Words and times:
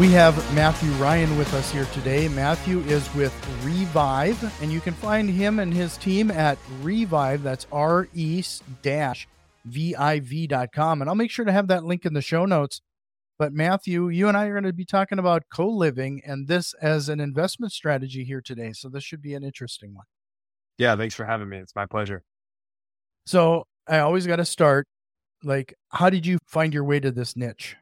We 0.00 0.10
have 0.12 0.34
Matthew 0.54 0.90
Ryan 0.92 1.36
with 1.36 1.52
us 1.52 1.70
here 1.70 1.84
today. 1.92 2.26
Matthew 2.26 2.80
is 2.84 3.14
with 3.14 3.34
re-viv, 3.62 4.62
and 4.62 4.72
you 4.72 4.80
can 4.80 4.94
find 4.94 5.28
him 5.28 5.58
and 5.58 5.74
his 5.74 5.98
team 5.98 6.30
at 6.30 6.56
re-viv. 6.80 7.42
That's 7.42 7.66
r 7.70 8.08
e 8.14 8.42
v 9.66 9.94
i 9.94 10.20
v 10.20 10.46
dot 10.46 10.72
com, 10.72 11.02
And 11.02 11.10
I'll 11.10 11.14
make 11.14 11.30
sure 11.30 11.44
to 11.44 11.52
have 11.52 11.68
that 11.68 11.84
link 11.84 12.06
in 12.06 12.14
the 12.14 12.22
show 12.22 12.46
notes. 12.46 12.80
But 13.38 13.52
Matthew, 13.52 14.08
you 14.08 14.26
and 14.26 14.38
I 14.38 14.46
are 14.46 14.54
going 14.54 14.64
to 14.64 14.72
be 14.72 14.86
talking 14.86 15.18
about 15.18 15.42
co-living 15.52 16.22
and 16.24 16.48
this 16.48 16.72
as 16.80 17.10
an 17.10 17.20
investment 17.20 17.70
strategy 17.70 18.24
here 18.24 18.40
today. 18.40 18.72
So 18.72 18.88
this 18.88 19.04
should 19.04 19.20
be 19.20 19.34
an 19.34 19.44
interesting 19.44 19.94
one. 19.94 20.06
Yeah, 20.78 20.96
thanks 20.96 21.14
for 21.14 21.26
having 21.26 21.50
me. 21.50 21.58
It's 21.58 21.76
my 21.76 21.84
pleasure. 21.84 22.22
So 23.26 23.66
I 23.86 23.98
always 23.98 24.26
got 24.26 24.36
to 24.36 24.46
start 24.46 24.86
like 25.44 25.74
how 25.90 26.08
did 26.08 26.24
you 26.24 26.38
find 26.46 26.72
your 26.72 26.84
way 26.84 27.00
to 27.00 27.10
this 27.10 27.36
niche? 27.36 27.76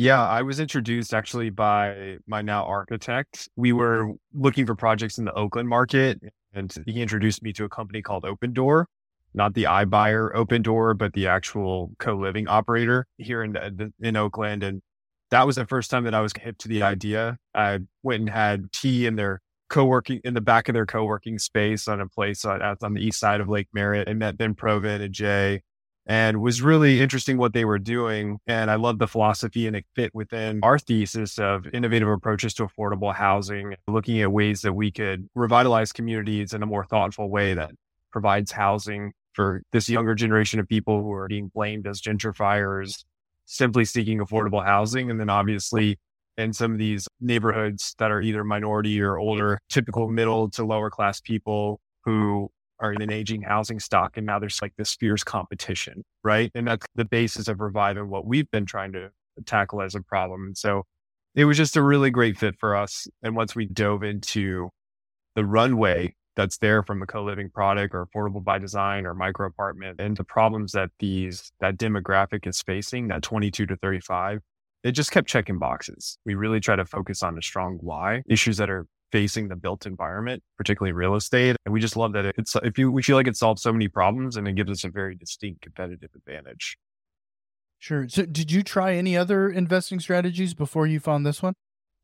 Yeah, 0.00 0.24
I 0.24 0.42
was 0.42 0.60
introduced 0.60 1.12
actually 1.12 1.50
by 1.50 2.18
my 2.28 2.40
now 2.40 2.64
architect. 2.64 3.48
We 3.56 3.72
were 3.72 4.12
looking 4.32 4.64
for 4.64 4.76
projects 4.76 5.18
in 5.18 5.24
the 5.24 5.32
Oakland 5.32 5.68
market, 5.68 6.20
and 6.54 6.72
he 6.86 7.02
introduced 7.02 7.42
me 7.42 7.52
to 7.54 7.64
a 7.64 7.68
company 7.68 8.00
called 8.00 8.22
Opendoor, 8.22 8.84
not 9.34 9.54
the 9.54 9.64
iBuyer 9.64 10.32
Opendoor, 10.36 10.96
but 10.96 11.14
the 11.14 11.26
actual 11.26 11.90
co-living 11.98 12.46
operator 12.46 13.08
here 13.16 13.42
in 13.42 13.56
in 14.00 14.14
Oakland. 14.14 14.62
And 14.62 14.82
that 15.32 15.44
was 15.48 15.56
the 15.56 15.66
first 15.66 15.90
time 15.90 16.04
that 16.04 16.14
I 16.14 16.20
was 16.20 16.32
hip 16.40 16.58
to 16.58 16.68
the 16.68 16.84
idea. 16.84 17.36
I 17.52 17.80
went 18.04 18.20
and 18.20 18.30
had 18.30 18.70
tea 18.72 19.04
in 19.04 19.16
their 19.16 19.40
co-working 19.68 20.20
in 20.22 20.34
the 20.34 20.40
back 20.40 20.68
of 20.68 20.74
their 20.74 20.86
co-working 20.86 21.40
space 21.40 21.88
on 21.88 22.00
a 22.00 22.06
place 22.08 22.44
on, 22.44 22.62
on 22.62 22.94
the 22.94 23.04
east 23.04 23.18
side 23.18 23.40
of 23.40 23.48
Lake 23.48 23.66
Merritt. 23.72 24.06
and 24.06 24.20
met 24.20 24.38
Ben 24.38 24.54
Provin 24.54 25.00
and 25.02 25.12
Jay 25.12 25.62
and 26.08 26.40
was 26.40 26.62
really 26.62 27.00
interesting 27.00 27.36
what 27.36 27.52
they 27.52 27.66
were 27.66 27.78
doing. 27.78 28.38
And 28.46 28.70
I 28.70 28.76
love 28.76 28.98
the 28.98 29.06
philosophy 29.06 29.66
and 29.66 29.76
it 29.76 29.84
fit 29.94 30.14
within 30.14 30.60
our 30.62 30.78
thesis 30.78 31.38
of 31.38 31.66
innovative 31.74 32.08
approaches 32.08 32.54
to 32.54 32.66
affordable 32.66 33.14
housing, 33.14 33.74
looking 33.86 34.22
at 34.22 34.32
ways 34.32 34.62
that 34.62 34.72
we 34.72 34.90
could 34.90 35.28
revitalize 35.34 35.92
communities 35.92 36.54
in 36.54 36.62
a 36.62 36.66
more 36.66 36.84
thoughtful 36.84 37.28
way 37.28 37.52
that 37.52 37.72
provides 38.10 38.50
housing 38.50 39.12
for 39.34 39.62
this 39.70 39.88
younger 39.90 40.14
generation 40.14 40.58
of 40.58 40.66
people 40.66 41.02
who 41.02 41.12
are 41.12 41.28
being 41.28 41.48
blamed 41.54 41.86
as 41.86 42.00
gentrifiers, 42.00 43.04
simply 43.44 43.84
seeking 43.84 44.18
affordable 44.18 44.64
housing. 44.64 45.10
And 45.10 45.20
then 45.20 45.28
obviously 45.28 45.98
in 46.38 46.54
some 46.54 46.72
of 46.72 46.78
these 46.78 47.06
neighborhoods 47.20 47.94
that 47.98 48.10
are 48.10 48.22
either 48.22 48.44
minority 48.44 49.00
or 49.00 49.18
older, 49.18 49.58
typical 49.68 50.08
middle 50.08 50.48
to 50.52 50.64
lower 50.64 50.88
class 50.88 51.20
people 51.20 51.80
who 52.04 52.50
are 52.80 52.92
in 52.92 53.02
an 53.02 53.12
aging 53.12 53.42
housing 53.42 53.80
stock. 53.80 54.16
And 54.16 54.26
now 54.26 54.38
there's 54.38 54.60
like 54.62 54.74
this 54.76 54.94
fierce 54.94 55.24
competition, 55.24 56.04
right? 56.22 56.50
And 56.54 56.66
that's 56.66 56.86
the 56.94 57.04
basis 57.04 57.48
of 57.48 57.60
reviving 57.60 58.08
what 58.08 58.26
we've 58.26 58.50
been 58.50 58.66
trying 58.66 58.92
to 58.92 59.06
uh, 59.06 59.10
tackle 59.46 59.82
as 59.82 59.94
a 59.94 60.02
problem. 60.02 60.46
And 60.46 60.58
so 60.58 60.84
it 61.34 61.44
was 61.44 61.56
just 61.56 61.76
a 61.76 61.82
really 61.82 62.10
great 62.10 62.38
fit 62.38 62.56
for 62.58 62.76
us. 62.76 63.06
And 63.22 63.36
once 63.36 63.54
we 63.54 63.66
dove 63.66 64.02
into 64.02 64.70
the 65.34 65.44
runway 65.44 66.14
that's 66.36 66.58
there 66.58 66.84
from 66.84 67.02
a 67.02 67.06
co-living 67.06 67.50
product 67.50 67.94
or 67.94 68.06
affordable 68.06 68.42
by 68.42 68.58
design 68.58 69.06
or 69.06 69.12
micro 69.12 69.46
apartment 69.46 70.00
and 70.00 70.16
the 70.16 70.24
problems 70.24 70.70
that 70.72 70.90
these 71.00 71.50
that 71.60 71.76
demographic 71.76 72.46
is 72.46 72.62
facing, 72.62 73.08
that 73.08 73.22
22 73.22 73.66
to 73.66 73.76
35, 73.76 74.40
it 74.84 74.92
just 74.92 75.10
kept 75.10 75.28
checking 75.28 75.58
boxes. 75.58 76.16
We 76.24 76.36
really 76.36 76.60
try 76.60 76.76
to 76.76 76.84
focus 76.84 77.22
on 77.24 77.36
a 77.36 77.42
strong 77.42 77.78
why 77.80 78.22
issues 78.28 78.56
that 78.58 78.70
are 78.70 78.86
facing 79.12 79.48
the 79.48 79.56
built 79.56 79.86
environment, 79.86 80.42
particularly 80.56 80.92
real 80.92 81.14
estate. 81.14 81.56
And 81.64 81.72
we 81.72 81.80
just 81.80 81.96
love 81.96 82.12
that 82.12 82.26
it's, 82.36 82.54
if 82.62 82.78
you, 82.78 82.90
we 82.90 83.02
feel 83.02 83.16
like 83.16 83.26
it 83.26 83.36
solves 83.36 83.62
so 83.62 83.72
many 83.72 83.88
problems 83.88 84.36
and 84.36 84.46
it 84.46 84.54
gives 84.54 84.70
us 84.70 84.84
a 84.84 84.90
very 84.90 85.14
distinct 85.14 85.62
competitive 85.62 86.10
advantage. 86.14 86.76
Sure. 87.78 88.08
So 88.08 88.26
did 88.26 88.50
you 88.50 88.62
try 88.62 88.94
any 88.94 89.16
other 89.16 89.48
investing 89.48 90.00
strategies 90.00 90.52
before 90.52 90.86
you 90.86 91.00
found 91.00 91.24
this 91.24 91.42
one? 91.42 91.54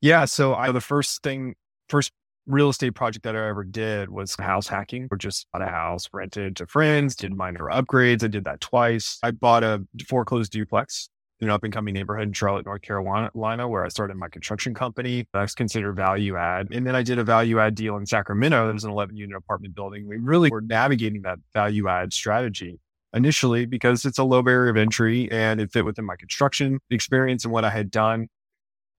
Yeah. 0.01 0.25
So 0.25 0.55
I, 0.55 0.71
the 0.71 0.81
first 0.81 1.23
thing, 1.23 1.55
first 1.89 2.13
real 2.47 2.69
estate 2.69 2.95
project 2.95 3.25
that 3.25 3.35
I 3.35 3.49
ever 3.49 3.65
did 3.65 4.11
was 4.11 4.37
house 4.37 4.69
hacking 4.69 5.09
or 5.11 5.17
just 5.17 5.47
bought 5.53 5.63
a 5.63 5.67
house, 5.67 6.09
rented 6.13 6.57
to 6.57 6.67
friends, 6.67 7.17
did 7.17 7.33
minor 7.33 7.69
upgrades. 7.73 8.23
I 8.23 8.29
did 8.29 8.45
that 8.45 8.61
twice. 8.61 9.19
I 9.23 9.31
bought 9.31 9.65
a 9.65 9.83
foreclosed 10.09 10.53
duplex 10.53 11.09
an 11.45 11.51
up 11.51 11.65
and 11.65 11.73
coming 11.73 11.95
neighborhood 11.95 12.29
in 12.29 12.33
Charlotte, 12.33 12.67
North 12.67 12.83
Carolina, 12.83 13.69
where 13.69 13.85
I 13.85 13.89
started 13.89 14.17
my 14.17 14.29
construction 14.29 14.75
company. 14.75 15.27
That's 15.33 15.55
considered 15.55 15.95
value 15.95 16.37
add. 16.37 16.69
And 16.73 16.87
then 16.87 16.97
I 16.97 17.03
did 17.03 17.19
a 17.19 17.25
value 17.25 17.61
add 17.61 17.75
deal 17.75 17.97
in 17.97 18.07
Sacramento. 18.07 18.67
That 18.67 18.73
was 18.73 18.85
an 18.85 18.91
11 18.91 19.17
unit 19.17 19.37
apartment 19.37 19.75
building. 19.75 20.09
We 20.09 20.17
really 20.17 20.51
were 20.51 20.61
navigating 20.61 21.23
that 21.23 21.39
value 21.53 21.89
add 21.89 22.13
strategy 22.13 22.81
initially 23.15 23.65
because 23.65 24.05
it's 24.05 24.19
a 24.19 24.25
low 24.25 24.43
barrier 24.43 24.71
of 24.71 24.77
entry 24.77 25.31
and 25.31 25.61
it 25.61 25.73
fit 25.73 25.85
within 25.85 26.05
my 26.05 26.17
construction 26.17 26.81
experience 26.91 27.45
and 27.45 27.53
what 27.53 27.65
I 27.65 27.71
had 27.71 27.91
done. 27.91 28.29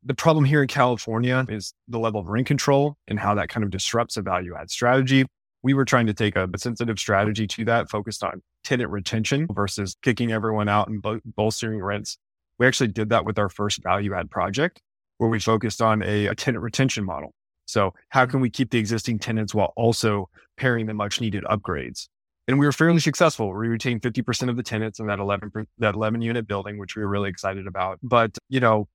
The 0.03 0.13
problem 0.13 0.45
here 0.45 0.61
in 0.61 0.67
California 0.67 1.45
is 1.49 1.73
the 1.87 1.99
level 1.99 2.21
of 2.21 2.27
rent 2.27 2.47
control 2.47 2.95
and 3.07 3.19
how 3.19 3.35
that 3.35 3.49
kind 3.49 3.63
of 3.63 3.71
disrupts 3.71 4.17
a 4.17 4.21
value 4.21 4.55
add 4.55 4.71
strategy. 4.71 5.25
We 5.63 5.73
were 5.73 5.85
trying 5.85 6.05
to 6.07 6.13
take 6.13 6.35
a, 6.35 6.47
sensitive 6.57 6.99
strategy 6.99 7.47
to 7.47 7.65
that, 7.65 7.89
focused 7.89 8.23
on 8.23 8.41
tenant 8.63 8.91
retention 8.91 9.47
versus 9.51 9.95
kicking 10.03 10.31
everyone 10.31 10.69
out 10.69 10.87
and 10.87 11.03
bolstering 11.35 11.81
rents 11.81 12.17
we 12.59 12.67
actually 12.67 12.87
did 12.87 13.09
that 13.09 13.25
with 13.25 13.37
our 13.37 13.49
first 13.49 13.83
value 13.83 14.13
add 14.13 14.29
project 14.29 14.81
where 15.17 15.29
we 15.29 15.39
focused 15.39 15.81
on 15.81 16.03
a, 16.03 16.27
a 16.27 16.35
tenant 16.35 16.63
retention 16.63 17.03
model. 17.03 17.33
So 17.65 17.93
how 18.09 18.25
can 18.25 18.41
we 18.41 18.49
keep 18.49 18.69
the 18.69 18.77
existing 18.77 19.19
tenants 19.19 19.53
while 19.53 19.73
also 19.75 20.29
pairing 20.57 20.85
the 20.85 20.93
much 20.93 21.19
needed 21.21 21.43
upgrades? 21.45 22.07
And 22.47 22.59
we 22.59 22.65
were 22.65 22.71
fairly 22.71 22.99
successful. 22.99 23.51
We 23.51 23.67
retained 23.67 24.01
50% 24.03 24.49
of 24.49 24.55
the 24.55 24.61
tenants 24.61 24.99
in 24.99 25.07
that 25.07 25.17
11, 25.17 25.51
that 25.79 25.95
11 25.95 26.21
unit 26.21 26.47
building, 26.47 26.77
which 26.77 26.95
we 26.95 27.01
were 27.01 27.07
really 27.07 27.29
excited 27.29 27.65
about. 27.65 27.97
But, 28.03 28.37
you 28.49 28.59
know, 28.59 28.87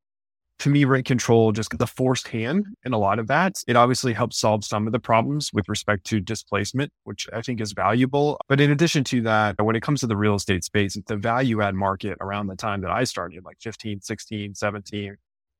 to 0.61 0.69
me, 0.69 0.85
rent 0.85 1.07
control, 1.07 1.53
just 1.53 1.77
the 1.77 1.87
forced 1.87 2.29
hand 2.29 2.67
in 2.85 2.93
a 2.93 2.99
lot 2.99 3.19
of 3.19 3.27
that, 3.29 3.57
it 3.67 3.77
obviously 3.77 4.13
helps 4.13 4.39
solve 4.39 4.65
some 4.65 4.87
of 4.87 4.93
the 4.93 4.99
problems 4.99 5.53
with 5.53 5.69
respect 5.69 6.05
to 6.05 6.21
displacement, 6.21 6.93
which 7.05 7.27
I 7.33 7.43
think 7.43 7.61
is 7.61 7.73
valuable. 7.73 8.39
But 8.49 8.61
in 8.61 8.71
addition 8.71 9.05
to 9.05 9.23
that, 9.23 9.57
when 9.63 9.77
it 9.77 9.83
comes 9.83 10.01
to 10.01 10.07
the 10.07 10.17
real 10.17 10.35
estate 10.35 10.65
space, 10.65 10.97
the 11.07 11.17
value 11.17 11.63
add 11.63 11.75
market 11.75 12.19
around 12.21 12.47
the 12.47 12.57
time 12.57 12.83
that 12.83 12.91
I 12.91 13.05
started, 13.05 13.45
like 13.45 13.57
15, 13.61 14.01
16, 14.03 14.55
17, 14.55 15.17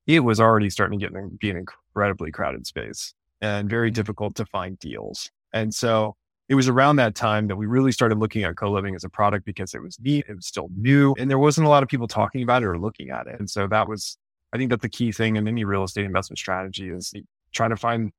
it 0.07 0.19
was 0.21 0.39
already 0.39 0.69
starting 0.69 0.99
to 0.99 1.09
get 1.09 1.39
be 1.39 1.49
an 1.49 1.57
incredibly 1.57 2.31
crowded 2.31 2.65
space 2.67 3.13
and 3.41 3.69
very 3.69 3.89
mm-hmm. 3.89 3.95
difficult 3.95 4.35
to 4.35 4.45
find 4.45 4.77
deals. 4.79 5.29
And 5.53 5.73
so 5.73 6.15
it 6.47 6.55
was 6.55 6.67
around 6.67 6.97
that 6.97 7.15
time 7.15 7.47
that 7.47 7.55
we 7.55 7.65
really 7.65 7.91
started 7.91 8.19
looking 8.19 8.43
at 8.43 8.57
co-living 8.57 8.93
as 8.93 9.03
a 9.03 9.09
product 9.09 9.45
because 9.45 9.73
it 9.73 9.81
was 9.81 9.97
neat, 10.01 10.25
it 10.27 10.35
was 10.35 10.45
still 10.45 10.69
new, 10.75 11.15
and 11.17 11.29
there 11.29 11.39
wasn't 11.39 11.65
a 11.65 11.69
lot 11.69 11.81
of 11.81 11.89
people 11.89 12.07
talking 12.07 12.43
about 12.43 12.61
it 12.61 12.65
or 12.65 12.77
looking 12.77 13.09
at 13.09 13.25
it. 13.27 13.39
And 13.39 13.49
so 13.49 13.67
that 13.67 13.87
was 13.87 14.17
I 14.53 14.57
think 14.57 14.69
that 14.69 14.81
the 14.81 14.89
key 14.89 15.11
thing 15.11 15.35
in 15.35 15.47
any 15.47 15.63
real 15.63 15.83
estate 15.83 16.05
investment 16.05 16.39
strategy 16.39 16.89
is 16.89 17.13
trying 17.53 17.69
to 17.71 17.77
find 17.77 18.11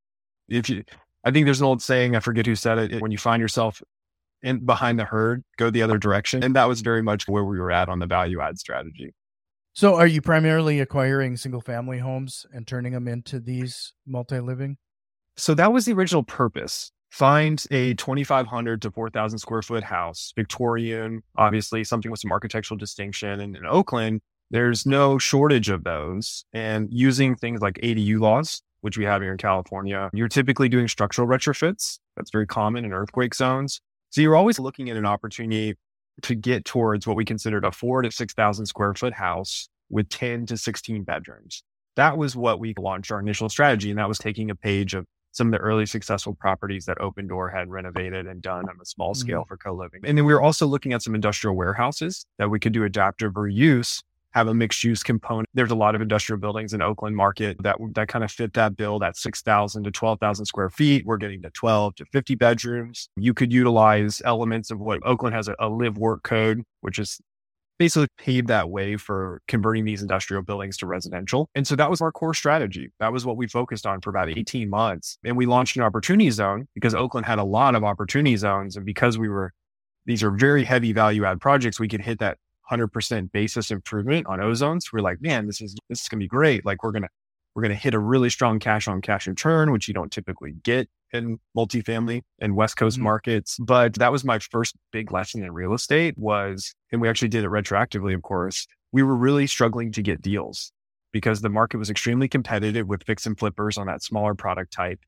if 0.49 0.69
you. 0.69 0.85
I 1.25 1.31
think 1.31 1.47
there's 1.47 1.61
an 1.61 1.67
old 1.67 1.81
saying 1.81 2.17
I 2.17 2.21
forget 2.21 2.47
who 2.47 2.57
said 2.57 2.79
it. 2.79 3.01
When 3.01 3.13
you 3.13 3.19
find 3.19 3.41
yourself 3.41 3.81
in 4.43 4.65
behind 4.65 4.99
the 4.99 5.05
herd, 5.05 5.45
go 5.57 5.71
the 5.71 5.83
other 5.83 5.99
direction, 5.99 6.43
and 6.43 6.57
that 6.57 6.67
was 6.67 6.81
very 6.81 7.03
much 7.03 7.29
where 7.29 7.45
we 7.45 7.61
were 7.61 7.71
at 7.71 7.89
on 7.89 8.01
the 8.01 8.07
value 8.07 8.41
add 8.41 8.59
strategy. 8.59 9.15
So, 9.75 9.95
are 9.95 10.07
you 10.07 10.21
primarily 10.21 10.81
acquiring 10.81 11.37
single 11.37 11.61
family 11.61 11.99
homes 11.99 12.45
and 12.53 12.67
turning 12.67 12.93
them 12.93 13.09
into 13.09 13.41
these 13.41 13.95
multi 14.07 14.41
living? 14.41 14.77
So 15.37 15.55
that 15.55 15.73
was 15.73 15.87
the 15.87 15.93
original 15.93 16.23
purpose. 16.23 16.93
Find 17.11 17.63
a 17.71 17.95
2,500 17.95 18.83
to 18.83 18.91
4,000 18.91 19.39
square 19.39 19.63
foot 19.63 19.85
house, 19.85 20.33
Victorian, 20.35 21.23
obviously 21.37 21.85
something 21.85 22.11
with 22.11 22.21
some 22.21 22.33
architectural 22.33 22.79
distinction. 22.79 23.41
And 23.41 23.57
in 23.57 23.67
Oakland, 23.67 24.23
there's 24.53 24.87
no 24.87 25.19
shortage 25.19 25.71
of 25.71 25.83
those. 25.83 26.45
And 26.53 26.89
using 26.93 27.35
things 27.35 27.61
like 27.61 27.81
ADU 27.83 28.21
laws, 28.21 28.63
which 28.83 28.99
we 28.99 29.05
have 29.05 29.23
here 29.23 29.33
in 29.33 29.39
California, 29.39 30.11
you're 30.13 30.29
typically 30.29 30.69
doing 30.69 30.87
structural 30.87 31.27
retrofits. 31.27 31.99
That's 32.17 32.31
very 32.31 32.47
common 32.47 32.85
in 32.85 32.93
earthquake 32.93 33.35
zones. 33.35 33.81
So 34.11 34.21
you're 34.21 34.37
always 34.37 34.59
looking 34.59 34.91
at 34.91 34.97
an 34.97 35.07
opportunity 35.07 35.75
to 36.21 36.35
get 36.35 36.67
towards 36.67 37.07
what 37.07 37.17
we 37.17 37.25
considered 37.25 37.65
a 37.65 37.73
four 37.73 38.03
to 38.03 38.13
6,000 38.13 38.67
square 38.67 38.95
foot 38.95 39.15
house 39.15 39.69
with 39.89 40.11
10 40.11 40.47
to 40.47 40.59
16 40.59 41.03
bedrooms. 41.03 41.63
That 41.97 42.19
was 42.19 42.37
what 42.37 42.61
we 42.61 42.75
launched 42.79 43.11
our 43.11 43.21
initial 43.21 43.49
strategy. 43.49 43.89
And 43.89 43.99
that 43.99 44.09
was 44.09 44.19
taking 44.19 44.51
a 44.51 44.55
page 44.55 44.93
of 44.93 45.07
some 45.33 45.47
of 45.47 45.53
the 45.53 45.59
early 45.59 45.87
successful 45.87 46.35
properties 46.35 46.85
that 46.85 46.99
Opendoor 46.99 47.51
had 47.51 47.71
renovated 47.71 48.27
and 48.27 48.43
done 48.43 48.69
on 48.69 48.77
a 48.81 48.85
small 48.85 49.15
scale 49.15 49.41
mm-hmm. 49.41 49.49
for 49.49 49.57
co 49.57 49.73
living. 49.73 50.03
And 50.05 50.19
then 50.19 50.27
we 50.27 50.35
were 50.35 50.43
also 50.43 50.67
looking 50.67 50.93
at 50.93 51.01
some 51.01 51.15
industrial 51.15 51.57
warehouses 51.57 52.27
that 52.39 52.51
we 52.51 52.61
could 52.61 52.75
do 52.75 52.85
adaptive 52.85 53.33
reuse 53.33 54.03
have 54.33 54.49
a 54.49 54.55
mixed 54.55 54.83
use 54.83 55.03
component. 55.03 55.49
There's 55.55 55.71
a 55.71 55.77
lot 55.77 55.95
of 55.95 56.01
industrial 56.01 56.39
buildings 56.39 56.73
in 56.73 56.83
Oakland 56.83 57.17
market 57.17 57.57
that 57.63 57.77
that 57.95 58.09
kind 58.09 58.25
of 58.25 58.31
fit 58.31 58.55
that 58.55 58.77
bill, 58.77 58.99
that 58.99 59.17
6,000 59.17 59.85
to 59.85 59.91
12,000 59.91 60.47
square 60.47 60.71
feet. 60.71 61.05
We're 61.07 61.19
getting 61.19 61.43
to 61.43 61.51
12 61.51 61.97
to 61.97 62.05
50 62.07 62.35
bedrooms. 62.35 63.09
You 63.17 63.35
could 63.35 63.53
utilize 63.53 64.23
elements 64.25 64.71
of 64.71 64.81
what 64.81 65.01
Oakland 65.05 65.35
has 65.35 65.49
a, 65.49 65.55
a 65.59 65.69
live 65.69 65.99
work 65.99 66.23
code, 66.23 66.63
which 66.81 66.99
is 66.99 67.21
basically 67.79 68.07
paved 68.19 68.49
that 68.49 68.71
way 68.71 68.97
for 68.97 69.41
converting 69.49 69.85
these 69.85 70.03
industrial 70.03 70.43
buildings 70.43 70.77
to 70.79 70.87
residential. 70.87 71.49
And 71.55 71.67
so 71.67 71.75
that 71.77 71.91
was 71.91 72.01
our 72.01 72.13
core 72.13 72.35
strategy. 72.35 72.93
That 73.01 73.13
was 73.13 73.27
what 73.27 73.37
we 73.37 73.49
focused 73.49 73.87
on 73.87 74.01
for 74.01 74.11
about 74.11 74.29
18 74.29 74.71
months. 74.71 75.19
And 75.25 75.37
we 75.37 75.47
launched 75.47 75.77
an 75.77 75.83
opportunity 75.83 76.31
zone 76.31 76.69
because 76.75 76.95
Oakland 76.95 77.27
had 77.27 77.39
a 77.39 77.45
lot 77.45 77.75
of 77.75 77.83
opportunity 77.83 78.37
zones. 78.37 78.77
And 78.77 78.87
because 78.87 79.19
we 79.19 79.29
were, 79.29 79.53
these 80.07 80.23
are 80.23 80.31
very 80.31 80.65
heavy 80.65 80.93
value 80.93 81.25
add 81.25 81.41
projects, 81.41 81.81
we 81.81 81.89
could 81.89 82.03
hit 82.03 82.21
that 82.21 82.39
100% 82.71 83.33
basis 83.33 83.71
improvement 83.71 84.27
on 84.27 84.39
ozones. 84.39 84.85
We're 84.93 85.01
like, 85.01 85.21
man, 85.21 85.47
this 85.47 85.61
is, 85.61 85.77
this 85.89 86.03
is 86.03 86.09
going 86.09 86.21
to 86.21 86.25
be 86.25 86.29
great. 86.29 86.65
Like 86.65 86.83
we're 86.83 86.93
going 86.93 87.03
to, 87.03 87.09
we're 87.55 87.63
going 87.63 87.75
to 87.75 87.81
hit 87.81 87.95
a 87.95 87.99
really 87.99 88.31
strong 88.31 88.59
cash 88.59 88.89
on 88.89 89.01
cash 89.03 89.27
return, 89.27 89.73
which 89.73 89.89
you 89.89 89.95
don't 89.95 90.11
typically 90.11 90.53
get 90.63 90.89
in 91.13 91.39
multifamily 91.57 92.23
and 92.41 92.57
West 92.57 92.77
Coast 92.77 92.97
mm-hmm. 92.97 93.05
markets. 93.05 93.59
But 93.61 93.95
that 93.95 94.13
was 94.13 94.25
my 94.25 94.39
first 94.39 94.75
big 94.91 95.13
lesson 95.13 95.43
in 95.43 95.53
real 95.53 95.75
estate 95.75 96.17
was, 96.17 96.75
and 96.91 97.01
we 97.01 97.09
actually 97.09 97.29
did 97.29 97.45
it 97.45 97.51
retroactively, 97.51 98.15
of 98.15 98.23
course. 98.23 98.67
We 98.93 99.03
were 99.03 99.17
really 99.17 99.47
struggling 99.47 99.93
to 99.93 100.03
get 100.03 100.23
deals 100.23 100.73
because 101.13 101.41
the 101.43 101.51
market 101.51 101.77
was 101.77 101.91
extremely 101.91 102.29
competitive 102.29 102.87
with 102.89 103.05
fix 103.05 103.27
and 103.27 103.39
flippers 103.39 103.77
on 103.77 103.87
that 103.87 104.03
smaller 104.03 104.35
product 104.35 104.73
type. 104.73 105.01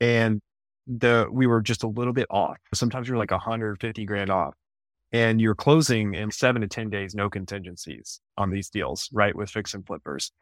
And 0.00 0.40
the, 0.86 1.28
we 1.30 1.46
were 1.46 1.62
just 1.62 1.82
a 1.82 1.88
little 1.88 2.12
bit 2.12 2.26
off. 2.30 2.58
Sometimes 2.74 3.08
we 3.08 3.14
are 3.14 3.18
like 3.18 3.30
150 3.30 4.04
grand 4.04 4.30
off 4.30 4.54
and 5.12 5.40
you're 5.40 5.54
closing 5.54 6.14
in 6.14 6.30
seven 6.30 6.62
to 6.62 6.68
10 6.68 6.90
days, 6.90 7.14
no 7.14 7.30
contingencies 7.30 8.20
on 8.36 8.50
these 8.50 8.68
deals, 8.68 9.08
right? 9.12 9.34
With 9.34 9.50
fix 9.50 9.74
and 9.74 9.86
flippers. 9.86 10.32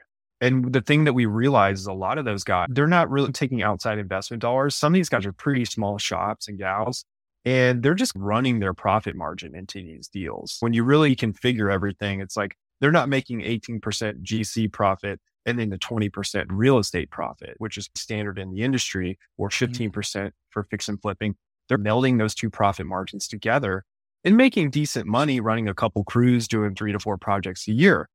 And 0.41 0.73
the 0.73 0.81
thing 0.81 1.05
that 1.05 1.13
we 1.13 1.27
realize 1.27 1.81
is 1.81 1.87
a 1.87 1.93
lot 1.93 2.19
of 2.19 2.25
those 2.25 2.45
guys, 2.45 2.69
they're 2.71 2.87
not 2.87 3.11
really 3.11 3.33
taking 3.33 3.63
outside 3.63 3.99
investment 3.99 4.41
dollars. 4.43 4.75
Some 4.75 4.93
of 4.93 4.95
these 4.95 5.09
guys 5.09 5.27
are 5.27 5.33
pretty 5.33 5.65
small 5.65 5.97
shops 5.99 6.49
and 6.49 6.59
gals, 6.59 7.05
and 7.45 7.83
they're 7.83 7.95
just 7.95 8.13
running 8.17 8.59
their 8.59 8.75
profit 8.75 9.15
margin 9.15 9.55
into 9.55 9.79
these 9.81 10.09
deals. 10.09 10.57
When 10.61 10.73
you 10.73 10.83
really 10.83 11.15
configure 11.15 11.73
everything, 11.73 12.21
it's 12.21 12.37
like 12.37 12.57
they're 12.81 12.93
not 12.93 13.09
making 13.09 13.41
18% 13.41 13.81
GC 14.23 14.73
profit 14.73 15.21
and 15.47 15.59
then 15.59 15.69
the 15.71 15.79
20% 15.79 16.47
real 16.49 16.79
estate 16.79 17.11
profit, 17.11 17.55
which 17.59 17.77
is 17.77 17.89
standard 17.95 18.39
in 18.39 18.51
the 18.51 18.63
industry, 18.63 19.19
or 19.37 19.51
15% 19.51 19.91
mm-hmm. 19.91 20.29
for 20.51 20.65
fix 20.65 20.89
and 20.89 21.01
flipping. 21.01 21.37
They're 21.69 21.79
melding 21.79 22.19
those 22.19 22.35
two 22.35 22.51
profit 22.51 22.87
margins 22.87 23.29
together 23.29 23.85
and 24.25 24.37
making 24.37 24.71
decent 24.71 25.07
money 25.07 25.41
running 25.41 25.69
a 25.69 25.75
couple 25.75 26.05
crews 26.05 26.49
doing 26.49 26.75
three 26.75 26.93
to 26.93 26.99
four 26.99 27.19
projects 27.19 27.69
a 27.69 27.73
year. 27.73 28.09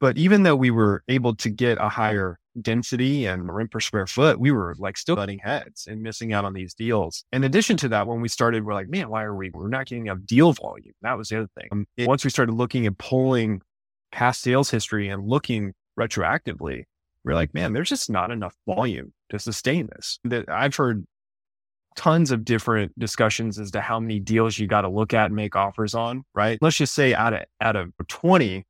But 0.00 0.18
even 0.18 0.42
though 0.42 0.56
we 0.56 0.70
were 0.70 1.04
able 1.08 1.36
to 1.36 1.48
get 1.48 1.78
a 1.78 1.88
higher 1.88 2.38
density 2.60 3.26
and 3.26 3.54
rent 3.54 3.70
per 3.70 3.80
square 3.80 4.06
foot, 4.06 4.40
we 4.40 4.50
were 4.50 4.74
like 4.78 4.96
still 4.96 5.16
butting 5.16 5.38
heads 5.38 5.86
and 5.86 6.02
missing 6.02 6.32
out 6.32 6.44
on 6.44 6.54
these 6.54 6.74
deals. 6.74 7.24
In 7.32 7.44
addition 7.44 7.76
to 7.78 7.88
that, 7.90 8.06
when 8.06 8.20
we 8.20 8.28
started, 8.28 8.64
we're 8.64 8.74
like, 8.74 8.88
man, 8.88 9.08
why 9.08 9.22
are 9.22 9.34
we, 9.34 9.50
we're 9.50 9.68
not 9.68 9.86
getting 9.86 10.06
enough 10.06 10.24
deal 10.24 10.52
volume. 10.52 10.94
That 11.02 11.16
was 11.16 11.28
the 11.28 11.38
other 11.38 11.48
thing. 11.56 11.68
Um, 11.70 11.86
once 12.00 12.24
we 12.24 12.30
started 12.30 12.52
looking 12.52 12.86
and 12.86 12.98
pulling 12.98 13.62
past 14.10 14.42
sales 14.42 14.70
history 14.70 15.08
and 15.08 15.26
looking 15.26 15.72
retroactively, 15.98 16.84
we're 17.24 17.34
like, 17.34 17.54
man, 17.54 17.72
there's 17.72 17.88
just 17.88 18.10
not 18.10 18.32
enough 18.32 18.56
volume 18.66 19.12
to 19.30 19.38
sustain 19.38 19.88
this. 19.94 20.18
That 20.24 20.48
I've 20.48 20.74
heard 20.74 21.04
tons 21.96 22.30
of 22.30 22.44
different 22.44 22.98
discussions 22.98 23.58
as 23.58 23.70
to 23.72 23.80
how 23.80 24.00
many 24.00 24.18
deals 24.20 24.58
you 24.58 24.66
got 24.66 24.82
to 24.82 24.88
look 24.88 25.14
at 25.14 25.26
and 25.26 25.36
make 25.36 25.56
offers 25.56 25.94
on, 25.94 26.24
right? 26.34 26.58
Let's 26.60 26.76
just 26.76 26.94
say 26.94 27.14
out 27.14 27.32
of 27.32 27.42
out 27.60 27.76
of 27.76 27.92
20, 28.08 28.64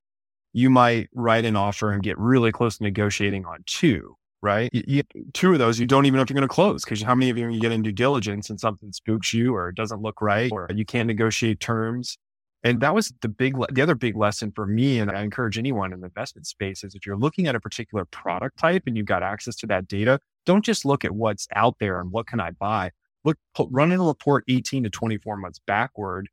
you 0.52 0.70
might 0.70 1.08
write 1.14 1.44
an 1.44 1.56
offer 1.56 1.92
and 1.92 2.02
get 2.02 2.18
really 2.18 2.52
close 2.52 2.78
to 2.78 2.84
negotiating 2.84 3.44
on 3.46 3.58
two, 3.66 4.16
right? 4.42 4.70
You, 4.72 4.82
you, 4.86 5.02
two 5.32 5.52
of 5.52 5.58
those, 5.58 5.78
you 5.80 5.86
don't 5.86 6.06
even 6.06 6.16
know 6.16 6.22
if 6.22 6.30
you're 6.30 6.34
going 6.34 6.48
to 6.48 6.54
close 6.54 6.84
because 6.84 7.02
how 7.02 7.14
many 7.14 7.30
of 7.30 7.38
you 7.38 7.48
you 7.48 7.60
get 7.60 7.72
in 7.72 7.82
due 7.82 7.92
diligence 7.92 8.50
and 8.50 8.60
something 8.60 8.92
spooks 8.92 9.32
you 9.32 9.54
or 9.54 9.72
doesn't 9.72 10.02
look 10.02 10.20
right 10.20 10.50
or 10.52 10.68
you 10.74 10.84
can't 10.84 11.06
negotiate 11.06 11.60
terms. 11.60 12.18
And 12.64 12.80
that 12.80 12.94
was 12.94 13.12
the 13.22 13.28
big, 13.28 13.56
the 13.72 13.82
other 13.82 13.96
big 13.96 14.16
lesson 14.16 14.52
for 14.54 14.66
me. 14.66 15.00
And 15.00 15.10
I 15.10 15.22
encourage 15.22 15.58
anyone 15.58 15.92
in 15.92 16.00
the 16.00 16.06
investment 16.06 16.46
space 16.46 16.84
is 16.84 16.94
if 16.94 17.04
you're 17.04 17.16
looking 17.16 17.48
at 17.48 17.56
a 17.56 17.60
particular 17.60 18.04
product 18.04 18.58
type 18.58 18.84
and 18.86 18.96
you've 18.96 19.06
got 19.06 19.24
access 19.24 19.56
to 19.56 19.66
that 19.66 19.88
data, 19.88 20.20
don't 20.46 20.64
just 20.64 20.84
look 20.84 21.04
at 21.04 21.12
what's 21.12 21.48
out 21.56 21.76
there 21.80 22.00
and 22.00 22.12
what 22.12 22.28
can 22.28 22.38
I 22.38 22.52
buy. 22.52 22.92
Look, 23.24 23.38
run 23.70 23.92
a 23.92 24.02
report 24.02 24.44
18 24.48 24.84
to 24.84 24.90
24 24.90 25.36
months 25.36 25.60
backward 25.66 26.28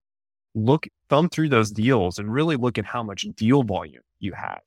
look, 0.56 0.88
thumb 1.10 1.30
through 1.30 1.50
those 1.50 1.72
deals 1.72 2.18
and 2.18 2.32
really 2.32 2.56
look 2.56 2.78
at 2.78 2.86
how 2.86 3.04
much 3.04 3.26
deal 3.36 3.64
volume 3.64 4.02
you 4.20 4.34
have. 4.34 4.62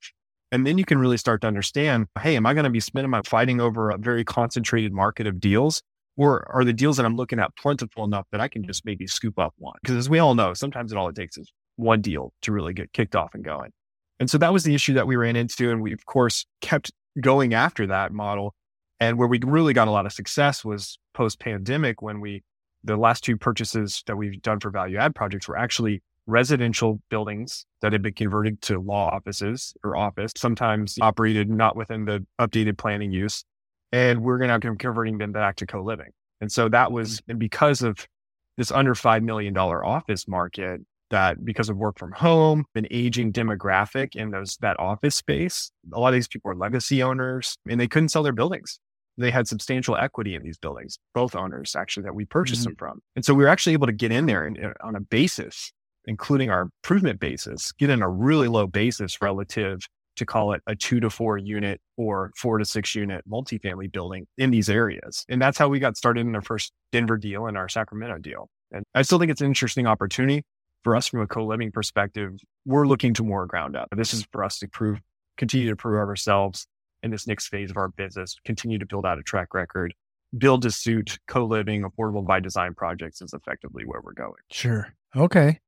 And 0.51 0.67
then 0.67 0.77
you 0.77 0.85
can 0.85 0.99
really 0.99 1.17
start 1.17 1.41
to 1.41 1.47
understand, 1.47 2.07
hey, 2.21 2.35
am 2.35 2.45
I 2.45 2.53
going 2.53 2.65
to 2.65 2.69
be 2.69 2.79
spending 2.79 3.09
my 3.09 3.21
fighting 3.25 3.59
over 3.59 3.89
a 3.89 3.97
very 3.97 4.23
concentrated 4.23 4.93
market 4.93 5.25
of 5.25 5.39
deals? 5.39 5.81
Or 6.15 6.47
are 6.53 6.63
the 6.63 6.73
deals 6.73 6.97
that 6.97 7.07
I'm 7.07 7.15
looking 7.15 7.39
at 7.39 7.55
plentiful 7.57 8.03
enough 8.03 8.27
that 8.31 8.39
I 8.39 8.47
can 8.47 8.63
just 8.63 8.85
maybe 8.85 9.07
scoop 9.07 9.39
up 9.39 9.53
one? 9.57 9.73
Because 9.81 9.97
as 9.97 10.09
we 10.09 10.19
all 10.19 10.35
know, 10.35 10.53
sometimes 10.53 10.93
all 10.93 11.09
it 11.09 11.15
takes 11.15 11.37
is 11.37 11.51
one 11.77 12.01
deal 12.01 12.33
to 12.43 12.51
really 12.51 12.73
get 12.73 12.93
kicked 12.93 13.15
off 13.15 13.33
and 13.33 13.43
going. 13.43 13.71
And 14.19 14.29
so 14.29 14.37
that 14.37 14.53
was 14.53 14.63
the 14.63 14.75
issue 14.75 14.93
that 14.93 15.07
we 15.07 15.15
ran 15.15 15.35
into. 15.35 15.71
And 15.71 15.81
we, 15.81 15.91
of 15.91 16.05
course, 16.05 16.45
kept 16.61 16.91
going 17.19 17.55
after 17.55 17.87
that 17.87 18.11
model. 18.11 18.53
And 19.03 19.17
where 19.17 19.27
we 19.27 19.37
really 19.43 19.73
got 19.73 19.89
a 19.89 19.91
lot 19.91 20.05
of 20.05 20.13
success 20.13 20.63
was 20.63 20.97
post 21.13 21.37
pandemic 21.37 22.01
when 22.01 22.21
we 22.21 22.41
the 22.85 22.95
last 22.95 23.21
two 23.21 23.35
purchases 23.35 24.01
that 24.07 24.15
we've 24.15 24.41
done 24.41 24.61
for 24.61 24.69
value 24.69 24.97
add 24.97 25.13
projects 25.13 25.45
were 25.45 25.57
actually 25.57 26.01
residential 26.25 27.01
buildings 27.09 27.65
that 27.81 27.91
had 27.91 28.01
been 28.01 28.13
converted 28.13 28.61
to 28.61 28.79
law 28.79 29.09
offices 29.09 29.73
or 29.83 29.97
office, 29.97 30.31
sometimes 30.37 30.97
operated 31.01 31.49
not 31.49 31.75
within 31.75 32.05
the 32.05 32.25
updated 32.39 32.77
planning 32.77 33.11
use. 33.11 33.43
And 33.91 34.23
we're 34.23 34.37
going 34.37 34.49
to 34.49 34.71
be 34.71 34.77
converting 34.77 35.17
them 35.17 35.33
back 35.33 35.57
to 35.57 35.65
co-living. 35.65 36.11
And 36.39 36.49
so 36.49 36.69
that 36.69 36.93
was, 36.93 37.21
and 37.27 37.37
because 37.37 37.81
of 37.81 38.07
this 38.55 38.71
under 38.71 38.93
$5 38.93 39.21
million 39.21 39.55
office 39.57 40.29
market, 40.29 40.79
that 41.09 41.43
because 41.43 41.67
of 41.67 41.75
work 41.75 41.99
from 41.99 42.13
home, 42.13 42.63
an 42.73 42.87
aging 42.89 43.33
demographic 43.33 44.15
in 44.15 44.31
those, 44.31 44.57
that 44.61 44.79
office 44.79 45.15
space, 45.15 45.71
a 45.91 45.99
lot 45.99 46.07
of 46.07 46.13
these 46.13 46.29
people 46.29 46.49
are 46.51 46.55
legacy 46.55 47.03
owners 47.03 47.57
and 47.69 47.81
they 47.81 47.87
couldn't 47.87 48.09
sell 48.09 48.23
their 48.23 48.31
buildings 48.31 48.79
they 49.17 49.31
had 49.31 49.47
substantial 49.47 49.95
equity 49.95 50.35
in 50.35 50.43
these 50.43 50.57
buildings, 50.57 50.97
both 51.13 51.35
owners 51.35 51.75
actually 51.75 52.03
that 52.03 52.15
we 52.15 52.25
purchased 52.25 52.61
mm-hmm. 52.61 52.71
them 52.71 52.75
from. 52.75 52.99
And 53.15 53.23
so 53.23 53.33
we 53.33 53.43
were 53.43 53.49
actually 53.49 53.73
able 53.73 53.87
to 53.87 53.93
get 53.93 54.11
in 54.11 54.25
there 54.25 54.45
and, 54.45 54.63
uh, 54.63 54.73
on 54.83 54.95
a 54.95 54.99
basis, 54.99 55.71
including 56.05 56.49
our 56.49 56.61
improvement 56.61 57.19
basis, 57.19 57.71
get 57.73 57.89
in 57.89 58.01
a 58.01 58.09
really 58.09 58.47
low 58.47 58.67
basis 58.67 59.21
relative 59.21 59.81
to 60.15 60.25
call 60.25 60.53
it 60.53 60.61
a 60.67 60.75
two 60.75 60.99
to 60.99 61.09
four 61.09 61.37
unit 61.37 61.81
or 61.97 62.31
four 62.37 62.57
to 62.57 62.65
six 62.65 62.93
unit 62.93 63.23
multifamily 63.27 63.91
building 63.91 64.27
in 64.37 64.51
these 64.51 64.69
areas. 64.69 65.25
And 65.27 65.41
that's 65.41 65.57
how 65.57 65.67
we 65.67 65.79
got 65.79 65.97
started 65.97 66.21
in 66.21 66.35
our 66.35 66.41
first 66.41 66.71
Denver 66.91 67.17
deal 67.17 67.47
and 67.47 67.57
our 67.57 67.67
Sacramento 67.67 68.19
deal. 68.19 68.49
And 68.71 68.83
I 68.93 69.01
still 69.01 69.19
think 69.19 69.31
it's 69.31 69.41
an 69.41 69.47
interesting 69.47 69.87
opportunity 69.87 70.43
for 70.83 70.95
us 70.95 71.07
from 71.07 71.21
a 71.21 71.27
co-living 71.27 71.71
perspective. 71.71 72.33
We're 72.65 72.87
looking 72.87 73.13
to 73.15 73.23
more 73.23 73.45
ground 73.45 73.75
up. 73.75 73.87
This 73.95 74.13
is 74.13 74.27
for 74.31 74.43
us 74.43 74.59
to 74.59 74.67
prove, 74.67 74.99
continue 75.37 75.69
to 75.69 75.75
prove 75.75 75.97
ourselves 75.97 76.67
in 77.03 77.11
this 77.11 77.27
next 77.27 77.47
phase 77.47 77.69
of 77.69 77.77
our 77.77 77.89
business, 77.89 78.35
continue 78.45 78.79
to 78.79 78.85
build 78.85 79.05
out 79.05 79.19
a 79.19 79.23
track 79.23 79.53
record, 79.53 79.93
build 80.37 80.63
to 80.63 80.71
suit 80.71 81.19
co-living 81.27 81.83
affordable 81.83 82.25
by 82.25 82.39
design 82.39 82.73
projects 82.73 83.21
is 83.21 83.33
effectively 83.33 83.83
where 83.85 84.01
we're 84.01 84.13
going. 84.13 84.33
Sure. 84.49 84.93
Okay. 85.15 85.59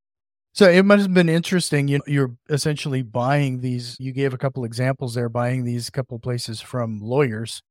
So 0.53 0.69
it 0.69 0.83
must 0.83 1.03
have 1.03 1.13
been 1.13 1.29
interesting. 1.29 1.89
You, 1.89 2.01
you're 2.07 2.33
essentially 2.49 3.01
buying 3.01 3.59
these. 3.59 3.97
You 3.99 4.13
gave 4.13 4.33
a 4.33 4.37
couple 4.37 4.63
examples 4.63 5.13
there, 5.13 5.27
buying 5.27 5.65
these 5.65 5.89
couple 5.89 6.17
places 6.17 6.61
from 6.61 6.99
lawyers. 6.99 7.61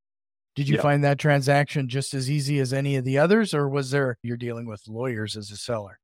Did 0.55 0.69
you 0.69 0.77
yeah. 0.77 0.83
find 0.83 1.03
that 1.03 1.19
transaction 1.19 1.89
just 1.89 2.15
as 2.15 2.31
easy 2.31 2.61
as 2.61 2.73
any 2.73 2.97
of 2.97 3.05
the 3.05 3.19
others, 3.19 3.55
or 3.55 3.69
was 3.69 3.91
there 3.91 4.19
you're 4.23 4.37
dealing 4.37 4.67
with 4.67 4.83
lawyers 4.87 5.37
as 5.37 5.51
a 5.51 5.57
seller? 5.57 5.99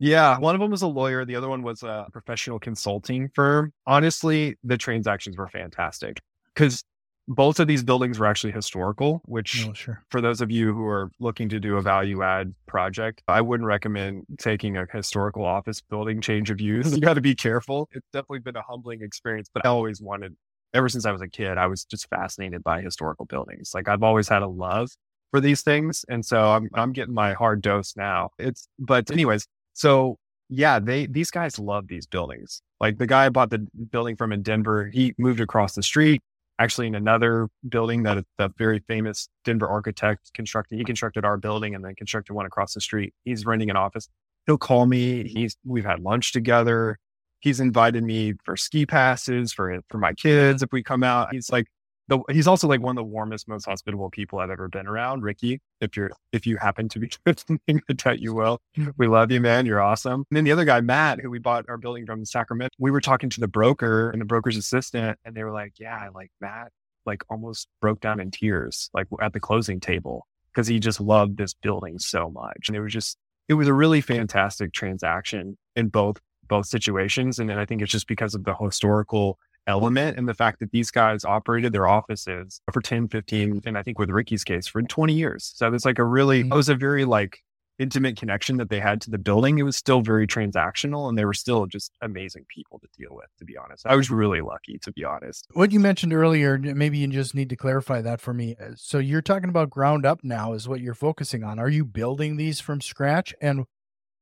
Yeah, 0.00 0.38
one 0.38 0.54
of 0.54 0.60
them 0.60 0.72
was 0.72 0.82
a 0.82 0.88
lawyer. 0.88 1.24
The 1.24 1.36
other 1.36 1.48
one 1.48 1.62
was 1.62 1.82
a 1.84 2.06
professional 2.12 2.58
consulting 2.58 3.30
firm. 3.32 3.72
Honestly, 3.86 4.56
the 4.64 4.76
transactions 4.76 5.36
were 5.36 5.48
fantastic 5.48 6.20
because 6.52 6.82
both 7.26 7.58
of 7.58 7.66
these 7.66 7.82
buildings 7.82 8.18
were 8.18 8.26
actually 8.26 8.52
historical, 8.52 9.22
which 9.24 9.66
oh, 9.66 9.72
sure. 9.72 10.02
for 10.10 10.20
those 10.20 10.40
of 10.40 10.50
you 10.50 10.74
who 10.74 10.86
are 10.86 11.10
looking 11.20 11.48
to 11.48 11.58
do 11.58 11.76
a 11.76 11.82
value 11.82 12.22
add 12.22 12.54
project, 12.66 13.22
I 13.28 13.40
wouldn't 13.40 13.66
recommend 13.66 14.26
taking 14.38 14.76
a 14.76 14.86
historical 14.92 15.44
office 15.44 15.80
building 15.80 16.20
change 16.20 16.50
of 16.50 16.60
use. 16.60 16.92
you 16.94 17.00
got 17.00 17.14
to 17.14 17.20
be 17.20 17.34
careful. 17.34 17.88
It's 17.92 18.06
definitely 18.12 18.40
been 18.40 18.56
a 18.56 18.62
humbling 18.62 19.02
experience, 19.02 19.48
but 19.52 19.64
I 19.64 19.68
always 19.68 20.02
wanted, 20.02 20.36
ever 20.74 20.88
since 20.88 21.06
I 21.06 21.12
was 21.12 21.22
a 21.22 21.28
kid, 21.28 21.56
I 21.56 21.66
was 21.66 21.84
just 21.84 22.08
fascinated 22.08 22.62
by 22.62 22.82
historical 22.82 23.24
buildings. 23.24 23.72
Like 23.74 23.88
I've 23.88 24.02
always 24.02 24.28
had 24.28 24.42
a 24.42 24.48
love 24.48 24.90
for 25.30 25.40
these 25.40 25.62
things. 25.62 26.04
And 26.08 26.24
so 26.24 26.50
I'm, 26.52 26.68
I'm 26.74 26.92
getting 26.92 27.14
my 27.14 27.32
hard 27.32 27.62
dose 27.62 27.96
now. 27.96 28.30
It's, 28.38 28.68
but 28.78 29.10
anyways, 29.10 29.46
so 29.72 30.18
yeah, 30.50 30.78
they, 30.78 31.06
these 31.06 31.30
guys 31.30 31.58
love 31.58 31.88
these 31.88 32.06
buildings. 32.06 32.60
Like 32.80 32.98
the 32.98 33.06
guy 33.06 33.24
I 33.24 33.28
bought 33.30 33.48
the 33.48 33.66
building 33.90 34.14
from 34.14 34.30
in 34.30 34.42
Denver, 34.42 34.90
he 34.92 35.14
moved 35.16 35.40
across 35.40 35.74
the 35.74 35.82
street 35.82 36.22
actually 36.58 36.86
in 36.86 36.94
another 36.94 37.48
building 37.68 38.04
that 38.04 38.24
the 38.38 38.50
very 38.56 38.80
famous 38.86 39.28
Denver 39.44 39.68
architect 39.68 40.32
constructed. 40.34 40.78
He 40.78 40.84
constructed 40.84 41.24
our 41.24 41.36
building 41.36 41.74
and 41.74 41.84
then 41.84 41.94
constructed 41.94 42.34
one 42.34 42.46
across 42.46 42.74
the 42.74 42.80
street. 42.80 43.12
He's 43.24 43.44
renting 43.44 43.70
an 43.70 43.76
office. 43.76 44.08
He'll 44.46 44.58
call 44.58 44.86
me. 44.86 45.28
He's 45.28 45.56
we've 45.64 45.84
had 45.84 46.00
lunch 46.00 46.32
together. 46.32 46.98
He's 47.40 47.60
invited 47.60 48.04
me 48.04 48.34
for 48.44 48.56
ski 48.56 48.86
passes 48.86 49.52
for 49.52 49.80
for 49.88 49.98
my 49.98 50.12
kids 50.14 50.62
if 50.62 50.70
we 50.72 50.82
come 50.82 51.02
out. 51.02 51.28
He's 51.32 51.50
like 51.50 51.66
the, 52.08 52.20
he's 52.30 52.46
also 52.46 52.68
like 52.68 52.80
one 52.80 52.96
of 52.98 53.02
the 53.02 53.10
warmest, 53.10 53.48
most 53.48 53.64
hospitable 53.64 54.10
people 54.10 54.38
I've 54.38 54.50
ever 54.50 54.68
been 54.68 54.86
around. 54.86 55.22
Ricky, 55.22 55.60
if 55.80 55.96
you're 55.96 56.10
if 56.32 56.46
you 56.46 56.56
happen 56.58 56.88
to 56.90 56.98
be 56.98 57.10
listening, 57.26 57.60
I 57.68 57.92
bet 57.92 58.20
you 58.20 58.34
will. 58.34 58.60
We 58.96 59.06
love 59.06 59.30
you, 59.30 59.40
man. 59.40 59.64
You're 59.64 59.80
awesome. 59.80 60.24
And 60.30 60.36
then 60.36 60.44
the 60.44 60.52
other 60.52 60.64
guy, 60.64 60.80
Matt, 60.80 61.20
who 61.20 61.30
we 61.30 61.38
bought 61.38 61.64
our 61.68 61.78
building 61.78 62.04
from 62.04 62.20
in 62.20 62.26
Sacramento, 62.26 62.74
we 62.78 62.90
were 62.90 63.00
talking 63.00 63.30
to 63.30 63.40
the 63.40 63.48
broker 63.48 64.10
and 64.10 64.20
the 64.20 64.26
broker's 64.26 64.56
assistant, 64.56 65.18
and 65.24 65.34
they 65.34 65.44
were 65.44 65.52
like, 65.52 65.74
"Yeah, 65.78 66.08
like 66.14 66.30
Matt, 66.40 66.72
like 67.06 67.24
almost 67.30 67.68
broke 67.80 68.00
down 68.00 68.20
in 68.20 68.30
tears, 68.30 68.90
like 68.92 69.06
at 69.20 69.32
the 69.32 69.40
closing 69.40 69.80
table, 69.80 70.26
because 70.52 70.66
he 70.66 70.78
just 70.78 71.00
loved 71.00 71.38
this 71.38 71.54
building 71.54 71.98
so 71.98 72.30
much." 72.30 72.68
And 72.68 72.76
it 72.76 72.80
was 72.80 72.92
just, 72.92 73.16
it 73.48 73.54
was 73.54 73.68
a 73.68 73.74
really 73.74 74.02
fantastic 74.02 74.72
transaction 74.72 75.56
in 75.74 75.88
both 75.88 76.18
both 76.48 76.66
situations, 76.66 77.38
and, 77.38 77.50
and 77.50 77.58
I 77.58 77.64
think 77.64 77.80
it's 77.80 77.92
just 77.92 78.08
because 78.08 78.34
of 78.34 78.44
the 78.44 78.54
historical 78.54 79.38
element 79.66 80.18
and 80.18 80.28
the 80.28 80.34
fact 80.34 80.60
that 80.60 80.70
these 80.70 80.90
guys 80.90 81.24
operated 81.24 81.72
their 81.72 81.86
offices 81.86 82.60
for 82.72 82.80
10, 82.80 83.08
15, 83.08 83.62
and 83.66 83.78
I 83.78 83.82
think 83.82 83.98
with 83.98 84.10
Ricky's 84.10 84.44
case 84.44 84.66
for 84.66 84.82
20 84.82 85.12
years. 85.12 85.52
So 85.54 85.72
it's 85.72 85.84
like 85.84 85.98
a 85.98 86.04
really, 86.04 86.42
mm-hmm. 86.42 86.52
it 86.52 86.56
was 86.56 86.68
a 86.68 86.74
very 86.74 87.04
like 87.04 87.40
intimate 87.78 88.16
connection 88.16 88.56
that 88.58 88.68
they 88.68 88.80
had 88.80 89.00
to 89.00 89.10
the 89.10 89.18
building. 89.18 89.58
It 89.58 89.64
was 89.64 89.76
still 89.76 90.00
very 90.00 90.26
transactional 90.26 91.08
and 91.08 91.18
they 91.18 91.24
were 91.24 91.34
still 91.34 91.66
just 91.66 91.92
amazing 92.02 92.46
people 92.48 92.78
to 92.78 92.88
deal 92.96 93.14
with, 93.14 93.26
to 93.38 93.44
be 93.44 93.56
honest. 93.56 93.86
I 93.86 93.96
was 93.96 94.10
really 94.10 94.40
lucky, 94.40 94.78
to 94.78 94.92
be 94.92 95.04
honest. 95.04 95.48
What 95.54 95.72
you 95.72 95.80
mentioned 95.80 96.12
earlier, 96.12 96.58
maybe 96.58 96.98
you 96.98 97.08
just 97.08 97.34
need 97.34 97.48
to 97.50 97.56
clarify 97.56 98.00
that 98.02 98.20
for 98.20 98.32
me. 98.32 98.56
Uh, 98.60 98.70
so 98.76 98.98
you're 98.98 99.22
talking 99.22 99.48
about 99.48 99.70
ground 99.70 100.06
up 100.06 100.22
now 100.22 100.52
is 100.52 100.68
what 100.68 100.80
you're 100.80 100.94
focusing 100.94 101.42
on. 101.42 101.58
Are 101.58 101.68
you 101.68 101.84
building 101.84 102.36
these 102.36 102.60
from 102.60 102.80
scratch? 102.80 103.34
And 103.40 103.64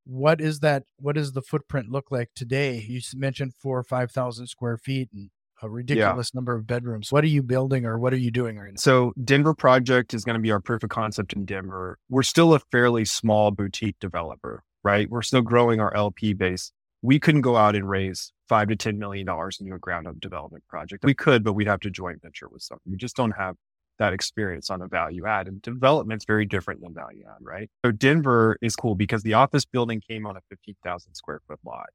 what 0.04 0.40
is 0.40 0.60
that? 0.60 0.84
What 0.98 1.14
does 1.14 1.32
the 1.32 1.42
footprint 1.42 1.90
look 1.90 2.10
like 2.10 2.30
today? 2.34 2.84
You 2.86 3.00
mentioned 3.14 3.54
four 3.54 3.78
or 3.78 3.84
5,000 3.84 4.46
square 4.46 4.76
feet 4.76 5.08
and 5.12 5.30
a 5.62 5.68
ridiculous 5.68 6.30
yeah. 6.32 6.38
number 6.38 6.54
of 6.54 6.66
bedrooms. 6.66 7.12
What 7.12 7.24
are 7.24 7.28
you 7.28 7.42
building 7.42 7.86
or 7.86 7.98
what 7.98 8.12
are 8.12 8.18
you 8.18 8.30
doing 8.30 8.58
right 8.58 8.72
now? 8.72 8.76
So, 8.76 9.12
Denver 9.22 9.54
project 9.54 10.12
is 10.12 10.24
going 10.24 10.34
to 10.34 10.40
be 10.40 10.50
our 10.50 10.60
proof 10.60 10.82
of 10.82 10.90
concept 10.90 11.32
in 11.32 11.44
Denver. 11.44 11.98
We're 12.08 12.24
still 12.24 12.54
a 12.54 12.58
fairly 12.58 13.04
small 13.04 13.50
boutique 13.52 13.96
developer, 14.00 14.64
right? 14.82 15.08
We're 15.08 15.22
still 15.22 15.42
growing 15.42 15.80
our 15.80 15.94
LP 15.94 16.34
base. 16.34 16.72
We 17.00 17.18
couldn't 17.18 17.42
go 17.42 17.56
out 17.56 17.76
and 17.76 17.88
raise 17.88 18.32
five 18.48 18.68
to 18.68 18.76
$10 18.76 18.96
million 18.96 19.26
into 19.28 19.74
a 19.74 19.78
ground 19.78 20.06
up 20.06 20.20
development 20.20 20.64
project. 20.68 21.04
We 21.04 21.14
could, 21.14 21.42
but 21.42 21.54
we'd 21.54 21.66
have 21.66 21.80
to 21.80 21.90
joint 21.90 22.22
venture 22.22 22.48
with 22.48 22.62
something. 22.62 22.90
We 22.90 22.96
just 22.96 23.16
don't 23.16 23.32
have 23.32 23.56
that 24.02 24.12
experience 24.12 24.68
on 24.68 24.82
a 24.82 24.88
value 24.88 25.26
add. 25.26 25.46
And 25.46 25.62
development's 25.62 26.24
very 26.24 26.44
different 26.44 26.80
than 26.80 26.92
value 26.92 27.24
add, 27.24 27.38
right? 27.40 27.70
So 27.84 27.92
Denver 27.92 28.58
is 28.60 28.74
cool 28.74 28.96
because 28.96 29.22
the 29.22 29.34
office 29.34 29.64
building 29.64 30.00
came 30.00 30.26
on 30.26 30.36
a 30.36 30.40
15,000 30.50 31.14
square 31.14 31.40
foot 31.46 31.60
lot. 31.64 31.86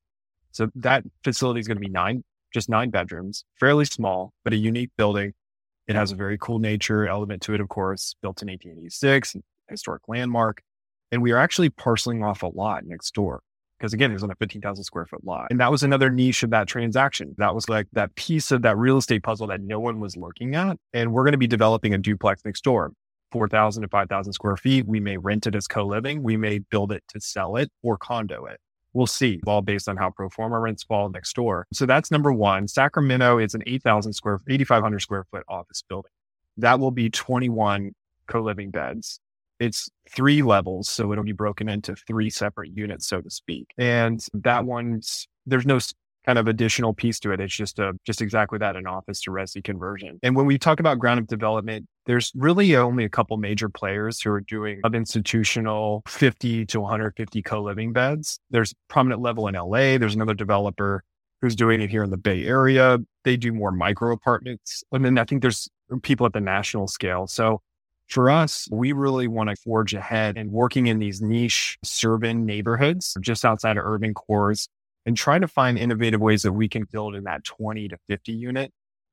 So 0.53 0.69
that 0.75 1.03
facility 1.25 1.59
is 1.59 1.67
going 1.67 1.75
to 1.75 1.81
be 1.81 1.89
nine 1.89 2.23
just 2.53 2.69
nine 2.69 2.89
bedrooms, 2.89 3.43
fairly 3.59 3.83
small, 3.83 4.31
but 4.45 4.53
a 4.53 4.55
unique 4.55 4.91
building. 4.97 5.33
It 5.89 5.95
has 5.95 6.13
a 6.13 6.15
very 6.15 6.37
cool 6.37 6.59
nature 6.59 7.05
element 7.05 7.41
to 7.43 7.53
it, 7.53 7.59
of 7.59 7.67
course, 7.67 8.15
built 8.21 8.41
in 8.41 8.47
1886, 8.47 9.35
historic 9.69 10.03
landmark. 10.07 10.61
And 11.11 11.21
we 11.21 11.33
are 11.33 11.37
actually 11.37 11.69
parceling 11.69 12.23
off 12.23 12.43
a 12.43 12.47
lot 12.47 12.85
next 12.85 13.13
door 13.13 13.41
because 13.77 13.93
again, 13.93 14.11
it 14.11 14.13
was 14.13 14.23
on 14.23 14.31
a 14.31 14.35
15,000 14.35 14.83
square 14.83 15.05
foot 15.05 15.23
lot. 15.25 15.47
And 15.49 15.59
that 15.59 15.71
was 15.71 15.83
another 15.83 16.09
niche 16.09 16.43
of 16.43 16.49
that 16.49 16.67
transaction. 16.67 17.35
That 17.37 17.53
was 17.53 17.69
like 17.69 17.87
that 17.93 18.15
piece 18.15 18.51
of 18.51 18.61
that 18.63 18.77
real 18.77 18.97
estate 18.97 19.23
puzzle 19.23 19.47
that 19.47 19.61
no 19.61 19.79
one 19.79 19.99
was 19.99 20.17
looking 20.17 20.55
at. 20.55 20.77
And 20.93 21.13
we're 21.13 21.23
going 21.23 21.33
to 21.33 21.37
be 21.37 21.47
developing 21.47 21.93
a 21.93 21.97
duplex 21.97 22.43
next 22.43 22.63
door, 22.63 22.91
4,000 23.31 23.83
to 23.83 23.87
5,000 23.87 24.33
square 24.33 24.57
feet. 24.57 24.87
We 24.87 24.99
may 24.99 25.17
rent 25.17 25.47
it 25.47 25.55
as 25.55 25.67
co 25.67 25.85
living. 25.85 26.23
We 26.23 26.37
may 26.37 26.59
build 26.59 26.91
it 26.91 27.03
to 27.09 27.21
sell 27.21 27.55
it 27.55 27.71
or 27.83 27.97
condo 27.97 28.45
it. 28.45 28.59
We'll 28.93 29.05
see, 29.05 29.41
all 29.45 29.61
based 29.61 29.87
on 29.87 29.97
how 29.97 30.09
pro 30.09 30.29
forma 30.29 30.59
rents 30.59 30.83
fall 30.83 31.09
next 31.09 31.35
door. 31.35 31.67
So 31.71 31.85
that's 31.85 32.09
number 32.09 32.33
one. 32.33 32.67
Sacramento 32.67 33.37
is 33.37 33.53
an 33.53 33.61
8,000 33.67 34.13
square, 34.13 34.39
8,500 34.49 34.99
square 34.99 35.25
foot 35.29 35.43
office 35.47 35.83
building. 35.87 36.11
That 36.57 36.79
will 36.79 36.89
be 36.89 37.09
21 37.09 37.91
co 38.27 38.41
living 38.41 38.71
beds. 38.71 39.19
It's 39.59 39.89
three 40.09 40.41
levels. 40.41 40.89
So 40.89 41.11
it'll 41.11 41.23
be 41.23 41.31
broken 41.31 41.69
into 41.69 41.95
three 41.95 42.29
separate 42.29 42.71
units, 42.75 43.07
so 43.07 43.21
to 43.21 43.29
speak. 43.29 43.67
And 43.77 44.23
that 44.33 44.65
one's, 44.65 45.27
there's 45.45 45.65
no 45.65 45.79
kind 46.27 46.37
of 46.37 46.47
additional 46.47 46.93
piece 46.93 47.19
to 47.21 47.31
it. 47.31 47.39
It's 47.39 47.55
just 47.55 47.79
a 47.79 47.93
just 48.05 48.21
exactly 48.21 48.59
that 48.59 48.75
an 48.75 48.85
office 48.85 49.21
to 49.21 49.31
resi 49.31 49.63
conversion. 49.63 50.19
And 50.21 50.35
when 50.35 50.45
we 50.45 50.57
talk 50.57 50.81
about 50.81 50.99
ground 50.99 51.21
up 51.21 51.27
development, 51.27 51.87
there's 52.05 52.31
really 52.35 52.75
only 52.75 53.05
a 53.05 53.09
couple 53.09 53.37
major 53.37 53.69
players 53.69 54.21
who 54.21 54.31
are 54.31 54.41
doing 54.41 54.81
of 54.83 54.93
institutional 54.93 56.03
50 56.05 56.65
to 56.65 56.81
150 56.81 57.41
co-living 57.41 57.93
beds. 57.93 58.39
There's 58.51 58.73
prominent 58.89 59.21
level 59.21 59.47
in 59.47 59.55
LA. 59.55 59.97
There's 59.97 60.15
another 60.15 60.33
developer 60.33 61.01
who's 61.41 61.55
doing 61.55 61.81
it 61.81 61.89
here 61.89 62.03
in 62.03 62.09
the 62.09 62.17
Bay 62.17 62.45
Area. 62.45 62.99
They 63.23 63.37
do 63.37 63.53
more 63.53 63.71
micro 63.71 64.11
apartments. 64.11 64.83
And 64.91 65.05
then 65.05 65.17
I 65.17 65.23
think 65.23 65.41
there's 65.41 65.69
people 66.01 66.25
at 66.25 66.33
the 66.33 66.41
national 66.41 66.87
scale. 66.87 67.27
So 67.27 67.61
for 68.07 68.29
us, 68.29 68.67
we 68.71 68.91
really 68.93 69.27
want 69.27 69.49
to 69.49 69.55
forge 69.55 69.93
ahead 69.93 70.37
and 70.37 70.51
working 70.51 70.87
in 70.87 70.99
these 70.99 71.21
niche 71.21 71.77
suburban 71.83 72.45
neighborhoods 72.45 73.15
just 73.21 73.43
outside 73.43 73.77
of 73.77 73.85
urban 73.85 74.13
cores 74.13 74.69
and 75.05 75.15
try 75.15 75.39
to 75.39 75.47
find 75.47 75.77
innovative 75.77 76.21
ways 76.21 76.43
that 76.43 76.53
we 76.53 76.67
can 76.67 76.85
build 76.91 77.15
in 77.15 77.23
that 77.25 77.43
20 77.43 77.87
to 77.89 77.97
50 78.07 78.31
unit 78.31 78.71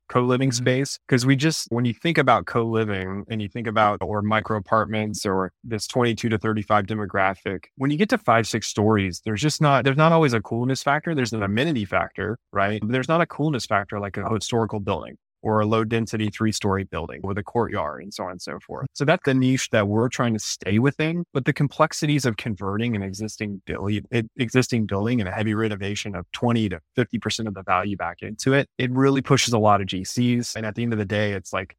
co-living 0.09 0.51
mm-hmm. 0.51 0.63
space. 0.63 0.99
Because 1.07 1.25
we 1.25 1.37
just 1.37 1.67
when 1.71 1.85
you 1.85 1.95
think 1.95 2.19
about 2.19 2.47
co-living 2.47 3.25
and 3.29 3.41
you 3.41 3.49
think 3.49 3.67
about 3.67 3.99
or 4.03 4.23
micro 4.23 4.59
apartments 4.59 5.25
or 5.25 5.53
this 5.63 5.87
22 5.87 6.29
to 6.29 6.39
35 6.39 6.87
demographic 6.87 7.65
when 7.77 7.91
you 7.91 7.97
get 7.97 8.09
to 8.11 8.19
five 8.19 8.47
six 8.47 8.67
stories 8.67 9.23
there's 9.25 9.41
just 9.41 9.61
not 9.61 9.85
there's 9.85 9.97
not 9.97 10.13
always 10.13 10.33
a 10.33 10.41
coolness 10.41 10.83
factor 10.83 11.15
there's 11.15 11.33
an 11.33 11.43
amenity 11.43 11.85
factor 11.85 12.39
right? 12.53 12.83
There's 12.87 13.09
not 13.09 13.21
a 13.21 13.27
coolness 13.27 13.67
factor 13.67 13.99
like 13.99 14.17
a 14.17 14.29
historical 14.33 14.81
building 14.81 15.17
or 15.45 15.61
a 15.61 15.67
low 15.67 15.85
density 15.85 16.31
three 16.31 16.51
story 16.51 16.85
building 16.85 17.21
with 17.23 17.39
a 17.39 17.43
courtyard 17.43 18.03
and 18.03 18.13
so 18.13 18.25
on 18.25 18.33
and 18.33 18.43
so 18.43 18.59
forth. 18.59 18.87
So 18.95 19.05
that's 19.05 19.23
the 19.25 19.35
niche 19.35 19.69
that 19.71 19.87
we're 19.87 20.09
trying 20.09 20.33
to 20.33 20.41
stay 20.41 20.79
within. 20.79 21.25
But 21.33 21.45
the 21.45 21.53
complexities 21.53 22.25
of 22.25 22.39
converting 22.39 22.97
an 22.97 23.03
existing 23.03 23.61
building, 23.67 24.05
existing 24.37 24.87
building 24.87 25.21
and 25.21 25.29
a 25.29 25.33
heavy 25.33 25.55
renovation 25.55 26.17
of 26.17 26.25
20 26.33 26.71
to 26.71 26.81
50% 26.97 27.47
of 27.47 27.55
the 27.55 27.63
value 27.63 27.97
back 27.97 28.23
into 28.23 28.55
it, 28.55 28.69
it 28.79 28.91
really 28.91 29.21
pushes 29.21 29.53
a 29.53 29.59
lot 29.59 29.83
of 29.83 29.87
GCs. 29.87 30.57
And 30.57 30.65
at 30.65 30.75
the 30.75 30.83
end 30.83 30.95
of 30.95 30.99
the 30.99 31.05
day, 31.05 31.33
it's 31.33 31.53
like, 31.53 31.77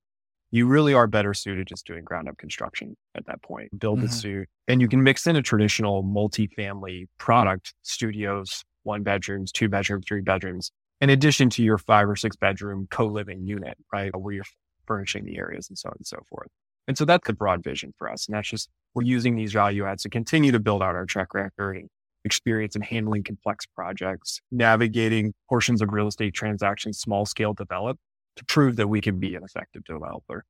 you 0.51 0.67
really 0.67 0.93
are 0.93 1.07
better 1.07 1.34
suited 1.34 1.67
just 1.67 1.86
doing 1.86 2.03
ground 2.03 2.29
up 2.29 2.38
construction 2.38 2.95
at 3.15 3.25
that 3.25 3.41
point. 3.41 3.77
Build 3.77 3.98
mm-hmm. 3.98 4.07
the 4.07 4.13
suit 4.13 4.48
and 4.67 4.79
you 4.79 4.88
can 4.88 5.03
mix 5.03 5.25
in 5.27 5.36
a 5.36 5.41
traditional 5.41 6.03
multi-family 6.03 7.10
product, 7.17 7.74
studios, 7.81 8.63
one 8.84 9.03
bedrooms, 9.03 9.51
two 9.51 9.67
bedrooms, 9.67 10.05
three 10.07 10.22
bedrooms, 10.22 10.72
in 11.01 11.09
addition 11.09 11.49
to 11.51 11.63
your 11.63 11.77
five 11.77 12.09
or 12.09 12.15
six 12.15 12.35
bedroom 12.35 12.87
co-living 12.89 13.45
unit, 13.45 13.77
right? 13.91 14.15
Where 14.15 14.33
you're 14.33 14.45
furnishing 14.85 15.25
the 15.25 15.37
areas 15.37 15.67
and 15.69 15.77
so 15.77 15.89
on 15.89 15.95
and 15.97 16.07
so 16.07 16.19
forth. 16.29 16.47
And 16.87 16.97
so 16.97 17.05
that's 17.05 17.25
the 17.25 17.33
broad 17.33 17.63
vision 17.63 17.93
for 17.97 18.11
us. 18.11 18.27
And 18.27 18.35
that's 18.35 18.47
just, 18.47 18.69
we're 18.93 19.03
using 19.03 19.35
these 19.35 19.53
value 19.53 19.85
adds 19.85 20.03
to 20.03 20.09
continue 20.09 20.51
to 20.51 20.59
build 20.59 20.83
out 20.83 20.95
our 20.95 21.05
track 21.05 21.33
record 21.33 21.77
and 21.77 21.89
experience 22.23 22.75
in 22.75 22.81
handling 22.81 23.23
complex 23.23 23.65
projects, 23.65 24.39
navigating 24.51 25.33
portions 25.49 25.81
of 25.81 25.91
real 25.91 26.07
estate 26.07 26.33
transactions, 26.33 26.99
small 26.99 27.25
scale 27.25 27.53
develop 27.53 27.97
to 28.35 28.45
prove 28.45 28.75
that 28.75 28.87
we 28.87 29.01
can 29.01 29.19
be 29.19 29.35
an 29.35 29.43
effective 29.43 29.83
developer. 29.83 30.45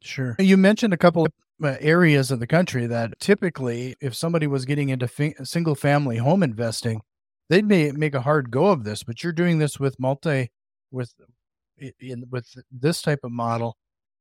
Sure. 0.00 0.36
You 0.38 0.56
mentioned 0.56 0.94
a 0.94 0.96
couple 0.96 1.26
of 1.26 1.32
uh, 1.62 1.76
areas 1.80 2.30
of 2.30 2.38
the 2.38 2.46
country 2.46 2.86
that 2.86 3.18
typically, 3.18 3.96
if 4.00 4.14
somebody 4.14 4.46
was 4.46 4.64
getting 4.64 4.90
into 4.90 5.08
fi- 5.08 5.34
single 5.42 5.74
family 5.74 6.18
home 6.18 6.42
investing, 6.42 7.00
they 7.48 7.62
may 7.62 7.90
make 7.92 8.14
a 8.14 8.20
hard 8.20 8.50
go 8.50 8.66
of 8.66 8.84
this, 8.84 9.02
but 9.02 9.22
you're 9.22 9.32
doing 9.32 9.58
this 9.58 9.80
with 9.80 9.98
multi 9.98 10.50
with 10.90 11.14
in 12.00 12.24
with 12.30 12.46
this 12.70 13.02
type 13.02 13.20
of 13.24 13.32
model. 13.32 13.76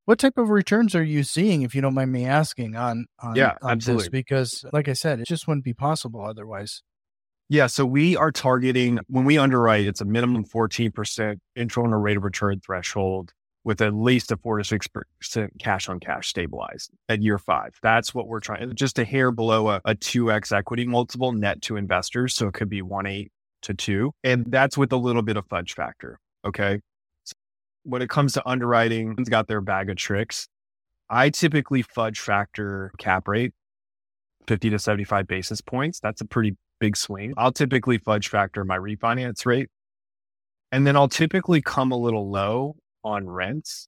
What 0.05 0.19
type 0.19 0.37
of 0.37 0.49
returns 0.49 0.95
are 0.95 1.03
you 1.03 1.23
seeing, 1.23 1.63
if 1.63 1.75
you 1.75 1.81
don't 1.81 1.93
mind 1.93 2.11
me 2.11 2.25
asking, 2.25 2.75
on 2.75 3.07
on, 3.19 3.35
yeah, 3.35 3.55
on 3.61 3.71
absolutely. 3.71 4.03
this? 4.03 4.09
Because, 4.09 4.65
like 4.71 4.87
I 4.87 4.93
said, 4.93 5.19
it 5.19 5.27
just 5.27 5.47
wouldn't 5.47 5.65
be 5.65 5.73
possible 5.73 6.21
otherwise. 6.21 6.81
Yeah, 7.49 7.67
so 7.67 7.85
we 7.85 8.15
are 8.17 8.31
targeting 8.31 8.99
when 9.07 9.23
we 9.23 9.37
underwrite, 9.37 9.87
it's 9.87 10.01
a 10.01 10.05
minimum 10.05 10.43
14% 10.45 11.37
internal 11.55 11.99
rate 11.99 12.17
of 12.17 12.23
return 12.23 12.59
threshold 12.59 13.31
with 13.67 13.81
at 13.81 13.93
least 13.93 14.31
a 14.31 14.37
four 14.37 14.57
to 14.57 14.63
six 14.63 14.87
percent 14.87 15.51
cash 15.59 15.89
on 15.89 15.99
cash 15.99 16.29
stabilized 16.29 16.89
at 17.09 17.21
year 17.21 17.37
five. 17.37 17.77
That's 17.83 18.15
what 18.15 18.29
we're 18.29 18.39
trying. 18.39 18.73
Just 18.75 18.97
a 18.97 19.03
hair 19.03 19.29
below 19.29 19.69
a, 19.69 19.81
a 19.83 19.93
two 19.93 20.31
x 20.31 20.53
equity 20.53 20.85
multiple 20.85 21.33
net 21.33 21.61
to 21.63 21.75
investors, 21.75 22.33
so 22.33 22.47
it 22.47 22.53
could 22.53 22.69
be 22.69 22.81
one 22.81 23.05
eight 23.05 23.29
to 23.63 23.73
two, 23.73 24.13
and 24.23 24.45
that's 24.47 24.77
with 24.77 24.93
a 24.93 24.97
little 24.97 25.21
bit 25.21 25.35
of 25.35 25.45
fudge 25.47 25.73
factor. 25.73 26.17
Okay, 26.45 26.79
so 27.25 27.33
when 27.83 28.01
it 28.01 28.09
comes 28.09 28.31
to 28.33 28.47
underwriting, 28.47 29.15
it's 29.19 29.29
got 29.29 29.49
their 29.49 29.59
bag 29.59 29.89
of 29.89 29.97
tricks. 29.97 30.47
I 31.09 31.29
typically 31.29 31.81
fudge 31.81 32.21
factor 32.21 32.93
cap 32.97 33.27
rate 33.27 33.51
50 34.47 34.69
to 34.69 34.79
75 34.79 35.27
basis 35.27 35.59
points. 35.59 35.99
That's 35.99 36.21
a 36.21 36.25
pretty 36.25 36.55
big 36.79 36.95
swing. 36.95 37.33
I'll 37.35 37.51
typically 37.51 37.97
fudge 37.97 38.29
factor 38.29 38.63
my 38.63 38.77
refinance 38.77 39.45
rate. 39.45 39.69
And 40.71 40.87
then 40.87 40.95
I'll 40.95 41.09
typically 41.09 41.61
come 41.61 41.91
a 41.91 41.97
little 41.97 42.29
low 42.29 42.75
on 43.07 43.27
rents. 43.27 43.87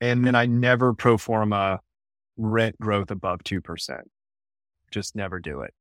And 0.00 0.24
then 0.24 0.34
I 0.34 0.46
never 0.46 0.94
pro 0.94 1.18
forma 1.18 1.80
rent 2.36 2.78
growth 2.80 3.10
above 3.10 3.40
2%. 3.44 4.00
Just 4.90 5.16
never 5.16 5.40
do 5.40 5.60
it. 5.60 5.74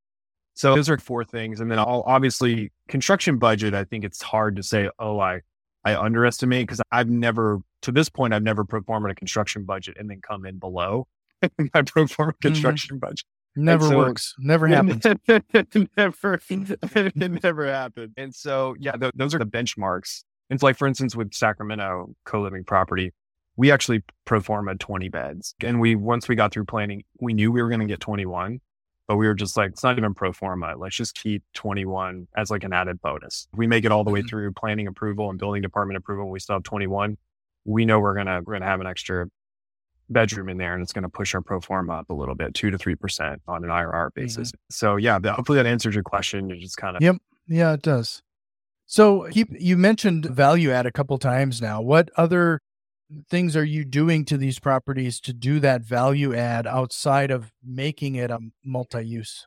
So 0.56 0.76
those 0.76 0.90
are 0.90 0.98
four 0.98 1.24
things. 1.24 1.60
And 1.60 1.70
then 1.70 1.78
I'll 1.78 2.04
obviously 2.08 2.72
construction 2.88 3.38
budget, 3.38 3.76
I 3.76 3.84
think 3.84 4.04
it's 4.04 4.22
hard 4.24 4.56
to 4.56 4.64
say, 4.64 4.90
oh, 4.98 5.20
I, 5.20 5.42
I 5.86 5.96
underestimate 5.96 6.66
because 6.66 6.82
I've 6.92 7.10
never, 7.10 7.60
to 7.84 7.92
this 7.92 8.10
point, 8.10 8.34
I've 8.34 8.44
never 8.44 8.66
performed 8.66 9.10
a 9.10 9.14
construction 9.14 9.66
budget 9.66 9.98
and 10.00 10.10
then 10.10 10.20
come 10.20 10.46
in 10.48 10.58
below 10.58 11.08
my 11.74 11.84
pro 11.84 12.08
forma 12.08 12.34
mm-hmm. 12.34 12.48
construction 12.48 12.96
mm-hmm. 12.96 13.08
budget. 13.08 13.26
Never 13.56 13.88
so, 13.88 13.98
works. 13.98 14.34
Never 14.40 14.68
happens. 14.68 15.06
never, 15.06 16.40
it 16.82 17.44
never 17.44 17.68
happened. 17.68 18.14
And 18.18 18.34
so, 18.34 18.76
yeah, 18.80 18.94
th- 18.94 19.14
those 19.16 19.36
are 19.36 19.40
the 19.40 19.46
benchmarks. 19.46 20.24
It's 20.50 20.64
like, 20.64 20.78
for 20.78 20.88
instance, 20.88 21.16
with 21.16 21.34
Sacramento 21.34 22.16
co-living 22.26 22.64
property, 22.64 23.12
we 23.58 23.72
actually 23.72 24.04
pro 24.26 24.40
forma 24.40 24.76
20 24.76 25.10
beds. 25.10 25.56
And 25.62 25.82
we, 25.82 25.96
once 25.96 26.28
we 26.28 26.36
got 26.36 26.54
through 26.54 26.66
planning, 26.66 27.04
we 27.20 27.34
knew 27.34 27.52
we 27.52 27.62
were 27.62 27.70
going 27.70 27.82
to 27.82 27.88
get 27.88 28.00
21, 28.00 28.62
but 29.08 29.18
we 29.18 29.28
were 29.28 29.34
just 29.34 29.58
like, 29.58 29.72
it's 29.72 29.84
not 29.84 29.98
even 29.98 30.14
pro 30.14 30.32
forma. 30.32 30.76
Let's 30.78 30.96
just 30.96 31.16
keep 31.16 31.44
21 31.56 32.28
as 32.38 32.52
like 32.52 32.64
an 32.64 32.72
added 32.72 33.02
bonus. 33.02 33.48
If 33.52 33.58
we 33.58 33.68
make 33.68 33.84
it 33.84 33.92
all 33.92 34.04
the 34.04 34.12
way 34.12 34.20
mm-hmm. 34.20 34.28
through 34.28 34.54
planning 34.54 34.88
approval 34.88 35.30
and 35.30 35.40
building 35.40 35.62
department 35.62 35.98
approval. 35.98 36.30
We 36.30 36.40
still 36.40 36.56
have 36.56 36.64
21. 36.64 37.18
We 37.66 37.86
know 37.86 38.00
we're 38.00 38.14
going 38.14 38.28
to, 38.28 38.42
we're 38.46 38.54
going 38.54 38.62
to 38.62 38.68
have 38.68 38.80
an 38.80 38.88
extra 38.88 39.28
bedroom 40.10 40.50
in 40.50 40.58
there 40.58 40.74
and 40.74 40.82
it's 40.82 40.94
going 40.94 41.04
to 41.04 41.10
push 41.10 41.36
our 41.36 41.42
pro 41.42 41.60
forma 41.60 41.94
up 41.94 42.10
a 42.10 42.14
little 42.14 42.36
bit, 42.36 42.54
two 42.54 42.72
to 42.72 42.78
3% 42.78 43.38
on 43.48 43.64
an 43.64 43.70
IRR 43.70 44.14
basis. 44.14 44.50
Mm-hmm. 44.50 44.58
So 44.70 44.96
yeah, 44.96 45.20
hopefully 45.34 45.58
that 45.58 45.66
answers 45.66 45.96
your 45.96 46.04
question. 46.04 46.48
You're 46.48 46.60
just 46.60 46.78
kind 46.78 46.96
of. 46.96 47.02
Yep. 47.02 47.18
Yeah, 47.48 47.74
it 47.74 47.82
does. 47.82 48.22
So 48.88 49.28
keep, 49.32 49.50
you 49.52 49.78
mentioned 49.78 50.26
value 50.26 50.72
add 50.72 50.86
a 50.86 50.92
couple 50.92 51.18
times 51.18 51.62
now. 51.62 51.82
What 51.82 52.10
other 52.16 52.62
things 53.30 53.56
are 53.56 53.64
you 53.64 53.84
doing 53.84 54.24
to 54.26 54.38
these 54.38 54.60
properties 54.60 55.20
to 55.22 55.34
do 55.34 55.60
that 55.60 55.82
value 55.82 56.34
add 56.34 56.66
outside 56.66 57.30
of 57.30 57.52
making 57.64 58.16
it 58.16 58.32
a 58.32 58.40
multi-use? 58.64 59.46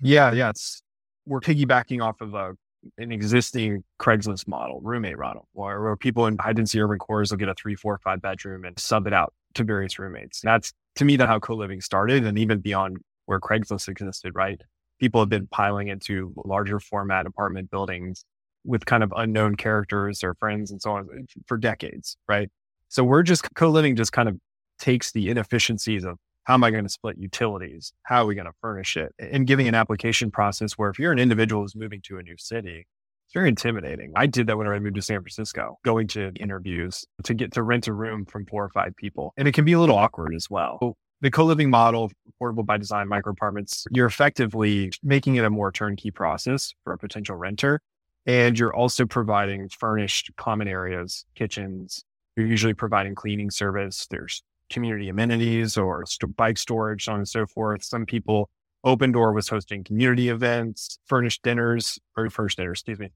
Yeah, 0.00 0.32
yeah. 0.32 0.50
It's, 0.50 0.82
we're 1.26 1.40
piggybacking 1.40 2.02
off 2.02 2.20
of 2.20 2.34
a 2.34 2.54
an 2.96 3.12
existing 3.12 3.82
Craigslist 4.00 4.46
model, 4.46 4.80
roommate 4.82 5.18
model, 5.18 5.48
where, 5.52 5.82
where 5.82 5.96
people 5.96 6.26
in 6.26 6.38
high 6.38 6.52
density 6.52 6.80
urban 6.80 6.98
cores 6.98 7.30
will 7.30 7.36
get 7.38 7.48
a 7.48 7.54
three, 7.54 7.74
four, 7.74 7.98
five 8.02 8.22
bedroom 8.22 8.64
and 8.64 8.78
sub 8.78 9.06
it 9.06 9.12
out 9.12 9.34
to 9.54 9.64
various 9.64 9.98
roommates. 9.98 10.40
That's 10.42 10.72
to 10.96 11.04
me, 11.04 11.16
that's 11.16 11.28
how 11.28 11.40
co-living 11.40 11.80
started 11.80 12.24
and 12.24 12.38
even 12.38 12.60
beyond 12.60 12.98
where 13.26 13.40
Craigslist 13.40 13.88
existed, 13.88 14.32
right? 14.34 14.60
People 15.00 15.20
have 15.20 15.28
been 15.28 15.48
piling 15.48 15.88
into 15.88 16.32
larger 16.44 16.80
format 16.80 17.26
apartment 17.26 17.70
buildings 17.70 18.24
with 18.64 18.86
kind 18.86 19.02
of 19.02 19.12
unknown 19.16 19.56
characters 19.56 20.22
or 20.22 20.34
friends 20.34 20.70
and 20.70 20.80
so 20.80 20.92
on 20.92 21.08
eh, 21.16 21.40
for 21.46 21.56
decades, 21.56 22.16
right? 22.28 22.50
So 22.88 23.04
we're 23.04 23.22
just 23.22 23.54
co-living 23.54 23.96
just 23.96 24.12
kind 24.12 24.28
of 24.28 24.38
takes 24.78 25.12
the 25.12 25.28
inefficiencies 25.28 26.04
of 26.04 26.18
how 26.44 26.54
am 26.54 26.64
I 26.64 26.70
going 26.70 26.84
to 26.84 26.90
split 26.90 27.18
utilities? 27.18 27.92
How 28.04 28.22
are 28.22 28.26
we 28.26 28.34
going 28.34 28.46
to 28.46 28.54
furnish 28.62 28.96
it? 28.96 29.14
And 29.18 29.46
giving 29.46 29.68
an 29.68 29.74
application 29.74 30.30
process 30.30 30.72
where 30.72 30.88
if 30.88 30.98
you're 30.98 31.12
an 31.12 31.18
individual 31.18 31.62
who's 31.62 31.76
moving 31.76 32.00
to 32.04 32.16
a 32.16 32.22
new 32.22 32.36
city, 32.38 32.86
it's 33.26 33.34
very 33.34 33.50
intimidating. 33.50 34.12
I 34.16 34.24
did 34.24 34.46
that 34.46 34.56
when 34.56 34.66
I 34.66 34.78
moved 34.78 34.94
to 34.94 35.02
San 35.02 35.20
Francisco, 35.20 35.78
going 35.84 36.06
to 36.08 36.32
interviews 36.40 37.04
to 37.24 37.34
get 37.34 37.52
to 37.52 37.62
rent 37.62 37.86
a 37.86 37.92
room 37.92 38.24
from 38.24 38.46
four 38.46 38.64
or 38.64 38.70
five 38.70 38.96
people. 38.96 39.34
And 39.36 39.46
it 39.46 39.52
can 39.52 39.66
be 39.66 39.74
a 39.74 39.78
little 39.78 39.98
awkward 39.98 40.34
as 40.34 40.48
well. 40.48 40.96
The 41.20 41.30
co-living 41.30 41.68
model, 41.68 42.10
affordable 42.40 42.64
by 42.64 42.78
design 42.78 43.08
micro 43.08 43.32
apartments, 43.32 43.86
you're 43.90 44.06
effectively 44.06 44.90
making 45.02 45.34
it 45.34 45.44
a 45.44 45.50
more 45.50 45.70
turnkey 45.70 46.10
process 46.10 46.72
for 46.84 46.94
a 46.94 46.98
potential 46.98 47.36
renter. 47.36 47.82
And 48.28 48.58
you're 48.58 48.76
also 48.76 49.06
providing 49.06 49.70
furnished 49.70 50.30
common 50.36 50.68
areas, 50.68 51.24
kitchens. 51.34 52.04
You're 52.36 52.46
usually 52.46 52.74
providing 52.74 53.14
cleaning 53.14 53.50
service. 53.50 54.06
There's 54.10 54.42
community 54.68 55.08
amenities 55.08 55.78
or 55.78 56.04
st- 56.04 56.36
bike 56.36 56.58
storage, 56.58 57.06
so 57.06 57.12
on 57.12 57.20
and 57.20 57.28
so 57.28 57.46
forth. 57.46 57.82
Some 57.82 58.04
people 58.04 58.50
Open 58.84 59.12
Door 59.12 59.32
was 59.32 59.48
hosting 59.48 59.82
community 59.82 60.28
events, 60.28 60.98
furnished 61.06 61.42
dinners, 61.42 61.98
or 62.16 62.28
first 62.28 62.58
dinners, 62.58 62.80
excuse 62.80 62.98
me, 62.98 63.08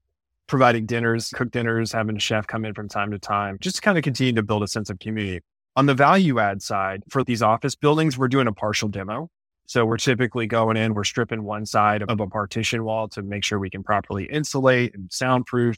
providing 0.47 0.87
dinners, 0.87 1.29
cook 1.29 1.51
dinners, 1.51 1.91
having 1.91 2.17
a 2.17 2.19
chef 2.19 2.47
come 2.47 2.65
in 2.65 2.73
from 2.73 2.89
time 2.89 3.11
to 3.11 3.19
time, 3.19 3.57
just 3.61 3.77
to 3.77 3.81
kind 3.83 3.99
of 3.99 4.03
continue 4.03 4.33
to 4.33 4.43
build 4.43 4.63
a 4.63 4.67
sense 4.67 4.89
of 4.89 4.97
community. 4.97 5.41
On 5.75 5.85
the 5.85 5.93
value 5.93 6.39
add 6.39 6.61
side, 6.63 7.03
for 7.09 7.23
these 7.23 7.41
office 7.41 7.75
buildings, 7.75 8.17
we're 8.17 8.27
doing 8.27 8.47
a 8.47 8.51
partial 8.51 8.89
demo. 8.89 9.29
So 9.65 9.85
we're 9.85 9.97
typically 9.97 10.45
going 10.45 10.77
in, 10.77 10.93
we're 10.93 11.03
stripping 11.03 11.43
one 11.43 11.65
side 11.65 12.03
of 12.03 12.19
a 12.19 12.27
partition 12.27 12.83
wall 12.83 13.07
to 13.09 13.21
make 13.21 13.43
sure 13.43 13.59
we 13.59 13.69
can 13.69 13.83
properly 13.83 14.25
insulate 14.25 14.93
and 14.93 15.11
soundproof. 15.11 15.77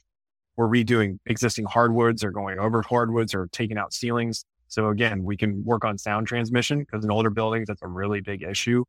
We're 0.58 0.68
redoing 0.68 1.20
existing 1.26 1.66
hardwoods 1.66 2.24
or 2.24 2.32
going 2.32 2.60
over 2.60 2.82
hardwoods 2.82 3.34
or 3.34 3.48
taking 3.52 3.78
out 3.78 3.94
ceilings. 3.94 4.46
So 4.68 4.90
again, 4.90 5.24
we 5.24 5.38
can 5.38 5.64
work 5.64 5.86
on 5.86 5.98
sound 5.98 6.28
transmission 6.28 6.80
because 6.80 7.04
in 7.04 7.12
older 7.12 7.30
buildings, 7.30 7.68
that's 7.68 7.82
a 7.82 7.88
really 7.88 8.22
big 8.22 8.42
issue 8.42 8.84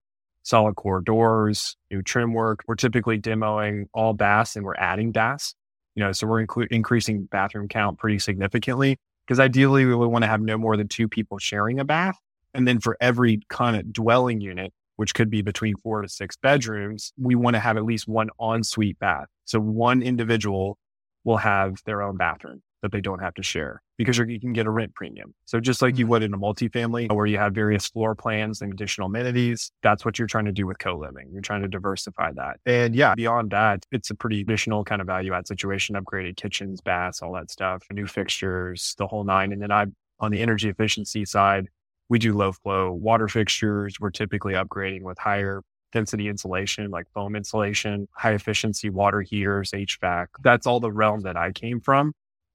solid 0.46 0.76
core 0.76 1.00
doors, 1.00 1.76
new 1.90 2.02
trim 2.02 2.32
work. 2.32 2.60
We're 2.68 2.76
typically 2.76 3.18
demoing 3.18 3.86
all 3.92 4.12
baths 4.12 4.54
and 4.54 4.64
we're 4.64 4.76
adding 4.76 5.10
baths. 5.10 5.56
You 5.96 6.04
know, 6.04 6.12
so 6.12 6.28
we're 6.28 6.46
inclu- 6.46 6.68
increasing 6.70 7.24
bathroom 7.24 7.66
count 7.66 7.98
pretty 7.98 8.20
significantly 8.20 8.96
because 9.26 9.40
ideally 9.40 9.84
we 9.84 9.94
would 9.94 10.06
want 10.06 10.22
to 10.22 10.28
have 10.28 10.40
no 10.40 10.56
more 10.56 10.76
than 10.76 10.86
two 10.86 11.08
people 11.08 11.38
sharing 11.38 11.80
a 11.80 11.84
bath. 11.84 12.16
And 12.54 12.66
then 12.66 12.78
for 12.78 12.96
every 13.00 13.40
kind 13.48 13.76
of 13.76 13.92
dwelling 13.92 14.40
unit, 14.40 14.72
which 14.96 15.14
could 15.14 15.30
be 15.30 15.42
between 15.42 15.76
four 15.76 16.02
to 16.02 16.08
six 16.08 16.36
bedrooms, 16.36 17.12
we 17.16 17.34
want 17.34 17.54
to 17.54 17.60
have 17.60 17.76
at 17.76 17.84
least 17.84 18.08
one 18.08 18.28
ensuite 18.40 18.98
bath. 18.98 19.28
So 19.44 19.60
one 19.60 20.02
individual 20.02 20.78
will 21.24 21.36
have 21.38 21.76
their 21.84 22.02
own 22.02 22.16
bathroom 22.16 22.62
that 22.82 22.92
they 22.92 23.00
don't 23.00 23.18
have 23.18 23.34
to 23.34 23.42
share 23.42 23.82
because 23.98 24.18
you 24.18 24.38
can 24.38 24.52
get 24.52 24.66
a 24.66 24.70
rent 24.70 24.94
premium. 24.94 25.34
So 25.46 25.58
just 25.58 25.82
like 25.82 25.98
you 25.98 26.04
mm-hmm. 26.04 26.10
would 26.10 26.22
in 26.22 26.34
a 26.34 26.38
multifamily 26.38 27.10
where 27.12 27.26
you 27.26 27.38
have 27.38 27.52
various 27.54 27.88
floor 27.88 28.14
plans 28.14 28.60
and 28.60 28.72
additional 28.72 29.06
amenities, 29.06 29.72
that's 29.82 30.04
what 30.04 30.18
you're 30.18 30.28
trying 30.28 30.44
to 30.44 30.52
do 30.52 30.66
with 30.66 30.78
co-living. 30.78 31.28
You're 31.32 31.42
trying 31.42 31.62
to 31.62 31.68
diversify 31.68 32.32
that. 32.36 32.60
And 32.64 32.94
yeah, 32.94 33.14
beyond 33.14 33.50
that, 33.50 33.84
it's 33.90 34.10
a 34.10 34.14
pretty 34.14 34.44
traditional 34.44 34.84
kind 34.84 35.00
of 35.00 35.06
value 35.06 35.32
add 35.32 35.48
situation, 35.48 35.96
upgraded 35.96 36.36
kitchens, 36.36 36.80
baths, 36.80 37.22
all 37.22 37.32
that 37.32 37.50
stuff, 37.50 37.82
new 37.90 38.06
fixtures, 38.06 38.94
the 38.98 39.06
whole 39.06 39.24
nine. 39.24 39.52
And 39.52 39.60
then 39.60 39.72
I, 39.72 39.86
on 40.20 40.30
the 40.30 40.40
energy 40.40 40.68
efficiency 40.68 41.24
side, 41.24 41.68
we 42.08 42.18
do 42.18 42.36
low 42.36 42.52
flow 42.52 42.92
water 42.92 43.28
fixtures. 43.28 43.98
We're 44.00 44.10
typically 44.10 44.54
upgrading 44.54 45.02
with 45.02 45.18
higher 45.18 45.62
density 45.92 46.28
insulation, 46.28 46.90
like 46.90 47.06
foam 47.14 47.36
insulation, 47.36 48.08
high 48.12 48.32
efficiency 48.32 48.90
water 48.90 49.22
heaters, 49.22 49.70
HVAC. 49.70 50.26
That's 50.42 50.66
all 50.66 50.80
the 50.80 50.92
realm 50.92 51.20
that 51.20 51.36
I 51.36 51.52
came 51.52 51.80
from. 51.80 52.12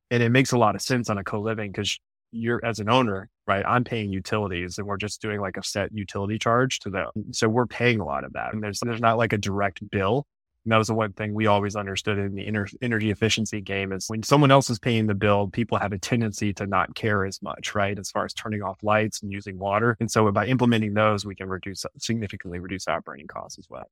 And 0.10 0.22
it 0.22 0.30
makes 0.30 0.52
a 0.52 0.58
lot 0.58 0.76
of 0.76 0.82
sense 0.82 1.10
on 1.10 1.18
a 1.18 1.24
co-living 1.24 1.72
because 1.72 1.98
you're 2.32 2.64
as 2.64 2.80
an 2.80 2.90
owner, 2.90 3.30
right? 3.48 3.66
I'm 3.66 3.84
paying 3.84 4.12
utilities 4.12 4.78
and 4.78 4.88
we're 4.88 4.98
just 4.98 5.22
doing 5.22 5.40
like 5.40 5.58
a 5.58 5.64
set 5.64 5.90
utility 5.94 6.38
charge 6.38 6.80
to 6.82 6.90
them. 6.90 7.10
So 7.32 7.48
we're 7.50 7.66
paying 7.66 8.00
a 8.00 8.06
lot 8.06 8.24
of 8.24 8.34
that. 8.34 8.54
And 8.54 8.64
there's 8.64 8.80
there's 8.80 9.02
not 9.02 9.18
like 9.18 9.34
a 9.34 9.38
direct 9.38 9.82
bill. 9.90 10.26
And 10.64 10.72
that 10.72 10.78
was 10.78 10.88
the 10.88 10.94
one 10.94 11.14
thing 11.14 11.34
we 11.34 11.48
always 11.48 11.76
understood 11.76 12.20
in 12.20 12.36
the 12.36 12.46
inter- 12.46 12.68
energy 12.82 13.10
efficiency 13.10 13.62
game 13.62 13.92
is 13.92 14.08
when 14.08 14.22
someone 14.22 14.52
else 14.52 14.70
is 14.70 14.78
paying 14.78 15.08
the 15.08 15.16
bill, 15.16 15.48
people 15.48 15.80
have 15.80 15.92
a 15.92 15.98
tendency 15.98 16.54
to 16.54 16.68
not 16.68 16.94
care 16.94 17.26
as 17.26 17.42
much, 17.42 17.74
right? 17.74 17.98
As 17.98 18.12
far 18.12 18.26
as 18.26 18.34
turning 18.34 18.62
off 18.62 18.84
lights 18.84 19.24
and 19.24 19.32
using 19.32 19.58
water. 19.58 19.98
And 20.00 20.12
so 20.12 20.32
by 20.32 20.46
implementing 20.46 20.94
those, 20.94 21.26
we 21.26 21.36
can 21.36 21.50
reduce 21.50 21.86
significantly 21.98 22.60
reduce 22.60 22.88
operating 22.88 23.28
costs 23.28 23.58
as 23.58 23.68
well. 23.70 23.90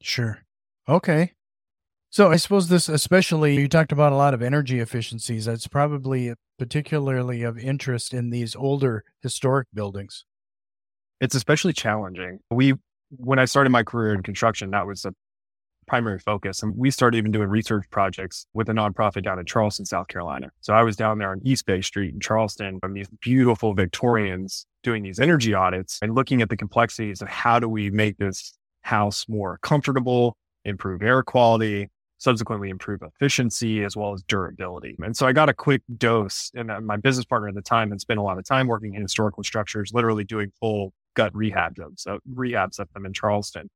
Sure. 0.00 0.38
Okay. 0.88 1.32
So 2.10 2.30
I 2.30 2.36
suppose 2.36 2.68
this, 2.68 2.88
especially 2.88 3.56
you 3.56 3.68
talked 3.68 3.92
about 3.92 4.12
a 4.12 4.16
lot 4.16 4.32
of 4.32 4.40
energy 4.40 4.80
efficiencies. 4.80 5.44
That's 5.44 5.68
probably 5.68 6.32
particularly 6.58 7.42
of 7.42 7.58
interest 7.58 8.14
in 8.14 8.30
these 8.30 8.56
older 8.56 9.04
historic 9.20 9.68
buildings. 9.74 10.24
It's 11.20 11.34
especially 11.34 11.74
challenging. 11.74 12.38
We, 12.50 12.74
when 13.10 13.38
I 13.38 13.44
started 13.44 13.70
my 13.70 13.82
career 13.82 14.14
in 14.14 14.22
construction, 14.22 14.70
that 14.70 14.86
was 14.86 15.04
a 15.04 15.12
primary 15.88 16.18
focus. 16.18 16.62
And 16.62 16.76
we 16.76 16.90
started 16.90 17.18
even 17.18 17.32
doing 17.32 17.48
research 17.48 17.86
projects 17.90 18.46
with 18.54 18.68
a 18.68 18.72
nonprofit 18.72 19.24
down 19.24 19.38
in 19.38 19.46
Charleston, 19.46 19.86
South 19.86 20.08
Carolina. 20.08 20.50
So 20.60 20.74
I 20.74 20.82
was 20.82 20.96
down 20.96 21.18
there 21.18 21.30
on 21.30 21.40
East 21.44 21.66
Bay 21.66 21.80
Street 21.80 22.14
in 22.14 22.20
Charleston 22.20 22.78
and 22.82 22.96
these 22.96 23.08
beautiful 23.20 23.74
Victorians 23.74 24.66
doing 24.82 25.02
these 25.02 25.18
energy 25.18 25.54
audits 25.54 25.98
and 26.02 26.14
looking 26.14 26.42
at 26.42 26.48
the 26.50 26.56
complexities 26.56 27.20
of 27.20 27.28
how 27.28 27.58
do 27.58 27.68
we 27.68 27.90
make 27.90 28.16
this 28.18 28.56
house 28.82 29.26
more 29.28 29.58
comfortable, 29.62 30.36
improve 30.64 31.02
air 31.02 31.22
quality, 31.22 31.88
subsequently 32.18 32.68
improve 32.68 33.00
efficiency 33.02 33.84
as 33.84 33.96
well 33.96 34.12
as 34.12 34.22
durability. 34.24 34.96
And 35.02 35.16
so 35.16 35.26
I 35.26 35.32
got 35.32 35.48
a 35.48 35.54
quick 35.54 35.82
dose. 35.96 36.50
And 36.54 36.70
my 36.84 36.96
business 36.96 37.24
partner 37.24 37.48
at 37.48 37.54
the 37.54 37.62
time 37.62 37.90
had 37.90 38.00
spent 38.00 38.18
a 38.18 38.22
lot 38.22 38.38
of 38.38 38.44
time 38.44 38.66
working 38.66 38.94
in 38.94 39.02
historical 39.02 39.44
structures, 39.44 39.92
literally 39.94 40.24
doing 40.24 40.50
full 40.58 40.92
gut 41.14 41.32
rehabs 41.32 41.78
of, 41.78 41.92
so 41.96 42.18
rehabs 42.32 42.78
of 42.78 42.92
them 42.92 43.06
in 43.06 43.12
Charleston. 43.12 43.70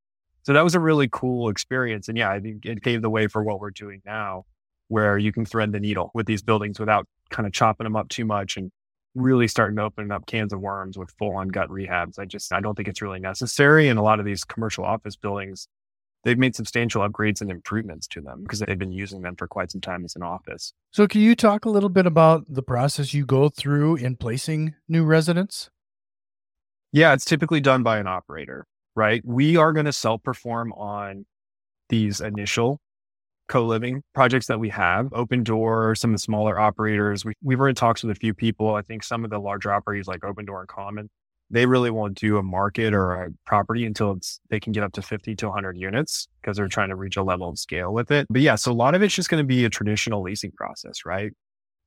So 0.44 0.52
that 0.52 0.64
was 0.64 0.74
a 0.74 0.80
really 0.80 1.08
cool 1.10 1.48
experience. 1.48 2.08
And 2.08 2.18
yeah, 2.18 2.30
I 2.30 2.40
think 2.40 2.66
it 2.66 2.82
paved 2.82 3.04
the 3.04 3.10
way 3.10 3.28
for 3.28 3.42
what 3.42 3.60
we're 3.60 3.70
doing 3.70 4.02
now, 4.04 4.44
where 4.88 5.16
you 5.16 5.32
can 5.32 5.44
thread 5.44 5.72
the 5.72 5.80
needle 5.80 6.10
with 6.14 6.26
these 6.26 6.42
buildings 6.42 6.80
without 6.80 7.06
kind 7.30 7.46
of 7.46 7.52
chopping 7.52 7.84
them 7.84 7.96
up 7.96 8.08
too 8.08 8.24
much 8.24 8.56
and 8.56 8.70
really 9.14 9.46
starting 9.46 9.76
to 9.76 9.82
open 9.82 10.10
up 10.10 10.26
cans 10.26 10.52
of 10.52 10.60
worms 10.60 10.96
with 10.96 11.10
full 11.18 11.36
on 11.36 11.48
gut 11.48 11.68
rehabs. 11.68 12.18
I 12.18 12.24
just, 12.24 12.52
I 12.52 12.60
don't 12.60 12.74
think 12.74 12.88
it's 12.88 13.02
really 13.02 13.20
necessary. 13.20 13.88
And 13.88 13.98
a 13.98 14.02
lot 14.02 14.18
of 14.18 14.24
these 14.24 14.42
commercial 14.42 14.84
office 14.84 15.16
buildings, 15.16 15.68
they've 16.24 16.38
made 16.38 16.56
substantial 16.56 17.06
upgrades 17.06 17.40
and 17.40 17.50
improvements 17.50 18.06
to 18.08 18.20
them 18.20 18.42
because 18.42 18.60
they've 18.60 18.78
been 18.78 18.92
using 18.92 19.22
them 19.22 19.36
for 19.36 19.46
quite 19.46 19.70
some 19.70 19.80
time 19.80 20.04
as 20.04 20.16
an 20.16 20.22
office. 20.22 20.72
So, 20.90 21.06
can 21.06 21.20
you 21.20 21.34
talk 21.34 21.64
a 21.64 21.70
little 21.70 21.88
bit 21.88 22.06
about 22.06 22.44
the 22.48 22.62
process 22.62 23.12
you 23.12 23.26
go 23.26 23.48
through 23.48 23.96
in 23.96 24.16
placing 24.16 24.74
new 24.88 25.04
residents? 25.04 25.70
Yeah, 26.92 27.14
it's 27.14 27.24
typically 27.24 27.60
done 27.60 27.82
by 27.82 27.98
an 27.98 28.06
operator, 28.06 28.66
right? 28.94 29.22
We 29.24 29.56
are 29.56 29.72
going 29.72 29.86
to 29.86 29.92
self 29.92 30.22
perform 30.22 30.72
on 30.72 31.24
these 31.88 32.20
initial 32.20 32.80
co-living 33.48 34.02
projects 34.14 34.46
that 34.46 34.58
we 34.58 34.70
have 34.70 35.12
Open 35.12 35.42
Door, 35.42 35.96
some 35.96 36.10
of 36.10 36.14
the 36.14 36.22
smaller 36.22 36.58
operators. 36.58 37.24
We, 37.24 37.34
we've 37.42 37.60
already 37.60 37.74
talked 37.74 38.02
with 38.02 38.16
a 38.16 38.18
few 38.18 38.34
people. 38.34 38.74
I 38.74 38.82
think 38.82 39.04
some 39.04 39.24
of 39.24 39.30
the 39.30 39.38
larger 39.38 39.72
operators 39.72 40.06
like 40.06 40.24
Open 40.24 40.44
Door 40.46 40.60
and 40.60 40.68
common 40.68 41.10
they 41.52 41.66
really 41.66 41.90
won't 41.90 42.18
do 42.18 42.38
a 42.38 42.42
market 42.42 42.94
or 42.94 43.12
a 43.12 43.28
property 43.44 43.84
until 43.84 44.18
they 44.48 44.58
can 44.58 44.72
get 44.72 44.82
up 44.82 44.92
to 44.94 45.02
50 45.02 45.36
to 45.36 45.46
100 45.46 45.76
units 45.76 46.26
because 46.40 46.56
they're 46.56 46.66
trying 46.66 46.88
to 46.88 46.96
reach 46.96 47.16
a 47.16 47.22
level 47.22 47.48
of 47.50 47.58
scale 47.58 47.92
with 47.92 48.10
it. 48.10 48.26
But 48.30 48.40
yeah 48.40 48.56
so 48.56 48.72
a 48.72 48.74
lot 48.74 48.94
of 48.94 49.02
it's 49.02 49.14
just 49.14 49.28
going 49.28 49.42
to 49.42 49.46
be 49.46 49.64
a 49.64 49.70
traditional 49.70 50.22
leasing 50.22 50.50
process 50.52 51.04
right? 51.04 51.30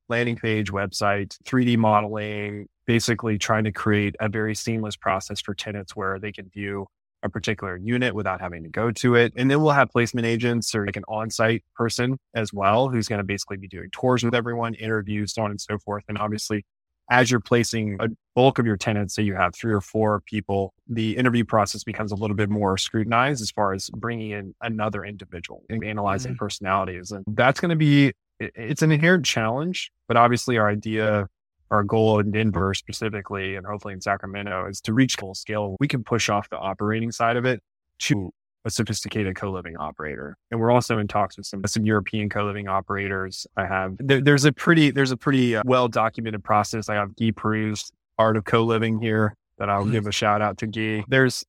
Landing 0.08 0.36
page 0.36 0.70
website 0.70 1.36
3d 1.44 1.76
modeling 1.76 2.68
basically 2.86 3.38
trying 3.38 3.64
to 3.64 3.72
create 3.72 4.16
a 4.20 4.28
very 4.28 4.54
seamless 4.54 4.96
process 4.96 5.40
for 5.40 5.54
tenants 5.54 5.94
where 5.94 6.18
they 6.18 6.32
can 6.32 6.48
view 6.48 6.86
a 7.22 7.28
particular 7.28 7.76
unit 7.76 8.14
without 8.14 8.40
having 8.40 8.62
to 8.62 8.68
go 8.68 8.90
to 8.92 9.14
it. 9.14 9.32
And 9.36 9.50
then 9.50 9.60
we'll 9.60 9.72
have 9.72 9.90
placement 9.90 10.26
agents 10.26 10.74
or 10.74 10.86
like 10.86 10.96
an 10.96 11.04
on 11.08 11.30
site 11.30 11.64
person 11.74 12.18
as 12.34 12.52
well, 12.52 12.88
who's 12.88 13.08
going 13.08 13.18
to 13.18 13.24
basically 13.24 13.56
be 13.56 13.68
doing 13.68 13.88
tours 13.90 14.22
with 14.22 14.34
everyone, 14.34 14.74
interviews, 14.74 15.34
so 15.34 15.42
on 15.42 15.50
and 15.50 15.60
so 15.60 15.78
forth. 15.78 16.04
And 16.08 16.18
obviously, 16.18 16.64
as 17.10 17.30
you're 17.30 17.40
placing 17.40 17.96
a 18.00 18.08
bulk 18.34 18.58
of 18.58 18.66
your 18.66 18.76
tenants, 18.76 19.14
say 19.14 19.22
you 19.22 19.34
have 19.34 19.54
three 19.54 19.72
or 19.72 19.80
four 19.80 20.22
people, 20.26 20.74
the 20.88 21.16
interview 21.16 21.44
process 21.44 21.84
becomes 21.84 22.12
a 22.12 22.16
little 22.16 22.36
bit 22.36 22.50
more 22.50 22.76
scrutinized 22.76 23.40
as 23.40 23.50
far 23.50 23.72
as 23.72 23.88
bringing 23.90 24.32
in 24.32 24.54
another 24.60 25.04
individual 25.04 25.64
and 25.70 25.84
analyzing 25.84 26.32
mm-hmm. 26.32 26.38
personalities. 26.38 27.12
And 27.12 27.24
that's 27.28 27.60
going 27.60 27.70
to 27.70 27.76
be, 27.76 28.12
it's 28.40 28.82
an 28.82 28.90
inherent 28.90 29.24
challenge, 29.24 29.92
but 30.08 30.16
obviously 30.16 30.58
our 30.58 30.68
idea 30.68 31.28
our 31.70 31.82
goal 31.82 32.18
in 32.18 32.30
Denver 32.30 32.74
specifically, 32.74 33.56
and 33.56 33.66
hopefully 33.66 33.94
in 33.94 34.00
Sacramento, 34.00 34.66
is 34.68 34.80
to 34.82 34.92
reach 34.92 35.16
full 35.16 35.34
scale. 35.34 35.76
We 35.80 35.88
can 35.88 36.04
push 36.04 36.28
off 36.28 36.48
the 36.50 36.58
operating 36.58 37.12
side 37.12 37.36
of 37.36 37.44
it 37.44 37.60
to 38.00 38.30
a 38.64 38.70
sophisticated 38.70 39.36
co-living 39.36 39.76
operator. 39.76 40.36
And 40.50 40.60
we're 40.60 40.72
also 40.72 40.98
in 40.98 41.06
talks 41.06 41.36
with 41.36 41.46
some 41.46 41.62
some 41.66 41.84
European 41.84 42.28
co-living 42.28 42.68
operators. 42.68 43.46
I 43.56 43.66
have 43.66 43.96
there, 43.98 44.20
there's 44.20 44.44
a 44.44 44.52
pretty 44.52 44.90
there's 44.90 45.12
a 45.12 45.16
pretty 45.16 45.56
uh, 45.56 45.62
well 45.64 45.88
documented 45.88 46.42
process. 46.42 46.88
I 46.88 46.94
have 46.96 47.14
Guy 47.16 47.30
Perdrix, 47.30 47.90
Art 48.18 48.36
of 48.36 48.44
Co-living 48.44 49.00
here 49.00 49.34
that 49.58 49.70
I'll 49.70 49.86
give 49.86 50.06
a 50.06 50.12
shout 50.12 50.42
out 50.42 50.58
to 50.58 50.66
Guy. 50.66 51.04
There's 51.08 51.44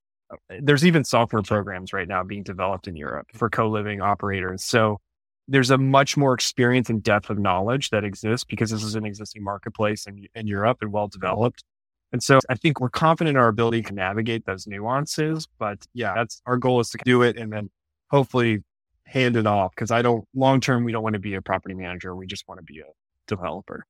there's 0.62 0.86
even 0.86 1.04
software 1.04 1.42
programs 1.42 1.94
right 1.94 2.08
now 2.08 2.24
being 2.24 2.44
developed 2.44 2.88
in 2.88 2.96
Europe 2.96 3.28
for 3.34 3.50
co-living 3.50 4.02
operators. 4.02 4.64
So 4.64 5.00
there's 5.48 5.70
a 5.70 5.78
much 5.78 6.18
more 6.18 6.34
experience 6.34 6.90
and 6.90 7.02
depth 7.02 7.30
of 7.30 7.40
knowledge 7.40 7.90
that 7.92 8.04
exists 8.04 8.44
because 8.44 8.70
this 8.70 8.84
is 8.84 8.96
an 8.96 9.06
existing 9.06 9.44
marketplace 9.44 10.06
in, 10.06 10.28
in 10.36 10.48
Europe 10.48 10.80
and 10.82 10.92
well 10.92 11.08
developed. 11.08 11.64
And 12.12 12.22
so 12.22 12.40
I 12.50 12.56
think 12.56 12.80
we're 12.80 12.90
confident 12.90 13.36
in 13.36 13.42
our 13.42 13.48
ability 13.48 13.84
to 13.84 13.94
navigate 13.94 14.46
those 14.46 14.68
nuances. 14.68 15.48
But 15.60 15.86
yeah, 15.94 16.14
that's 16.16 16.42
our 16.46 16.58
goal 16.58 16.80
is 16.80 16.90
to 16.92 16.98
do 17.04 17.22
it 17.22 17.38
and 17.38 17.52
then 17.52 17.70
hopefully 18.10 18.64
hand 19.06 19.36
it 19.38 19.48
off 19.48 19.72
because 19.76 19.92
I 19.92 20.02
don't 20.02 20.26
long 20.34 20.60
term, 20.60 20.84
we 20.84 20.92
don't 20.92 21.04
want 21.04 21.14
to 21.14 21.20
be 21.20 21.36
a 21.36 21.42
property 21.42 21.76
manager. 21.76 22.16
We 22.16 22.28
just 22.28 22.48
want 22.48 22.60
to 22.60 22.64
be 22.64 22.80
a 22.80 22.86
developer. 23.28 23.86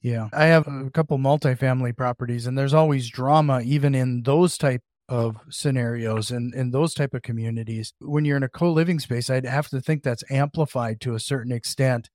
Yeah. 0.00 0.28
I 0.32 0.46
have 0.46 0.66
a 0.66 0.90
couple 0.90 1.16
multifamily 1.18 1.96
properties 1.96 2.46
and 2.46 2.58
there's 2.58 2.74
always 2.74 3.08
drama 3.08 3.60
even 3.60 3.94
in 3.94 4.22
those 4.22 4.58
type 4.58 4.82
of 5.08 5.36
scenarios 5.50 6.30
and 6.30 6.54
in 6.54 6.70
those 6.70 6.94
type 6.94 7.12
of 7.12 7.22
communities 7.22 7.92
when 8.00 8.24
you're 8.24 8.36
in 8.36 8.42
a 8.42 8.48
co-living 8.48 8.98
space 8.98 9.28
i'd 9.28 9.44
have 9.44 9.68
to 9.68 9.80
think 9.80 10.02
that's 10.02 10.24
amplified 10.30 11.00
to 11.00 11.14
a 11.14 11.20
certain 11.20 11.52
extent. 11.52 12.08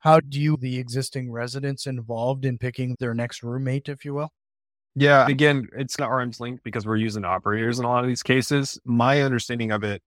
How 0.00 0.18
do 0.18 0.40
you 0.40 0.56
the 0.56 0.78
existing 0.78 1.30
residents 1.30 1.86
involved 1.86 2.44
in 2.44 2.58
picking 2.58 2.96
their 2.98 3.14
next 3.14 3.42
roommate 3.42 3.88
if 3.88 4.04
you 4.04 4.14
will? 4.14 4.32
Yeah 4.94 5.26
again 5.26 5.68
it's 5.76 5.98
not 5.98 6.10
arm's 6.10 6.40
length 6.40 6.62
because 6.64 6.86
we're 6.86 6.96
using 6.96 7.24
operators 7.24 7.78
in 7.78 7.84
a 7.84 7.88
lot 7.88 8.04
of 8.04 8.08
these 8.08 8.22
cases. 8.22 8.78
My 8.84 9.22
understanding 9.22 9.72
of 9.72 9.84
it 9.84 10.02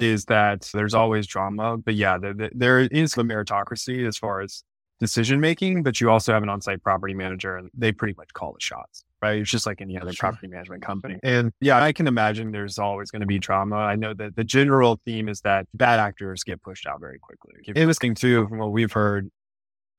is 0.00 0.24
that 0.24 0.68
there's 0.74 0.94
always 0.94 1.26
drama 1.26 1.76
but 1.76 1.94
yeah 1.94 2.18
there, 2.18 2.50
there 2.52 2.80
is 2.80 3.16
a 3.16 3.22
meritocracy 3.22 4.06
as 4.06 4.16
far 4.16 4.40
as 4.40 4.64
decision 5.00 5.40
making 5.40 5.82
but 5.82 6.00
you 6.00 6.10
also 6.10 6.32
have 6.32 6.42
an 6.42 6.48
on-site 6.48 6.82
property 6.82 7.14
manager 7.14 7.56
and 7.56 7.70
they 7.74 7.92
pretty 7.92 8.14
much 8.16 8.32
call 8.32 8.52
the 8.52 8.60
shots 8.60 9.04
right? 9.24 9.40
It's 9.40 9.50
just 9.50 9.66
like 9.66 9.80
any 9.80 9.98
other 9.98 10.12
sure. 10.12 10.30
property 10.30 10.48
management 10.48 10.82
company. 10.82 11.18
And 11.22 11.50
yeah, 11.60 11.82
I 11.82 11.92
can 11.92 12.06
imagine 12.06 12.52
there's 12.52 12.78
always 12.78 13.10
going 13.10 13.20
to 13.20 13.26
be 13.26 13.38
trauma. 13.38 13.76
I 13.76 13.96
know 13.96 14.12
that 14.14 14.36
the 14.36 14.44
general 14.44 15.00
theme 15.06 15.28
is 15.28 15.40
that 15.40 15.66
bad 15.72 15.98
actors 15.98 16.44
get 16.44 16.62
pushed 16.62 16.86
out 16.86 17.00
very 17.00 17.18
quickly. 17.18 17.54
Interesting 17.74 18.14
too, 18.14 18.46
from 18.48 18.58
what 18.58 18.72
we've 18.72 18.92
heard, 18.92 19.30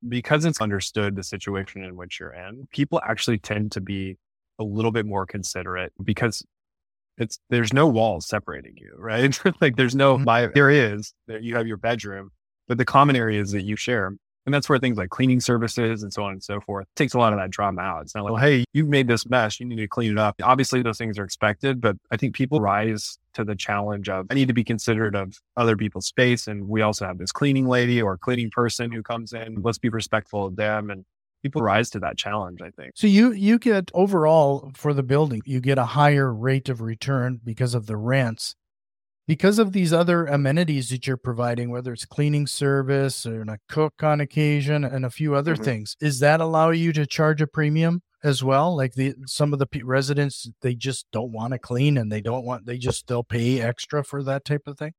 because 0.07 0.45
it's 0.45 0.61
understood 0.61 1.15
the 1.15 1.23
situation 1.23 1.83
in 1.83 1.95
which 1.95 2.19
you're 2.19 2.33
in, 2.33 2.67
people 2.71 3.01
actually 3.03 3.39
tend 3.39 3.71
to 3.71 3.81
be 3.81 4.17
a 4.59 4.63
little 4.63 4.91
bit 4.91 5.07
more 5.07 5.25
considerate 5.25 5.91
because 6.03 6.45
it's 7.17 7.39
there's 7.49 7.73
no 7.73 7.87
walls 7.87 8.27
separating 8.27 8.75
you, 8.77 8.93
right? 8.97 9.39
like 9.61 9.75
there's 9.75 9.95
no 9.95 10.17
mm-hmm. 10.17 10.51
there 10.53 10.69
is 10.69 11.13
there 11.27 11.39
you 11.39 11.55
have 11.55 11.65
your 11.65 11.77
bedroom, 11.77 12.29
but 12.67 12.77
the 12.77 12.85
common 12.85 13.15
areas 13.15 13.51
that 13.51 13.63
you 13.63 13.75
share 13.75 14.13
and 14.45 14.53
that's 14.53 14.69
where 14.69 14.79
things 14.79 14.97
like 14.97 15.09
cleaning 15.09 15.39
services 15.39 16.03
and 16.03 16.13
so 16.13 16.23
on 16.23 16.33
and 16.33 16.43
so 16.43 16.61
forth 16.61 16.87
takes 16.95 17.13
a 17.13 17.17
lot 17.17 17.33
of 17.33 17.39
that 17.39 17.49
drama 17.49 17.81
out. 17.81 18.03
It's 18.03 18.15
not 18.15 18.25
like, 18.25 18.33
well, 18.33 18.41
hey, 18.41 18.63
you 18.73 18.85
made 18.85 19.07
this 19.07 19.27
mess. 19.27 19.59
You 19.59 19.65
need 19.65 19.77
to 19.77 19.87
clean 19.87 20.11
it 20.11 20.17
up. 20.17 20.35
Obviously, 20.43 20.81
those 20.81 20.97
things 20.97 21.17
are 21.17 21.23
expected, 21.23 21.81
but 21.81 21.97
I 22.11 22.17
think 22.17 22.35
people 22.35 22.59
rise 22.59 23.17
to 23.33 23.43
the 23.43 23.55
challenge 23.55 24.07
of 24.07 24.27
I 24.29 24.35
need 24.35 24.47
to 24.47 24.53
be 24.53 24.63
considerate 24.63 25.15
of 25.15 25.37
other 25.57 25.75
people's 25.75 26.05
space. 26.05 26.47
And 26.47 26.67
we 26.67 26.81
also 26.81 27.05
have 27.05 27.17
this 27.17 27.31
cleaning 27.31 27.67
lady 27.67 28.01
or 28.01 28.17
cleaning 28.17 28.49
person 28.51 28.91
who 28.91 29.01
comes 29.01 29.33
in. 29.33 29.61
Let's 29.61 29.79
be 29.79 29.89
respectful 29.89 30.45
of 30.45 30.55
them. 30.55 30.89
And 30.89 31.05
people 31.43 31.61
rise 31.61 31.89
to 31.91 31.99
that 31.99 32.17
challenge, 32.17 32.61
I 32.61 32.69
think. 32.69 32.93
So 32.95 33.07
you 33.07 33.31
you 33.31 33.59
get 33.59 33.91
overall 33.93 34.71
for 34.75 34.93
the 34.93 35.03
building, 35.03 35.41
you 35.45 35.59
get 35.59 35.77
a 35.77 35.85
higher 35.85 36.33
rate 36.33 36.69
of 36.69 36.81
return 36.81 37.39
because 37.43 37.73
of 37.73 37.87
the 37.87 37.97
rents 37.97 38.55
because 39.27 39.59
of 39.59 39.71
these 39.71 39.91
other 39.91 40.25
amenities 40.25 40.89
that 40.89 41.07
you're 41.07 41.17
providing, 41.17 41.69
whether 41.69 41.93
it's 41.93 42.05
cleaning 42.05 42.47
service 42.47 43.25
or 43.25 43.41
a 43.41 43.57
cook 43.67 44.03
on 44.03 44.21
occasion 44.21 44.83
and 44.83 45.05
a 45.05 45.09
few 45.09 45.35
other 45.35 45.55
mm-hmm. 45.55 45.63
things, 45.63 45.95
is 45.99 46.19
that 46.19 46.41
allow 46.41 46.69
you 46.69 46.93
to 46.93 47.05
charge 47.05 47.41
a 47.41 47.47
premium 47.47 48.01
as 48.23 48.43
well? 48.43 48.75
Like 48.75 48.93
the 48.93 49.15
some 49.25 49.53
of 49.53 49.59
the 49.59 49.67
p- 49.67 49.83
residents, 49.83 50.49
they 50.61 50.75
just 50.75 51.07
don't 51.11 51.31
want 51.31 51.53
to 51.53 51.59
clean 51.59 51.97
and 51.97 52.11
they 52.11 52.21
don't 52.21 52.45
want 52.45 52.65
they 52.65 52.77
just 52.77 52.99
still 52.99 53.23
pay 53.23 53.61
extra 53.61 54.03
for 54.03 54.23
that 54.23 54.45
type 54.45 54.63
of 54.67 54.77
thing. 54.77 54.93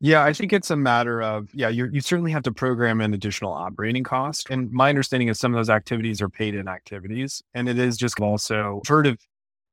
Yeah, 0.00 0.22
I 0.22 0.32
think 0.32 0.52
it's 0.52 0.70
a 0.70 0.76
matter 0.76 1.20
of 1.20 1.48
yeah, 1.52 1.68
you 1.68 1.88
you 1.92 2.00
certainly 2.00 2.30
have 2.30 2.44
to 2.44 2.52
program 2.52 3.00
an 3.00 3.14
additional 3.14 3.52
operating 3.52 4.04
cost, 4.04 4.48
and 4.50 4.70
my 4.70 4.88
understanding 4.88 5.28
is 5.28 5.40
some 5.40 5.52
of 5.52 5.58
those 5.58 5.70
activities 5.70 6.22
are 6.22 6.28
paid 6.28 6.54
in 6.54 6.68
activities, 6.68 7.42
and 7.54 7.68
it 7.68 7.78
is 7.78 7.96
just 7.96 8.20
also 8.20 8.80
heard 8.86 9.08
of 9.08 9.18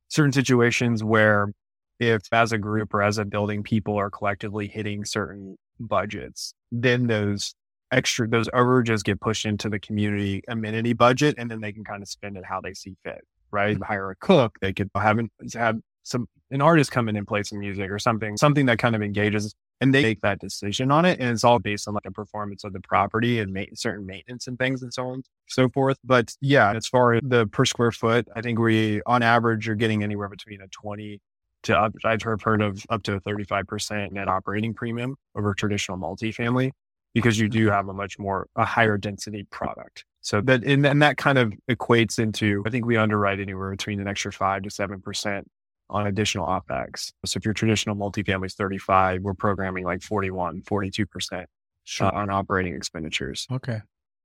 certain 0.08 0.32
situations 0.32 1.04
where 1.04 1.54
if 2.00 2.24
as 2.32 2.52
a 2.52 2.58
group 2.58 2.94
or 2.94 3.02
as 3.02 3.18
a 3.18 3.26
building 3.26 3.64
people 3.64 3.96
are 3.98 4.10
collectively 4.10 4.68
hitting 4.68 5.06
certain 5.06 5.58
budgets, 5.80 6.54
then 6.72 7.08
those 7.08 7.56
extra 7.92 8.28
those 8.28 8.50
overages 8.50 9.04
get 9.04 9.20
pushed 9.22 9.46
into 9.46 9.70
the 9.70 9.80
community 9.80 10.44
amenity 10.48 10.94
budget 10.94 11.36
and 11.38 11.50
then 11.50 11.62
they 11.62 11.72
can 11.72 11.84
kind 11.84 12.02
of 12.02 12.10
spend 12.10 12.36
it 12.36 12.44
how 12.46 12.60
they 12.60 12.74
see 12.74 12.96
fit. 13.04 13.22
Right. 13.52 13.76
Mm-hmm. 13.76 13.84
Hire 13.84 14.12
a 14.12 14.16
cook, 14.16 14.58
they 14.62 14.74
could 14.74 14.90
have 14.96 15.20
have 15.54 15.78
some 16.04 16.28
an 16.52 16.62
artist 16.62 16.92
come 16.92 17.10
in 17.10 17.16
and 17.16 17.28
play 17.28 17.44
some 17.44 17.60
music 17.60 17.90
or 17.90 18.00
something, 18.00 18.38
something 18.38 18.68
that 18.68 18.78
kind 18.78 18.96
of 18.96 19.02
engages 19.02 19.56
and 19.82 19.94
they 19.94 20.02
make 20.02 20.22
that 20.22 20.40
decision 20.40 20.92
on 20.92 21.06
it. 21.06 21.20
And 21.20 21.30
it's 21.30 21.44
all 21.44 21.60
based 21.60 21.88
on 21.88 21.94
like 21.94 22.06
a 22.06 22.12
performance 22.12 22.64
of 22.64 22.74
the 22.74 22.80
property 22.80 23.40
and 23.40 23.54
ma- 23.54 23.64
certain 23.74 24.06
maintenance 24.06 24.48
and 24.48 24.58
things 24.58 24.82
and 24.84 24.94
so 24.94 25.08
on, 25.08 25.24
so 25.48 25.70
forth. 25.70 25.98
But 26.04 26.34
yeah, 26.42 26.74
as 26.74 26.88
far 26.88 27.14
as 27.14 27.22
the 27.24 27.48
per 27.48 27.66
square 27.66 27.92
foot, 27.92 28.28
I 28.36 28.42
think 28.42 28.60
we, 28.60 29.02
on 29.06 29.24
average, 29.24 29.68
are 29.68 29.76
getting 29.76 30.04
anywhere 30.04 30.30
between 30.30 30.62
a 30.62 30.68
20 30.68 31.20
to 31.66 31.78
up, 31.78 31.94
I've 32.04 32.22
heard 32.42 32.62
of 32.62 32.84
up 32.90 33.04
to 33.04 33.16
a 33.16 33.22
35% 33.22 34.12
net 34.12 34.28
operating 34.28 34.74
premium 34.74 35.16
over 35.36 35.54
traditional 35.54 35.98
multifamily 35.98 36.72
because 37.14 37.40
you 37.40 37.48
do 37.48 37.70
have 37.70 37.88
a 37.88 37.94
much 37.94 38.20
more, 38.20 38.48
a 38.56 38.66
higher 38.66 38.98
density 38.98 39.44
product. 39.50 40.06
So 40.22 40.42
that, 40.42 40.64
and, 40.64 40.86
and 40.86 41.02
that 41.02 41.18
kind 41.18 41.38
of 41.38 41.54
equates 41.70 42.20
into, 42.20 42.64
I 42.66 42.70
think 42.70 42.86
we 42.86 42.98
underwrite 42.98 43.40
anywhere 43.40 43.72
between 43.72 44.00
an 44.00 44.08
extra 44.08 44.32
five 44.32 44.64
to 44.64 44.70
7% 44.70 45.44
on 45.90 46.08
additional 46.08 46.48
OPEX. 46.48 47.12
So 47.26 47.38
if 47.38 47.46
your 47.46 47.54
traditional 47.54 47.96
multifamily 47.96 48.48
is 48.48 48.56
35, 48.56 49.22
we're 49.22 49.34
programming 49.34 49.86
like 49.86 50.02
41, 50.02 50.64
42% 50.64 51.46
sure. 51.84 52.08
uh, 52.08 52.12
on 52.12 52.30
operating 52.30 52.76
expenditures. 52.76 53.48
Okay. 53.52 53.82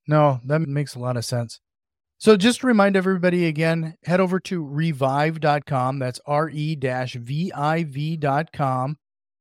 No, 0.07 0.40
that 0.44 0.61
makes 0.61 0.94
a 0.94 0.98
lot 0.98 1.16
of 1.16 1.24
sense. 1.24 1.61
So 2.20 2.37
just 2.37 2.61
to 2.61 2.66
remind 2.66 2.96
everybody 2.96 3.46
again, 3.46 3.96
head 4.04 4.20
over 4.20 4.38
to 4.40 4.62
re-viv.com. 4.62 5.98
That's 5.98 6.20
R 6.26 6.50
E 6.50 6.76
V 6.76 7.52
I 7.54 7.85
V.com. 7.85 8.98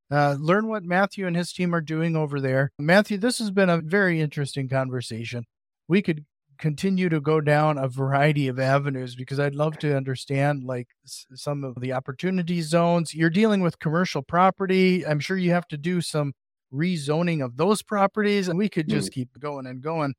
Uh, 0.09 0.37
learn 0.39 0.69
what 0.69 0.83
Matthew 0.83 1.27
and 1.27 1.35
his 1.35 1.51
team 1.51 1.75
are 1.75 1.81
doing 1.81 2.15
over 2.15 2.39
there. 2.39 2.71
Matthew, 2.79 3.17
this 3.17 3.37
has 3.39 3.51
been 3.51 3.69
a 3.69 3.81
very 3.81 4.21
interesting 4.21 4.69
conversation. 4.69 5.43
We 5.89 6.01
could 6.01 6.23
continue 6.57 7.09
to 7.09 7.19
go 7.19 7.41
down 7.41 7.77
a 7.77 7.89
variety 7.89 8.47
of 8.47 8.59
avenues 8.59 9.13
because 9.13 9.41
I'd 9.41 9.55
love 9.55 9.77
to 9.79 9.97
understand 9.97 10.63
like 10.63 10.87
some 11.03 11.65
of 11.65 11.81
the 11.81 11.91
opportunity 11.91 12.61
zones. 12.61 13.13
You're 13.13 13.29
dealing 13.29 13.59
with 13.59 13.79
commercial 13.79 14.21
property. 14.21 15.05
I'm 15.05 15.19
sure 15.19 15.35
you 15.35 15.51
have 15.51 15.67
to 15.67 15.77
do 15.77 15.99
some 15.99 16.31
rezoning 16.73 17.43
of 17.43 17.57
those 17.57 17.81
properties 17.81 18.47
and 18.47 18.57
we 18.57 18.69
could 18.69 18.87
just 18.87 19.09
mm. 19.09 19.15
keep 19.15 19.37
going 19.37 19.67
and 19.67 19.81
going. 19.81 20.13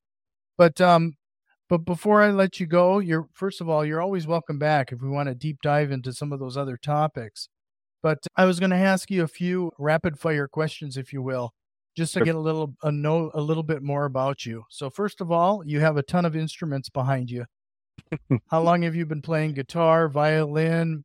But 0.59 0.79
um 0.79 1.15
but 1.71 1.85
before 1.85 2.21
I 2.21 2.33
let 2.33 2.59
you 2.59 2.67
go, 2.67 2.99
you're 2.99 3.29
first 3.33 3.61
of 3.61 3.69
all, 3.69 3.85
you're 3.85 4.03
always 4.03 4.27
welcome 4.27 4.59
back 4.59 4.91
if 4.91 5.01
we 5.01 5.09
want 5.09 5.29
to 5.29 5.37
deep 5.37 5.59
dive 5.63 5.93
into 5.93 6.13
some 6.13 6.33
of 6.33 6.41
those 6.41 6.57
other 6.57 6.77
topics. 6.77 7.49
But 8.03 8.19
I 8.37 8.45
was 8.45 8.59
going 8.59 8.71
to 8.71 8.77
ask 8.77 9.09
you 9.09 9.23
a 9.23 9.29
few 9.29 9.71
rapid 9.79 10.19
fire 10.19 10.49
questions, 10.49 10.97
if 10.97 11.13
you 11.13 11.23
will, 11.23 11.53
just 11.97 12.15
to 12.15 12.25
get 12.25 12.35
a 12.35 12.41
little 12.41 12.75
a 12.83 12.91
know 12.91 13.31
a 13.35 13.41
little 13.41 13.63
bit 13.63 13.83
more 13.85 14.05
about 14.05 14.45
you. 14.45 14.65
So 14.69 14.91
first 14.91 15.21
of 15.21 15.31
all, 15.31 15.63
you 15.65 15.79
have 15.79 15.97
a 15.97 16.03
ton 16.03 16.25
of 16.25 16.35
instruments 16.35 16.89
behind 16.89 17.31
you. 17.31 17.47
How 18.51 18.63
long 18.63 18.83
have 18.83 18.97
you 18.97 19.07
been 19.07 19.23
playing 19.23 19.55
guitar, 19.55 20.09
violin? 20.09 21.05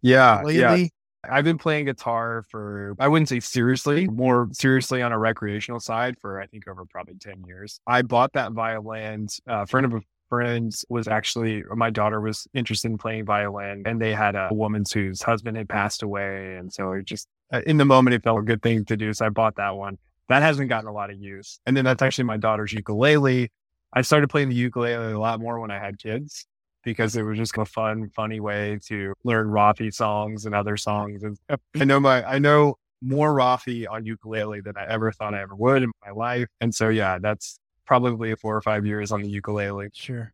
Yeah, 0.00 0.40
lately? 0.42 0.92
I've 1.30 1.44
been 1.44 1.58
playing 1.58 1.86
guitar 1.86 2.44
for, 2.50 2.94
I 2.98 3.08
wouldn't 3.08 3.28
say 3.28 3.40
seriously, 3.40 4.06
more 4.08 4.48
seriously 4.52 5.02
on 5.02 5.12
a 5.12 5.18
recreational 5.18 5.80
side 5.80 6.16
for, 6.20 6.40
I 6.40 6.46
think, 6.46 6.68
over 6.68 6.84
probably 6.84 7.14
10 7.14 7.44
years. 7.46 7.80
I 7.86 8.02
bought 8.02 8.32
that 8.34 8.52
violin. 8.52 9.28
Uh, 9.48 9.62
a 9.62 9.66
friend 9.66 9.86
of 9.86 9.94
a 9.94 10.00
friend 10.28 10.74
was 10.88 11.08
actually, 11.08 11.62
my 11.74 11.90
daughter 11.90 12.20
was 12.20 12.46
interested 12.54 12.90
in 12.90 12.98
playing 12.98 13.24
violin, 13.24 13.82
and 13.86 14.00
they 14.00 14.14
had 14.14 14.34
a 14.34 14.48
woman 14.52 14.84
whose 14.92 15.22
husband 15.22 15.56
had 15.56 15.68
passed 15.68 16.02
away. 16.02 16.56
And 16.56 16.72
so 16.72 16.92
it 16.92 17.04
just, 17.04 17.28
uh, 17.52 17.60
in 17.66 17.76
the 17.76 17.84
moment, 17.84 18.14
it 18.14 18.22
felt 18.22 18.38
a 18.38 18.42
good 18.42 18.62
thing 18.62 18.84
to 18.86 18.96
do. 18.96 19.12
So 19.12 19.26
I 19.26 19.28
bought 19.28 19.56
that 19.56 19.76
one. 19.76 19.98
That 20.28 20.42
hasn't 20.42 20.68
gotten 20.68 20.88
a 20.88 20.92
lot 20.92 21.10
of 21.10 21.20
use. 21.20 21.60
And 21.66 21.76
then 21.76 21.84
that's 21.84 22.02
actually 22.02 22.24
my 22.24 22.38
daughter's 22.38 22.72
ukulele. 22.72 23.50
I 23.92 24.02
started 24.02 24.28
playing 24.28 24.48
the 24.48 24.54
ukulele 24.54 25.12
a 25.12 25.18
lot 25.18 25.40
more 25.40 25.60
when 25.60 25.70
I 25.70 25.78
had 25.78 25.98
kids 25.98 26.46
because 26.84 27.16
it 27.16 27.22
was 27.22 27.38
just 27.38 27.56
a 27.56 27.64
fun, 27.64 28.10
funny 28.10 28.40
way 28.40 28.78
to 28.86 29.14
learn 29.24 29.48
Raffi 29.48 29.92
songs 29.92 30.46
and 30.46 30.54
other 30.54 30.76
songs. 30.76 31.22
And 31.22 31.38
I 31.48 31.84
know 31.84 32.00
my, 32.00 32.24
I 32.24 32.38
know 32.38 32.76
more 33.00 33.34
Raffi 33.34 33.86
on 33.90 34.06
ukulele 34.06 34.60
than 34.60 34.76
I 34.76 34.86
ever 34.86 35.12
thought 35.12 35.34
I 35.34 35.42
ever 35.42 35.54
would 35.54 35.82
in 35.82 35.92
my 36.04 36.12
life. 36.12 36.48
And 36.60 36.74
so, 36.74 36.88
yeah, 36.88 37.18
that's 37.18 37.58
probably 37.86 38.34
four 38.34 38.56
or 38.56 38.62
five 38.62 38.86
years 38.86 39.12
on 39.12 39.22
the 39.22 39.28
ukulele. 39.28 39.88
Sure. 39.92 40.32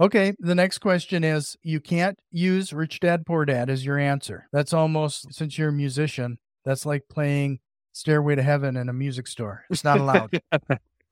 Okay. 0.00 0.34
The 0.38 0.54
next 0.54 0.78
question 0.78 1.24
is 1.24 1.56
you 1.62 1.80
can't 1.80 2.18
use 2.30 2.72
Rich 2.72 3.00
Dad 3.00 3.26
Poor 3.26 3.44
Dad 3.44 3.68
as 3.68 3.84
your 3.84 3.98
answer. 3.98 4.48
That's 4.52 4.72
almost, 4.72 5.34
since 5.34 5.58
you're 5.58 5.70
a 5.70 5.72
musician, 5.72 6.38
that's 6.64 6.86
like 6.86 7.08
playing 7.08 7.60
Stairway 7.92 8.36
to 8.36 8.42
Heaven 8.42 8.76
in 8.76 8.88
a 8.88 8.92
music 8.92 9.26
store. 9.26 9.64
It's 9.70 9.84
not 9.84 9.98
allowed. 9.98 10.40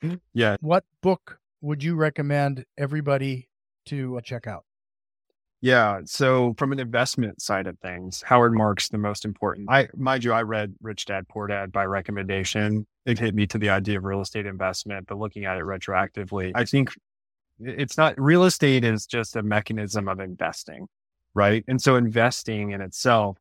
yeah. 0.35 0.57
What 0.61 0.85
book 1.03 1.41
would 1.61 1.83
you 1.83 1.97
recommend 1.97 2.65
everybody 2.79 3.49
to 3.87 4.19
uh, 4.19 4.21
check 4.21 4.47
out? 4.47 4.65
Yeah. 5.63 6.01
So 6.05 6.55
from 6.59 6.73
an 6.73 6.79
investment 6.79 7.41
side 7.41 7.67
of 7.67 7.79
things, 7.79 8.23
Howard 8.27 8.55
Marks 8.55 8.89
the 8.89 8.99
most 8.99 9.25
important. 9.25 9.69
I 9.71 9.89
mind 9.97 10.23
you, 10.23 10.33
I 10.33 10.43
read 10.43 10.75
Rich 10.83 11.07
Dad 11.07 11.27
Poor 11.29 11.47
Dad 11.47 11.73
by 11.73 11.85
recommendation. 11.85 12.87
It 13.07 13.19
hit 13.19 13.35
me 13.35 13.47
to 13.49 13.59
the 13.59 13.71
idea 13.71 13.99
of 13.99 14.05
real 14.05 14.21
estate 14.21 14.47
investment, 14.47 15.07
but 15.07 15.19
looking 15.19 15.45
at 15.45 15.57
it 15.57 15.65
retroactively, 15.65 16.53
I 16.55 16.65
think 16.65 16.93
it's 17.59 17.97
not 17.97 18.21
real 18.21 18.45
estate 18.45 18.85
is 18.85 19.07
just 19.07 19.35
a 19.37 19.43
mechanism 19.43 20.09
of 20.09 20.21
investing, 20.21 20.89
right? 21.35 21.65
And 21.69 21.81
so 21.81 21.97
investing 21.97 22.73
in 22.73 22.81
itself 22.81 23.39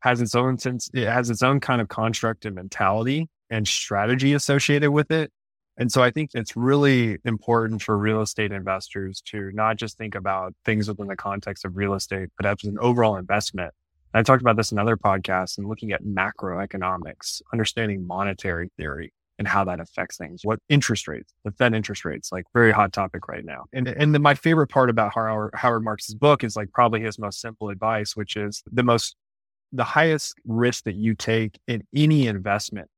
has 0.00 0.20
its 0.20 0.34
own 0.34 0.58
sense, 0.58 0.88
it 0.94 1.08
has 1.08 1.30
its 1.30 1.42
own 1.42 1.58
kind 1.58 1.80
of 1.80 1.88
construct 1.88 2.44
and 2.44 2.54
mentality 2.54 3.28
and 3.50 3.66
strategy 3.66 4.34
associated 4.34 4.90
with 4.90 5.10
it. 5.10 5.32
And 5.78 5.92
so 5.92 6.02
I 6.02 6.10
think 6.10 6.30
it's 6.34 6.56
really 6.56 7.18
important 7.24 7.82
for 7.82 7.98
real 7.98 8.22
estate 8.22 8.50
investors 8.50 9.20
to 9.26 9.50
not 9.52 9.76
just 9.76 9.98
think 9.98 10.14
about 10.14 10.54
things 10.64 10.88
within 10.88 11.06
the 11.06 11.16
context 11.16 11.64
of 11.64 11.76
real 11.76 11.94
estate, 11.94 12.30
but 12.36 12.46
as 12.46 12.64
an 12.64 12.78
overall 12.80 13.16
investment. 13.16 13.74
And 14.14 14.20
I 14.20 14.22
talked 14.22 14.40
about 14.40 14.56
this 14.56 14.72
in 14.72 14.78
other 14.78 14.96
podcasts 14.96 15.58
and 15.58 15.68
looking 15.68 15.92
at 15.92 16.02
macroeconomics, 16.02 17.42
understanding 17.52 18.06
monetary 18.06 18.70
theory 18.78 19.12
and 19.38 19.46
how 19.46 19.64
that 19.64 19.80
affects 19.80 20.16
things. 20.16 20.40
What 20.44 20.60
interest 20.70 21.06
rates, 21.06 21.34
the 21.44 21.50
Fed 21.50 21.74
interest 21.74 22.06
rates, 22.06 22.32
like 22.32 22.46
very 22.54 22.72
hot 22.72 22.94
topic 22.94 23.28
right 23.28 23.44
now. 23.44 23.66
And 23.74 23.86
and 23.86 24.12
my 24.20 24.34
favorite 24.34 24.68
part 24.68 24.88
about 24.88 25.12
Howard, 25.14 25.50
Howard 25.54 25.84
Marks's 25.84 26.14
book 26.14 26.42
is 26.42 26.56
like 26.56 26.72
probably 26.72 27.00
his 27.00 27.18
most 27.18 27.40
simple 27.40 27.68
advice, 27.68 28.16
which 28.16 28.36
is 28.36 28.62
the 28.72 28.82
most 28.82 29.16
the 29.72 29.84
highest 29.84 30.36
risk 30.46 30.84
that 30.84 30.94
you 30.94 31.14
take 31.14 31.58
in 31.66 31.82
any 31.94 32.26
investment 32.28 32.88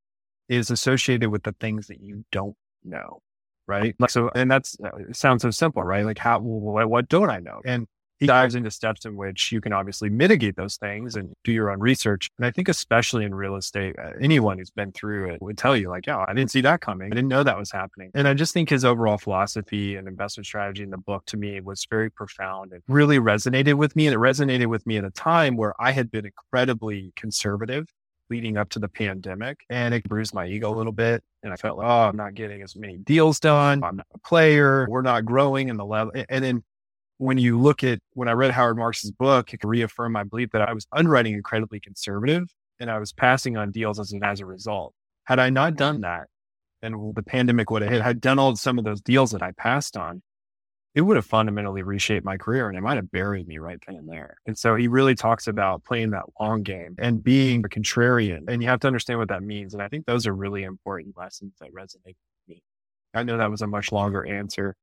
is 0.48 0.70
associated 0.70 1.30
with 1.30 1.42
the 1.42 1.54
things 1.60 1.88
that 1.88 2.00
you 2.00 2.24
don't 2.30 2.56
know, 2.88 3.20
right? 3.66 3.94
Like 3.98 4.11
so, 4.11 4.31
and 4.35 4.51
that's 4.51 4.77
uh, 4.81 4.90
sounds 5.12 5.42
so 5.42 5.51
simple, 5.51 5.83
right? 5.83 6.05
Like 6.05 6.18
how 6.18 6.40
what, 6.40 6.88
what 6.88 7.09
don't 7.09 7.31
I 7.31 7.40
know? 7.40 7.61
And 7.64 7.87
he 8.18 8.27
dives 8.27 8.55
into 8.55 8.70
steps 8.70 9.05
in 9.05 9.16
which 9.16 9.53
you 9.53 9.61
can 9.61 9.72
obviously 9.72 10.11
mitigate 10.11 10.57
those 10.57 10.77
things 10.77 11.14
and 11.14 11.33
do 11.44 11.53
your 11.53 11.70
own 11.70 11.79
research. 11.79 12.31
And 12.37 12.46
I 12.46 12.51
think 12.51 12.68
especially 12.68 13.24
in 13.24 13.35
real 13.35 13.55
estate, 13.55 13.94
uh, 13.98 14.11
anyone 14.20 14.59
who's 14.59 14.70
been 14.70 14.92
through 14.92 15.31
it 15.31 15.40
would 15.40 15.57
tell 15.57 15.77
you 15.77 15.88
like, 15.88 16.07
"Yeah, 16.07 16.24
I 16.27 16.35
didn't 16.35 16.51
see 16.51 16.61
that 16.62 16.81
coming. 16.81 17.12
I 17.12 17.14
didn't 17.14 17.29
know 17.29 17.44
that 17.44 17.59
was 17.59 17.70
happening." 17.70 18.11
And 18.14 18.27
I 18.27 18.35
just 18.35 18.53
think 18.53 18.70
his 18.70 18.85
overall 18.85 19.18
philosophy 19.18 19.96
and 19.96 20.09
investment 20.09 20.46
strategy 20.46 20.83
in 20.83 20.90
the 20.90 20.98
book 20.98 21.24
to 21.27 21.37
me 21.37 21.61
was 21.61 21.87
very 21.88 22.11
profound 22.11 22.72
and 22.72 22.83
really 22.88 23.18
resonated 23.18 23.74
with 23.74 23.94
me. 23.94 24.07
And 24.07 24.14
it 24.14 24.18
resonated 24.18 24.66
with 24.66 24.85
me 24.87 24.96
at 24.96 25.05
a 25.05 25.11
time 25.11 25.57
where 25.57 25.74
I 25.81 25.92
had 25.92 26.11
been 26.11 26.27
incredibly 26.27 27.12
conservative 27.14 27.87
leading 28.30 28.56
up 28.56 28.68
to 28.70 28.78
the 28.78 28.88
pandemic 28.88 29.60
and 29.70 29.94
it 29.94 30.04
bruised 30.04 30.34
my 30.34 30.46
ego 30.46 30.72
a 30.72 30.76
little 30.76 30.92
bit. 30.92 31.22
And 31.42 31.52
I 31.52 31.56
felt 31.56 31.78
like, 31.78 31.86
oh, 31.86 32.08
I'm 32.08 32.16
not 32.16 32.34
getting 32.34 32.62
as 32.62 32.76
many 32.76 32.96
deals 32.98 33.40
done. 33.40 33.82
I'm 33.82 33.96
not 33.96 34.06
a 34.14 34.18
player. 34.18 34.86
We're 34.88 35.02
not 35.02 35.24
growing 35.24 35.68
in 35.68 35.76
the 35.76 35.84
level. 35.84 36.12
And 36.28 36.44
then 36.44 36.64
when 37.18 37.38
you 37.38 37.60
look 37.60 37.82
at 37.84 38.00
when 38.14 38.28
I 38.28 38.32
read 38.32 38.50
Howard 38.52 38.76
Marks's 38.76 39.10
book, 39.10 39.52
it 39.52 39.64
reaffirmed 39.64 40.12
my 40.12 40.24
belief 40.24 40.50
that 40.52 40.68
I 40.68 40.72
was 40.72 40.86
underwriting 40.92 41.34
incredibly 41.34 41.80
conservative 41.80 42.48
and 42.80 42.90
I 42.90 42.98
was 42.98 43.12
passing 43.12 43.56
on 43.56 43.70
deals 43.70 43.98
as, 43.98 44.12
as 44.22 44.40
a 44.40 44.46
result. 44.46 44.94
Had 45.24 45.38
I 45.38 45.50
not 45.50 45.76
done 45.76 46.02
that, 46.02 46.28
then 46.80 47.12
the 47.14 47.22
pandemic 47.22 47.70
would 47.70 47.82
have 47.82 47.90
hit, 47.90 48.02
had 48.02 48.20
done 48.20 48.38
all 48.38 48.54
some 48.56 48.78
of 48.78 48.84
those 48.84 49.00
deals 49.00 49.32
that 49.32 49.42
I 49.42 49.52
passed 49.52 49.96
on, 49.96 50.22
it 50.94 51.03
would 51.03 51.16
have 51.16 51.27
fundamentally 51.27 51.83
reshaped 51.83 52.24
my 52.24 52.37
career 52.37 52.68
and 52.68 52.77
it 52.77 52.81
might 52.81 52.96
have 52.96 53.11
buried 53.11 53.46
me 53.46 53.59
right 53.59 53.79
then 53.87 53.96
and 53.96 54.09
there. 54.09 54.37
And 54.46 54.59
so 54.59 54.74
he 54.74 54.88
really 54.88 55.14
talks 55.14 55.46
about 55.46 55.85
playing 55.85 56.11
that 56.11 56.24
long 56.40 56.62
game 56.62 56.96
and 56.98 57.22
being 57.22 57.64
a 57.64 57.68
contrarian. 57.68 58.48
And 58.48 58.62
you 58.62 58.68
have 58.68 58.81
to 58.81 58.87
understand 58.87 59.18
what 59.18 59.29
that 59.29 59.42
means. 59.42 59.74
And 59.74 59.83
I 59.83 59.88
think 59.88 60.07
those 60.07 60.27
are 60.27 60.35
really 60.35 60.64
important 60.64 61.16
lessons 61.16 61.53
that 61.61 61.72
resonate 61.72 62.05
with 62.07 62.16
me. 62.48 62.62
I 63.14 63.22
know 63.22 63.37
that 63.38 63.51
was 63.51 63.62
a 63.62 63.66
much 63.66 63.92
longer 63.92 64.24
answer. 64.24 64.77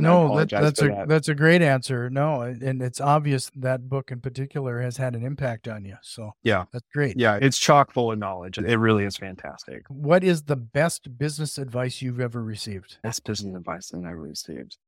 No, 0.00 0.36
that, 0.36 0.50
that's 0.50 0.80
a 0.80 0.88
that. 0.88 1.08
that's 1.08 1.28
a 1.28 1.34
great 1.34 1.60
answer. 1.60 2.08
No, 2.08 2.42
and 2.42 2.80
it's 2.80 3.00
obvious 3.00 3.50
that 3.56 3.88
book 3.88 4.12
in 4.12 4.20
particular 4.20 4.80
has 4.80 4.96
had 4.96 5.16
an 5.16 5.24
impact 5.24 5.66
on 5.66 5.84
you. 5.84 5.96
So 6.02 6.32
yeah, 6.44 6.66
that's 6.72 6.86
great. 6.94 7.18
Yeah, 7.18 7.38
it's 7.42 7.58
chock 7.58 7.92
full 7.92 8.12
of 8.12 8.18
knowledge. 8.18 8.58
It 8.58 8.76
really 8.76 9.04
is 9.04 9.16
fantastic. 9.16 9.82
What 9.88 10.22
is 10.22 10.44
the 10.44 10.56
best 10.56 11.18
business 11.18 11.58
advice 11.58 12.00
you've 12.00 12.20
ever 12.20 12.42
received? 12.42 12.98
Best 13.02 13.24
business 13.24 13.56
advice 13.56 13.88
that 13.88 14.04
I 14.04 14.10
ever 14.10 14.20
received. 14.20 14.78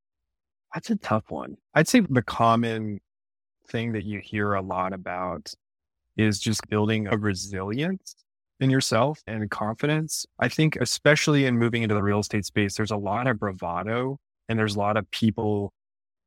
That's 0.73 0.89
a 0.89 0.95
tough 0.95 1.29
one. 1.29 1.57
I'd 1.73 1.87
say 1.87 2.01
the 2.01 2.21
common 2.21 2.99
thing 3.67 3.91
that 3.93 4.05
you 4.05 4.19
hear 4.19 4.53
a 4.53 4.61
lot 4.61 4.93
about 4.93 5.53
is 6.17 6.39
just 6.39 6.67
building 6.69 7.07
a 7.07 7.17
resilience 7.17 8.15
in 8.59 8.69
yourself 8.69 9.21
and 9.27 9.49
confidence. 9.49 10.25
I 10.39 10.47
think, 10.47 10.77
especially 10.77 11.45
in 11.45 11.57
moving 11.57 11.83
into 11.83 11.95
the 11.95 12.03
real 12.03 12.19
estate 12.19 12.45
space, 12.45 12.75
there's 12.75 12.91
a 12.91 12.97
lot 12.97 13.27
of 13.27 13.39
bravado 13.39 14.17
and 14.47 14.57
there's 14.57 14.75
a 14.75 14.79
lot 14.79 14.97
of 14.97 15.09
people 15.11 15.73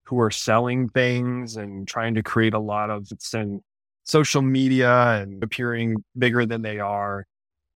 who 0.06 0.20
are 0.20 0.30
selling 0.30 0.88
things 0.90 1.56
and 1.56 1.88
trying 1.88 2.14
to 2.14 2.22
create 2.22 2.54
a 2.54 2.58
lot 2.58 2.90
of 2.90 3.08
in 3.32 3.60
social 4.04 4.42
media 4.42 5.22
and 5.22 5.42
appearing 5.42 5.96
bigger 6.18 6.44
than 6.44 6.62
they 6.62 6.78
are. 6.78 7.24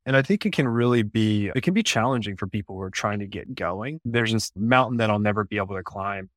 And 0.05 0.17
I 0.17 0.23
think 0.23 0.45
it 0.45 0.53
can 0.53 0.69
really 0.69 1.03
be, 1.03 1.51
it 1.55 1.63
can 1.63 1.75
be 1.75 1.83
challenging 1.83 2.37
for 2.37 2.47
people 2.47 2.77
who 2.77 2.83
are 2.83 2.91
trying 2.91 3.19
to 3.21 3.27
get 3.27 3.55
going. 3.55 4.01
There's 4.05 4.33
this 4.33 4.51
mountain 4.57 4.99
that 4.99 5.11
I'll 5.11 5.19
never 5.19 5.45
be 5.45 5.57
able 5.57 5.77
to 5.77 5.83
climb. 5.83 6.29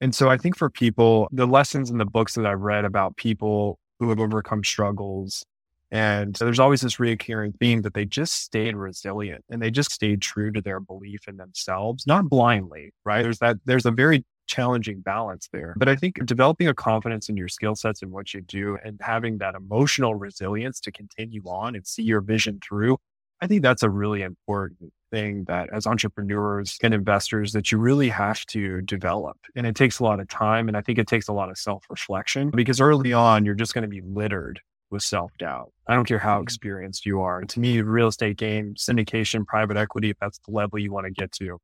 And 0.00 0.14
so 0.14 0.28
I 0.28 0.36
think 0.36 0.56
for 0.56 0.70
people, 0.70 1.28
the 1.32 1.46
lessons 1.46 1.90
in 1.90 1.98
the 1.98 2.04
books 2.04 2.34
that 2.34 2.46
I've 2.46 2.60
read 2.60 2.84
about 2.84 3.16
people 3.16 3.78
who 3.98 4.08
have 4.10 4.20
overcome 4.20 4.62
struggles, 4.62 5.44
and 5.90 6.34
there's 6.36 6.60
always 6.60 6.82
this 6.82 7.00
recurring 7.00 7.52
theme 7.52 7.82
that 7.82 7.94
they 7.94 8.04
just 8.04 8.34
stayed 8.42 8.76
resilient 8.76 9.44
and 9.50 9.60
they 9.60 9.70
just 9.70 9.90
stayed 9.90 10.20
true 10.20 10.52
to 10.52 10.60
their 10.60 10.80
belief 10.80 11.26
in 11.26 11.36
themselves, 11.36 12.06
not 12.06 12.28
blindly, 12.28 12.92
right? 13.04 13.22
There's 13.22 13.38
that, 13.38 13.56
there's 13.64 13.86
a 13.86 13.90
very 13.90 14.24
challenging 14.46 15.00
balance 15.00 15.48
there. 15.52 15.74
But 15.76 15.88
I 15.88 15.96
think 15.96 16.24
developing 16.26 16.68
a 16.68 16.74
confidence 16.74 17.28
in 17.28 17.36
your 17.36 17.48
skill 17.48 17.74
sets 17.74 18.02
and 18.02 18.10
what 18.10 18.34
you 18.34 18.40
do 18.40 18.78
and 18.84 18.98
having 19.02 19.38
that 19.38 19.54
emotional 19.54 20.14
resilience 20.14 20.80
to 20.80 20.92
continue 20.92 21.42
on 21.46 21.74
and 21.74 21.86
see 21.86 22.02
your 22.02 22.20
vision 22.20 22.60
through, 22.66 22.98
I 23.40 23.46
think 23.46 23.62
that's 23.62 23.82
a 23.82 23.90
really 23.90 24.22
important 24.22 24.92
thing 25.10 25.44
that 25.44 25.68
as 25.72 25.86
entrepreneurs 25.86 26.78
and 26.82 26.94
investors 26.94 27.52
that 27.52 27.72
you 27.72 27.78
really 27.78 28.08
have 28.08 28.44
to 28.46 28.80
develop. 28.82 29.36
And 29.56 29.66
it 29.66 29.74
takes 29.74 29.98
a 29.98 30.04
lot 30.04 30.20
of 30.20 30.28
time. 30.28 30.68
And 30.68 30.76
I 30.76 30.80
think 30.80 30.98
it 30.98 31.06
takes 31.06 31.28
a 31.28 31.32
lot 31.32 31.50
of 31.50 31.58
self 31.58 31.84
reflection 31.90 32.50
because 32.50 32.80
early 32.80 33.12
on, 33.12 33.44
you're 33.44 33.54
just 33.54 33.74
going 33.74 33.82
to 33.82 33.88
be 33.88 34.02
littered 34.02 34.60
with 34.90 35.02
self 35.02 35.32
doubt. 35.38 35.72
I 35.86 35.94
don't 35.94 36.06
care 36.06 36.18
how 36.18 36.36
mm-hmm. 36.36 36.44
experienced 36.44 37.06
you 37.06 37.20
are. 37.20 37.42
To 37.42 37.60
me, 37.60 37.80
real 37.80 38.08
estate 38.08 38.36
game, 38.36 38.74
syndication, 38.74 39.46
private 39.46 39.76
equity, 39.76 40.10
if 40.10 40.16
that's 40.20 40.38
the 40.46 40.52
level 40.52 40.78
you 40.78 40.92
want 40.92 41.06
to 41.06 41.10
get 41.10 41.32
to, 41.32 41.58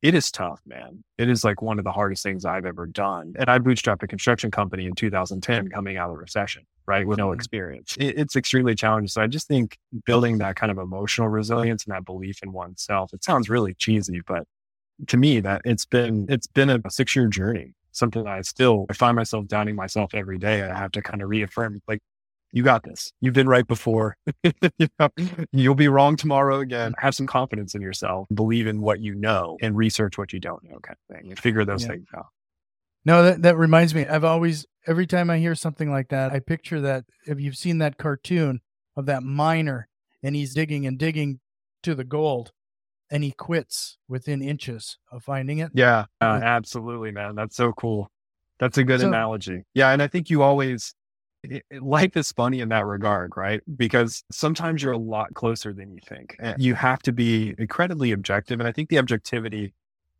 it 0.00 0.14
is 0.14 0.30
tough, 0.30 0.60
man. 0.64 1.02
It 1.18 1.28
is 1.28 1.42
like 1.44 1.60
one 1.60 1.78
of 1.78 1.84
the 1.84 1.90
hardest 1.90 2.22
things 2.22 2.44
I've 2.44 2.64
ever 2.64 2.86
done. 2.86 3.34
And 3.36 3.50
I 3.50 3.58
bootstrapped 3.58 4.02
a 4.02 4.06
construction 4.06 4.50
company 4.50 4.86
in 4.86 4.94
2010 4.94 5.68
coming 5.68 5.96
out 5.96 6.10
of 6.10 6.14
the 6.14 6.20
recession, 6.20 6.62
right? 6.86 7.06
With 7.06 7.18
no 7.18 7.28
mm-hmm. 7.28 7.34
experience. 7.34 7.96
It, 7.98 8.16
it's 8.16 8.36
extremely 8.36 8.76
challenging. 8.76 9.08
So 9.08 9.22
I 9.22 9.26
just 9.26 9.48
think 9.48 9.76
building 10.06 10.38
that 10.38 10.54
kind 10.54 10.70
of 10.70 10.78
emotional 10.78 11.28
resilience 11.28 11.84
and 11.84 11.94
that 11.94 12.04
belief 12.04 12.42
in 12.44 12.52
oneself, 12.52 13.12
it 13.12 13.24
sounds 13.24 13.50
really 13.50 13.74
cheesy, 13.74 14.20
but 14.26 14.44
to 15.08 15.16
me 15.16 15.40
that 15.40 15.62
it's 15.64 15.84
been, 15.84 16.26
it's 16.28 16.46
been 16.46 16.70
a 16.70 16.80
six 16.90 17.16
year 17.16 17.26
journey, 17.26 17.74
something 17.90 18.22
that 18.22 18.32
I 18.32 18.42
still, 18.42 18.86
I 18.88 18.92
find 18.92 19.16
myself 19.16 19.48
doubting 19.48 19.74
myself 19.74 20.14
every 20.14 20.38
day. 20.38 20.62
I 20.62 20.78
have 20.78 20.92
to 20.92 21.02
kind 21.02 21.22
of 21.22 21.28
reaffirm 21.28 21.80
like 21.88 22.00
You 22.52 22.62
got 22.62 22.82
this. 22.82 23.12
You've 23.20 23.34
been 23.34 23.48
right 23.48 23.66
before. 23.66 24.16
You'll 25.52 25.74
be 25.74 25.88
wrong 25.88 26.16
tomorrow 26.16 26.60
again. 26.60 26.94
Have 26.98 27.14
some 27.14 27.26
confidence 27.26 27.74
in 27.74 27.82
yourself. 27.82 28.26
Believe 28.32 28.66
in 28.66 28.80
what 28.80 29.00
you 29.00 29.14
know 29.14 29.58
and 29.60 29.76
research 29.76 30.16
what 30.16 30.32
you 30.32 30.40
don't 30.40 30.62
know, 30.64 30.78
kind 30.80 30.96
of 31.08 31.16
thing, 31.16 31.30
and 31.30 31.38
figure 31.38 31.64
those 31.64 31.82
yeah. 31.82 31.88
things 31.88 32.06
out. 32.16 32.26
No, 33.04 33.22
that, 33.22 33.42
that 33.42 33.56
reminds 33.56 33.94
me. 33.94 34.06
I've 34.06 34.24
always, 34.24 34.66
every 34.86 35.06
time 35.06 35.30
I 35.30 35.38
hear 35.38 35.54
something 35.54 35.90
like 35.90 36.08
that, 36.08 36.32
I 36.32 36.40
picture 36.40 36.80
that. 36.80 37.04
If 37.26 37.40
you've 37.40 37.56
seen 37.56 37.78
that 37.78 37.98
cartoon 37.98 38.60
of 38.96 39.06
that 39.06 39.22
miner 39.22 39.88
and 40.22 40.34
he's 40.34 40.54
digging 40.54 40.86
and 40.86 40.98
digging 40.98 41.40
to 41.82 41.94
the 41.94 42.04
gold 42.04 42.52
and 43.10 43.24
he 43.24 43.30
quits 43.30 43.96
within 44.08 44.42
inches 44.42 44.98
of 45.10 45.22
finding 45.22 45.58
it. 45.58 45.70
Yeah, 45.74 46.06
uh, 46.20 46.40
absolutely, 46.42 47.12
man. 47.12 47.34
That's 47.34 47.56
so 47.56 47.72
cool. 47.72 48.10
That's 48.58 48.76
a 48.78 48.84
good 48.84 49.00
so, 49.00 49.08
analogy. 49.08 49.62
Yeah. 49.74 49.90
And 49.90 50.02
I 50.02 50.08
think 50.08 50.30
you 50.30 50.42
always, 50.42 50.94
life 51.80 52.16
is 52.16 52.32
funny 52.32 52.60
in 52.60 52.68
that 52.70 52.86
regard, 52.86 53.32
right? 53.36 53.60
Because 53.76 54.24
sometimes 54.30 54.82
you're 54.82 54.92
a 54.92 54.98
lot 54.98 55.34
closer 55.34 55.72
than 55.72 55.92
you 55.92 56.00
think. 56.06 56.36
You 56.58 56.74
have 56.74 57.00
to 57.02 57.12
be 57.12 57.54
incredibly 57.58 58.12
objective. 58.12 58.60
And 58.60 58.68
I 58.68 58.72
think 58.72 58.88
the 58.88 58.98
objectivity 58.98 59.72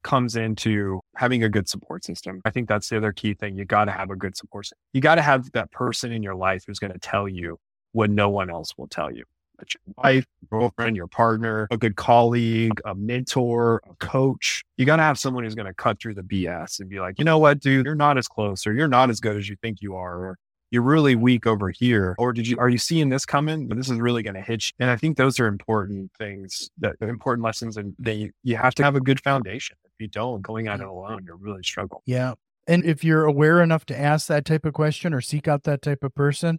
comes 0.02 0.36
into 0.36 1.00
having 1.16 1.42
a 1.42 1.48
good 1.48 1.68
support 1.68 2.04
system. 2.04 2.40
I 2.44 2.50
think 2.50 2.68
that's 2.68 2.88
the 2.88 2.96
other 2.96 3.12
key 3.12 3.34
thing. 3.34 3.58
You 3.58 3.64
got 3.64 3.86
to 3.86 3.92
have 3.92 4.10
a 4.10 4.16
good 4.16 4.36
support 4.36 4.66
system. 4.66 4.78
You 4.92 5.00
got 5.00 5.16
to 5.16 5.22
have 5.22 5.50
that 5.52 5.70
person 5.72 6.12
in 6.12 6.22
your 6.22 6.36
life 6.36 6.64
who's 6.66 6.78
going 6.78 6.92
to 6.92 6.98
tell 7.00 7.28
you 7.28 7.58
what 7.92 8.10
no 8.10 8.28
one 8.28 8.48
else 8.48 8.72
will 8.78 8.86
tell 8.86 9.10
you. 9.10 9.24
That's 9.58 9.74
your 9.74 9.94
wife, 9.96 10.24
girlfriend, 10.50 10.94
your 10.94 11.08
partner, 11.08 11.66
a 11.72 11.76
good 11.76 11.96
colleague, 11.96 12.80
a 12.84 12.94
mentor, 12.94 13.82
a 13.90 13.94
coach. 13.96 14.62
You 14.76 14.86
got 14.86 14.96
to 14.96 15.02
have 15.02 15.18
someone 15.18 15.42
who's 15.42 15.56
going 15.56 15.66
to 15.66 15.74
cut 15.74 16.00
through 16.00 16.14
the 16.14 16.22
BS 16.22 16.78
and 16.78 16.88
be 16.88 17.00
like, 17.00 17.18
you 17.18 17.24
know 17.24 17.38
what, 17.38 17.58
dude, 17.58 17.84
you're 17.84 17.96
not 17.96 18.18
as 18.18 18.28
close 18.28 18.68
or 18.68 18.72
you're 18.72 18.86
not 18.86 19.10
as 19.10 19.18
good 19.18 19.36
as 19.36 19.48
you 19.48 19.56
think 19.60 19.82
you 19.82 19.96
are. 19.96 20.14
Or 20.16 20.38
you're 20.70 20.82
really 20.82 21.14
weak 21.14 21.46
over 21.46 21.70
here. 21.70 22.14
Or 22.18 22.32
did 22.32 22.46
you, 22.46 22.58
are 22.58 22.68
you 22.68 22.78
seeing 22.78 23.08
this 23.08 23.24
coming? 23.24 23.68
But 23.68 23.78
this 23.78 23.88
is 23.88 23.98
really 23.98 24.22
going 24.22 24.34
to 24.34 24.42
hit 24.42 24.66
you. 24.66 24.72
And 24.80 24.90
I 24.90 24.96
think 24.96 25.16
those 25.16 25.40
are 25.40 25.46
important 25.46 26.10
things 26.18 26.70
that 26.78 26.96
important 27.00 27.44
lessons. 27.44 27.76
And 27.76 27.94
they, 27.98 28.30
you 28.42 28.56
have 28.56 28.74
to 28.76 28.82
have 28.84 28.96
a 28.96 29.00
good 29.00 29.20
foundation. 29.20 29.76
If 29.84 29.92
you 29.98 30.08
don't, 30.08 30.42
going 30.42 30.68
at 30.68 30.80
it 30.80 30.86
alone, 30.86 31.24
you're 31.24 31.36
really 31.36 31.62
struggle. 31.62 32.02
Yeah. 32.06 32.34
And 32.66 32.84
if 32.84 33.02
you're 33.02 33.24
aware 33.24 33.62
enough 33.62 33.86
to 33.86 33.98
ask 33.98 34.26
that 34.28 34.44
type 34.44 34.66
of 34.66 34.74
question 34.74 35.14
or 35.14 35.20
seek 35.20 35.48
out 35.48 35.64
that 35.64 35.80
type 35.80 36.04
of 36.04 36.14
person, 36.14 36.58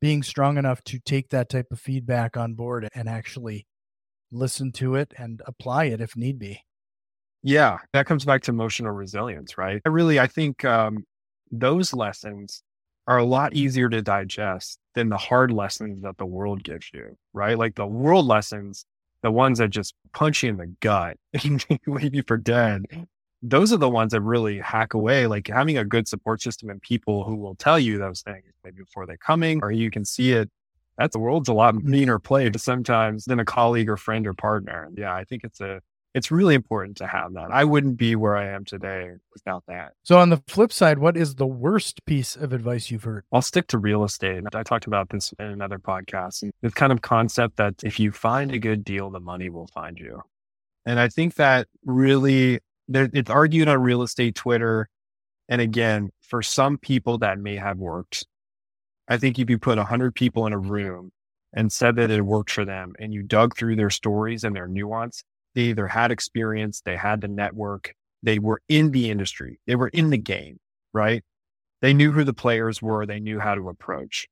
being 0.00 0.22
strong 0.22 0.56
enough 0.56 0.82
to 0.84 0.98
take 0.98 1.28
that 1.30 1.48
type 1.48 1.66
of 1.70 1.80
feedback 1.80 2.36
on 2.36 2.54
board 2.54 2.88
and 2.94 3.08
actually 3.08 3.66
listen 4.30 4.70
to 4.72 4.94
it 4.94 5.12
and 5.18 5.42
apply 5.46 5.86
it 5.86 6.00
if 6.00 6.16
need 6.16 6.38
be. 6.38 6.62
Yeah, 7.42 7.78
that 7.92 8.06
comes 8.06 8.24
back 8.24 8.42
to 8.42 8.50
emotional 8.50 8.92
resilience, 8.92 9.58
right? 9.58 9.82
I 9.84 9.88
really, 9.88 10.20
I 10.20 10.26
think 10.26 10.64
um, 10.64 11.04
those 11.50 11.92
lessons 11.92 12.62
are 13.06 13.18
a 13.18 13.24
lot 13.24 13.54
easier 13.54 13.88
to 13.88 14.02
digest 14.02 14.78
than 14.94 15.08
the 15.08 15.16
hard 15.16 15.50
lessons 15.50 16.02
that 16.02 16.18
the 16.18 16.26
world 16.26 16.62
gives 16.62 16.90
you, 16.92 17.16
right? 17.32 17.58
Like 17.58 17.74
the 17.74 17.86
world 17.86 18.26
lessons, 18.26 18.84
the 19.22 19.30
ones 19.30 19.58
that 19.58 19.70
just 19.70 19.94
punch 20.12 20.42
you 20.42 20.50
in 20.50 20.56
the 20.56 20.74
gut 20.80 21.16
and 21.44 21.64
leave 21.86 22.14
you 22.14 22.22
for 22.26 22.36
dead. 22.36 22.84
Those 23.42 23.72
are 23.72 23.78
the 23.78 23.88
ones 23.88 24.12
that 24.12 24.20
really 24.20 24.58
hack 24.58 24.94
away. 24.94 25.26
Like 25.26 25.48
having 25.48 25.78
a 25.78 25.84
good 25.84 26.06
support 26.08 26.42
system 26.42 26.68
and 26.68 26.80
people 26.82 27.24
who 27.24 27.36
will 27.36 27.54
tell 27.54 27.78
you 27.78 27.98
those 27.98 28.22
things 28.22 28.44
maybe 28.64 28.82
before 28.82 29.06
they're 29.06 29.16
coming, 29.16 29.60
or 29.62 29.72
you 29.72 29.90
can 29.90 30.04
see 30.04 30.32
it. 30.32 30.50
That's 30.98 31.14
the 31.14 31.18
world's 31.20 31.48
a 31.48 31.54
lot 31.54 31.76
meaner 31.76 32.18
place 32.18 32.62
sometimes 32.62 33.24
than 33.24 33.40
a 33.40 33.44
colleague 33.44 33.88
or 33.88 33.96
friend 33.96 34.26
or 34.26 34.34
partner. 34.34 34.90
Yeah, 34.94 35.14
I 35.14 35.24
think 35.24 35.44
it's 35.44 35.60
a 35.60 35.80
it's 36.14 36.30
really 36.30 36.54
important 36.54 36.96
to 36.98 37.06
have 37.06 37.34
that. 37.34 37.50
I 37.52 37.64
wouldn't 37.64 37.96
be 37.96 38.16
where 38.16 38.36
I 38.36 38.48
am 38.48 38.64
today 38.64 39.10
without 39.32 39.64
that. 39.68 39.92
So, 40.02 40.18
on 40.18 40.30
the 40.30 40.42
flip 40.48 40.72
side, 40.72 40.98
what 40.98 41.16
is 41.16 41.36
the 41.36 41.46
worst 41.46 42.04
piece 42.04 42.36
of 42.36 42.52
advice 42.52 42.90
you've 42.90 43.04
heard? 43.04 43.24
I'll 43.32 43.42
stick 43.42 43.68
to 43.68 43.78
real 43.78 44.04
estate. 44.04 44.42
I 44.54 44.62
talked 44.62 44.86
about 44.86 45.10
this 45.10 45.32
in 45.38 45.46
another 45.46 45.78
podcast. 45.78 46.42
And 46.42 46.52
the 46.62 46.70
kind 46.70 46.92
of 46.92 47.02
concept 47.02 47.56
that 47.56 47.74
if 47.84 48.00
you 48.00 48.10
find 48.10 48.52
a 48.52 48.58
good 48.58 48.84
deal, 48.84 49.10
the 49.10 49.20
money 49.20 49.50
will 49.50 49.68
find 49.68 49.98
you. 49.98 50.22
And 50.84 50.98
I 50.98 51.08
think 51.08 51.34
that 51.34 51.68
really, 51.84 52.58
it's 52.88 53.30
argued 53.30 53.68
on 53.68 53.80
real 53.80 54.02
estate 54.02 54.34
Twitter. 54.34 54.88
And 55.48 55.60
again, 55.60 56.10
for 56.20 56.42
some 56.42 56.78
people, 56.78 57.18
that 57.18 57.38
may 57.38 57.56
have 57.56 57.78
worked. 57.78 58.26
I 59.08 59.16
think 59.16 59.38
if 59.38 59.50
you 59.50 59.58
put 59.58 59.78
100 59.78 60.14
people 60.14 60.46
in 60.46 60.52
a 60.52 60.58
room 60.58 61.12
and 61.52 61.72
said 61.72 61.96
that 61.96 62.10
it 62.10 62.22
worked 62.22 62.50
for 62.50 62.64
them 62.64 62.94
and 62.98 63.12
you 63.12 63.22
dug 63.22 63.56
through 63.56 63.76
their 63.76 63.90
stories 63.90 64.44
and 64.44 64.54
their 64.54 64.68
nuance, 64.68 65.24
they 65.54 65.62
either 65.62 65.86
had 65.86 66.10
experience, 66.10 66.80
they 66.84 66.96
had 66.96 67.20
the 67.20 67.28
network, 67.28 67.94
they 68.22 68.38
were 68.38 68.60
in 68.68 68.90
the 68.90 69.10
industry, 69.10 69.60
they 69.66 69.76
were 69.76 69.88
in 69.88 70.10
the 70.10 70.18
game, 70.18 70.58
right? 70.92 71.22
They 71.82 71.94
knew 71.94 72.12
who 72.12 72.24
the 72.24 72.34
players 72.34 72.82
were, 72.82 73.06
they 73.06 73.20
knew 73.20 73.40
how 73.40 73.54
to 73.54 73.68
approach. 73.68 74.28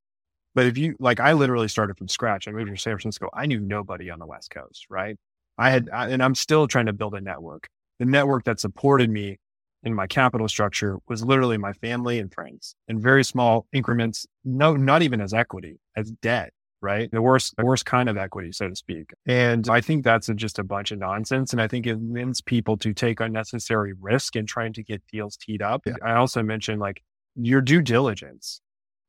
But 0.54 0.66
if 0.66 0.76
you 0.76 0.96
like, 0.98 1.20
I 1.20 1.32
literally 1.34 1.68
started 1.68 1.96
from 1.96 2.08
scratch. 2.08 2.48
I 2.48 2.50
moved 2.50 2.70
to 2.70 2.76
San 2.76 2.96
Francisco. 2.96 3.30
I 3.32 3.46
knew 3.46 3.60
nobody 3.60 4.10
on 4.10 4.18
the 4.18 4.26
West 4.26 4.50
Coast, 4.50 4.86
right? 4.90 5.16
I 5.56 5.70
had, 5.70 5.88
I, 5.92 6.08
and 6.08 6.22
I'm 6.22 6.34
still 6.34 6.66
trying 6.66 6.86
to 6.86 6.92
build 6.92 7.14
a 7.14 7.20
network. 7.20 7.68
The 7.98 8.06
network 8.06 8.44
that 8.44 8.60
supported 8.60 9.10
me 9.10 9.38
in 9.82 9.94
my 9.94 10.06
capital 10.06 10.48
structure 10.48 10.98
was 11.08 11.24
literally 11.24 11.58
my 11.58 11.72
family 11.74 12.18
and 12.18 12.32
friends 12.32 12.74
in 12.88 13.00
very 13.00 13.24
small 13.24 13.66
increments. 13.72 14.26
No, 14.44 14.74
not 14.74 15.02
even 15.02 15.20
as 15.20 15.32
equity, 15.32 15.78
as 15.96 16.10
debt 16.22 16.52
right? 16.80 17.10
The 17.10 17.22
worst, 17.22 17.54
the 17.56 17.64
worst 17.64 17.86
kind 17.86 18.08
of 18.08 18.16
equity, 18.16 18.52
so 18.52 18.68
to 18.68 18.76
speak. 18.76 19.12
And 19.26 19.68
I 19.68 19.80
think 19.80 20.04
that's 20.04 20.28
just 20.36 20.58
a 20.58 20.64
bunch 20.64 20.92
of 20.92 20.98
nonsense. 20.98 21.52
And 21.52 21.60
I 21.60 21.68
think 21.68 21.86
it 21.86 21.98
lends 22.00 22.40
people 22.40 22.76
to 22.78 22.92
take 22.92 23.20
unnecessary 23.20 23.94
risk 24.00 24.36
in 24.36 24.46
trying 24.46 24.72
to 24.74 24.82
get 24.82 25.02
deals 25.10 25.36
teed 25.36 25.62
up. 25.62 25.82
Yeah. 25.86 25.94
I 26.02 26.14
also 26.14 26.42
mentioned 26.42 26.80
like 26.80 27.02
your 27.34 27.60
due 27.60 27.82
diligence, 27.82 28.60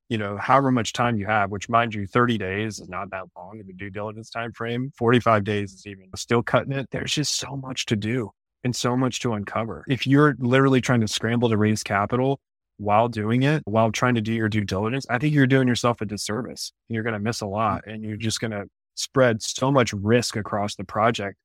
you 0.09 0.17
know, 0.17 0.37
however 0.37 0.71
much 0.71 0.93
time 0.93 1.17
you 1.17 1.27
have, 1.27 1.51
which 1.51 1.69
mind 1.69 1.93
you, 1.93 2.07
30 2.07 2.37
days 2.37 2.79
is 2.79 2.89
not 2.89 3.11
that 3.11 3.25
long 3.37 3.59
in 3.59 3.67
the 3.67 3.73
due 3.73 3.89
diligence 3.89 4.29
time 4.29 4.51
frame. 4.51 4.91
45 4.97 5.43
days 5.43 5.73
is 5.73 5.85
even 5.85 6.09
still 6.15 6.41
cutting 6.41 6.73
it. 6.73 6.87
There's 6.91 7.13
just 7.13 7.37
so 7.37 7.55
much 7.55 7.85
to 7.87 7.95
do 7.95 8.31
and 8.63 8.75
so 8.75 8.97
much 8.97 9.19
to 9.21 9.33
uncover. 9.33 9.85
If 9.87 10.05
you're 10.07 10.35
literally 10.39 10.81
trying 10.81 11.01
to 11.01 11.07
scramble 11.07 11.49
to 11.49 11.57
raise 11.57 11.83
capital, 11.83 12.41
while 12.79 13.09
doing 13.09 13.43
it, 13.43 13.61
while 13.65 13.91
trying 13.91 14.15
to 14.15 14.21
do 14.21 14.33
your 14.33 14.49
due 14.49 14.63
diligence, 14.63 15.05
I 15.09 15.17
think 15.17 15.33
you're 15.33 15.47
doing 15.47 15.67
yourself 15.67 16.01
a 16.01 16.05
disservice. 16.05 16.71
You're 16.87 17.03
going 17.03 17.13
to 17.13 17.19
miss 17.19 17.41
a 17.41 17.45
mm. 17.45 17.51
lot 17.51 17.85
and 17.85 18.03
you're 18.03 18.17
just 18.17 18.39
going 18.39 18.51
to 18.51 18.65
spread 18.95 19.41
so 19.41 19.71
much 19.71 19.93
risk 19.93 20.35
across 20.35 20.75
the 20.75 20.85
project 20.85 21.37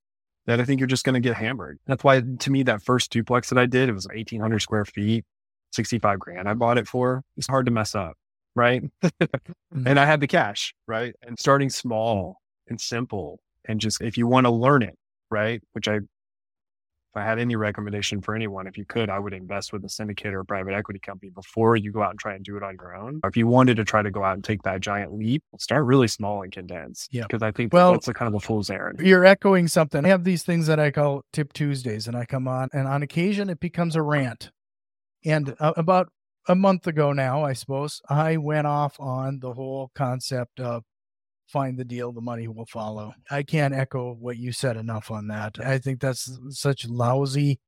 that 0.46 0.60
I 0.60 0.64
think 0.64 0.80
you're 0.80 0.86
just 0.86 1.04
going 1.04 1.14
to 1.14 1.20
get 1.20 1.36
hammered. 1.36 1.78
That's 1.86 2.04
why 2.04 2.20
to 2.20 2.50
me, 2.50 2.62
that 2.64 2.82
first 2.82 3.10
duplex 3.10 3.48
that 3.50 3.58
I 3.58 3.66
did, 3.66 3.88
it 3.88 3.92
was 3.92 4.06
1800 4.06 4.60
square 4.60 4.84
feet, 4.84 5.24
65 5.72 6.18
grand 6.20 6.48
I 6.48 6.54
bought 6.54 6.78
it 6.78 6.86
for. 6.86 7.22
It's 7.36 7.48
hard 7.48 7.66
to 7.66 7.72
mess 7.72 7.94
up. 7.94 8.16
Right. 8.54 8.82
mm-hmm. 9.02 9.86
And 9.86 9.98
I 9.98 10.06
had 10.06 10.20
the 10.20 10.28
cash. 10.28 10.72
Right. 10.86 11.14
And 11.22 11.38
starting 11.38 11.68
small 11.70 12.36
and 12.68 12.80
simple 12.80 13.40
and 13.66 13.80
just 13.80 14.00
if 14.00 14.16
you 14.16 14.28
want 14.28 14.46
to 14.46 14.50
learn 14.50 14.82
it, 14.82 14.96
right. 15.30 15.60
Which 15.72 15.88
I 15.88 16.00
if 17.14 17.22
I 17.22 17.24
had 17.24 17.38
any 17.38 17.54
recommendation 17.54 18.20
for 18.20 18.34
anyone, 18.34 18.66
if 18.66 18.76
you 18.76 18.84
could, 18.84 19.08
I 19.08 19.20
would 19.20 19.32
invest 19.32 19.72
with 19.72 19.84
a 19.84 19.88
syndicate 19.88 20.34
or 20.34 20.40
a 20.40 20.44
private 20.44 20.74
equity 20.74 20.98
company 20.98 21.30
before 21.30 21.76
you 21.76 21.92
go 21.92 22.02
out 22.02 22.10
and 22.10 22.18
try 22.18 22.34
and 22.34 22.44
do 22.44 22.56
it 22.56 22.64
on 22.64 22.76
your 22.80 22.96
own. 22.96 23.20
If 23.22 23.36
you 23.36 23.46
wanted 23.46 23.76
to 23.76 23.84
try 23.84 24.02
to 24.02 24.10
go 24.10 24.24
out 24.24 24.34
and 24.34 24.42
take 24.42 24.62
that 24.62 24.80
giant 24.80 25.14
leap, 25.14 25.44
start 25.60 25.84
really 25.84 26.08
small 26.08 26.42
and 26.42 26.50
condense. 26.50 27.08
Yeah. 27.12 27.22
Because 27.22 27.42
I 27.42 27.52
think 27.52 27.72
well, 27.72 27.92
that's 27.92 28.08
a 28.08 28.14
kind 28.14 28.26
of 28.26 28.34
a 28.34 28.44
fool's 28.44 28.68
errand. 28.68 28.98
You're 28.98 29.24
echoing 29.24 29.68
something. 29.68 30.04
I 30.04 30.08
have 30.08 30.24
these 30.24 30.42
things 30.42 30.66
that 30.66 30.80
I 30.80 30.90
call 30.90 31.22
Tip 31.32 31.52
Tuesdays, 31.52 32.08
and 32.08 32.16
I 32.16 32.24
come 32.24 32.48
on, 32.48 32.68
and 32.72 32.88
on 32.88 33.04
occasion 33.04 33.48
it 33.48 33.60
becomes 33.60 33.94
a 33.94 34.02
rant. 34.02 34.50
And 35.24 35.54
uh, 35.60 35.72
about 35.76 36.08
a 36.48 36.56
month 36.56 36.88
ago 36.88 37.12
now, 37.12 37.44
I 37.44 37.52
suppose, 37.52 38.02
I 38.08 38.38
went 38.38 38.66
off 38.66 38.98
on 38.98 39.38
the 39.38 39.52
whole 39.52 39.92
concept 39.94 40.58
of 40.58 40.82
find 41.46 41.78
the 41.78 41.84
deal, 41.84 42.12
the 42.12 42.20
money 42.20 42.48
will 42.48 42.66
follow. 42.66 43.14
I 43.30 43.42
can't 43.42 43.74
echo 43.74 44.14
what 44.14 44.36
you 44.36 44.52
said 44.52 44.76
enough 44.76 45.10
on 45.10 45.28
that. 45.28 45.58
I 45.64 45.78
think 45.78 46.00
that's 46.00 46.38
such 46.50 46.88
lousy 46.88 47.60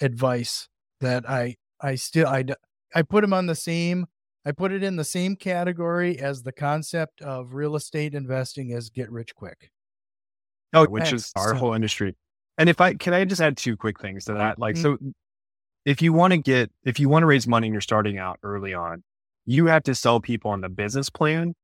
advice 0.00 0.68
that 1.00 1.28
I 1.28 1.56
I 1.80 1.94
still 1.94 2.26
I 2.26 2.44
I 2.94 3.02
put 3.02 3.24
him 3.24 3.32
on 3.32 3.46
the 3.46 3.54
same 3.54 4.06
I 4.44 4.52
put 4.52 4.72
it 4.72 4.82
in 4.82 4.96
the 4.96 5.04
same 5.04 5.36
category 5.36 6.18
as 6.18 6.42
the 6.42 6.52
concept 6.52 7.20
of 7.20 7.52
real 7.52 7.76
estate 7.76 8.14
investing 8.14 8.72
as 8.72 8.88
get 8.88 9.10
rich 9.10 9.34
quick. 9.34 9.70
Oh, 10.72 10.86
which 10.86 11.12
is 11.12 11.32
our 11.36 11.50
so, 11.50 11.54
whole 11.56 11.74
industry. 11.74 12.16
And 12.56 12.68
if 12.68 12.80
I 12.80 12.94
can 12.94 13.14
I 13.14 13.24
just 13.24 13.40
add 13.40 13.56
two 13.56 13.76
quick 13.76 14.00
things 14.00 14.24
to 14.26 14.34
that? 14.34 14.58
Like 14.58 14.76
mm-hmm. 14.76 15.04
so 15.04 15.12
if 15.84 16.02
you 16.02 16.12
want 16.12 16.32
to 16.32 16.38
get 16.38 16.70
if 16.84 16.98
you 17.00 17.08
want 17.08 17.22
to 17.22 17.26
raise 17.26 17.46
money 17.46 17.66
and 17.66 17.74
you're 17.74 17.80
starting 17.80 18.18
out 18.18 18.38
early 18.42 18.74
on, 18.74 19.02
you 19.44 19.66
have 19.66 19.82
to 19.84 19.94
sell 19.94 20.20
people 20.20 20.50
on 20.50 20.60
the 20.60 20.68
business 20.68 21.10
plan 21.10 21.54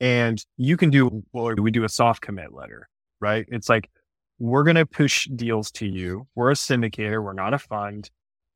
and 0.00 0.44
you 0.56 0.76
can 0.76 0.90
do, 0.90 1.22
well, 1.32 1.54
we 1.54 1.70
do 1.70 1.84
a 1.84 1.88
soft 1.88 2.22
commit 2.22 2.52
letter, 2.52 2.88
right? 3.20 3.46
It's 3.48 3.68
like, 3.68 3.90
we're 4.38 4.62
going 4.62 4.76
to 4.76 4.86
push 4.86 5.26
deals 5.34 5.70
to 5.72 5.86
you. 5.86 6.26
We're 6.34 6.50
a 6.50 6.54
syndicator. 6.54 7.22
We're 7.22 7.32
not 7.32 7.54
a 7.54 7.58
fund. 7.58 8.10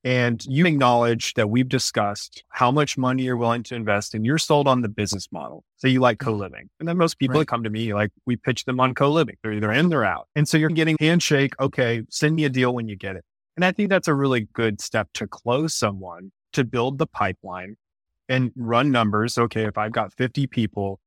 And 0.05 0.45
you 0.47 0.67
acknowledge 0.67 1.35
that 1.35 1.49
we've 1.49 1.69
discussed 1.69 2.43
how 2.49 2.73
much 2.73 2.99
money 2.99 3.23
you're 3.23 3.37
willing 3.37 3.63
to 3.65 3.77
invest 3.77 4.15
and 4.15 4.27
you're 4.27 4.39
sold 4.39 4.67
on 4.67 4.83
the 4.83 4.89
business 4.89 5.29
model. 5.31 5.65
So 5.77 5.87
you 5.87 6.01
like 6.01 6.19
mm-hmm. 6.19 6.31
co-living. 6.31 6.71
And 6.81 6.89
then 6.89 6.99
most 6.99 7.19
people 7.19 7.35
right. 7.35 7.41
that 7.41 7.49
come 7.49 7.63
to 7.63 7.71
me, 7.71 7.95
like 7.95 8.11
we 8.27 8.37
pitch 8.37 8.65
them 8.65 8.81
on 8.81 8.95
co-living. 8.95 9.37
They're 9.43 9.53
either 9.53 9.71
in, 9.71 9.91
they're 9.91 10.05
out. 10.05 10.29
And 10.35 10.49
so 10.49 10.57
you're 10.57 10.71
getting 10.71 10.97
handshake. 10.99 11.55
Okay. 11.61 12.03
Send 12.11 12.35
me 12.35 12.45
a 12.45 12.49
deal 12.49 12.75
when 12.75 12.89
you 12.89 12.97
get 12.97 13.15
it. 13.15 13.25
And 13.57 13.65
I 13.65 13.71
think 13.71 13.91
that's 13.91 14.09
a 14.09 14.15
really 14.15 14.49
good 14.53 14.81
step 14.81 15.09
to 15.15 15.29
close 15.29 15.75
someone 15.75 16.33
to 16.53 16.65
build 16.65 16.99
the 16.99 17.07
pipeline 17.07 17.77
and 18.29 18.51
run 18.57 18.91
numbers. 18.91 19.39
Okay. 19.39 19.67
If 19.67 19.79
I've 19.79 19.93
got 19.93 20.13
50 20.15 20.49
people 20.49 20.99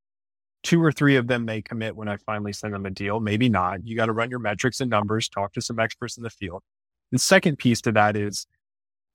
two 0.65 0.83
or 0.83 0.91
three 0.91 1.15
of 1.15 1.27
them 1.27 1.45
may 1.45 1.61
commit 1.61 1.95
when 1.95 2.09
I 2.09 2.17
finally 2.17 2.51
send 2.51 2.73
them 2.73 2.85
a 2.85 2.89
deal, 2.89 3.19
maybe 3.19 3.47
not. 3.47 3.85
You 3.85 3.95
got 3.95 4.07
to 4.07 4.11
run 4.11 4.31
your 4.31 4.39
metrics 4.39 4.81
and 4.81 4.89
numbers, 4.89 5.29
talk 5.29 5.53
to 5.53 5.61
some 5.61 5.79
experts 5.79 6.17
in 6.17 6.23
the 6.23 6.29
field. 6.29 6.63
The 7.11 7.19
second 7.19 7.57
piece 7.57 7.81
to 7.81 7.91
that 7.93 8.17
is 8.17 8.47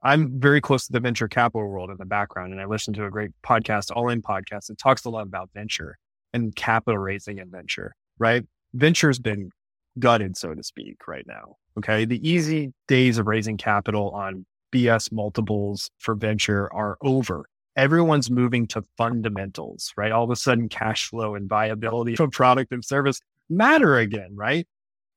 I'm 0.03 0.41
very 0.41 0.61
close 0.61 0.87
to 0.87 0.93
the 0.93 1.01
venture 1.01 1.29
capital 1.29 1.69
world 1.69 1.91
in 1.91 1.97
the 1.99 2.07
background, 2.07 2.53
and 2.53 2.61
I 2.61 2.65
listen 2.65 2.95
to 2.95 3.05
a 3.05 3.11
great 3.11 3.33
podcast, 3.45 3.91
All 3.95 4.09
In 4.09 4.23
Podcast, 4.23 4.69
that 4.69 4.79
talks 4.79 5.05
a 5.05 5.11
lot 5.11 5.27
about 5.27 5.51
venture 5.53 5.99
and 6.33 6.55
capital 6.55 6.99
raising 6.99 7.41
and 7.41 7.51
venture, 7.51 7.95
right? 8.19 8.45
Venture's 8.73 9.19
been 9.19 9.51
gutted, 9.99 10.37
so 10.37 10.55
to 10.55 10.63
speak, 10.63 11.09
right 11.09 11.27
now. 11.27 11.57
Okay. 11.77 12.05
The 12.05 12.27
easy 12.27 12.73
days 12.87 13.19
of 13.19 13.27
raising 13.27 13.57
capital 13.57 14.11
on 14.11 14.47
BS 14.73 15.11
multiples 15.13 15.91
for 15.99 16.15
venture 16.15 16.73
are 16.73 16.97
over. 17.03 17.47
Everyone's 17.77 18.31
moving 18.31 18.67
to 18.69 18.85
fundamentals, 18.97 19.93
right? 19.97 20.13
All 20.13 20.25
of 20.25 20.31
a 20.31 20.37
sudden, 20.37 20.69
cash 20.69 21.09
flow 21.09 21.35
and 21.35 21.49
viability 21.49 22.17
of 22.19 22.31
product 22.33 22.73
and 22.73 22.85
service 22.85 23.21
matter 23.49 23.99
again, 23.99 24.31
right? 24.35 24.67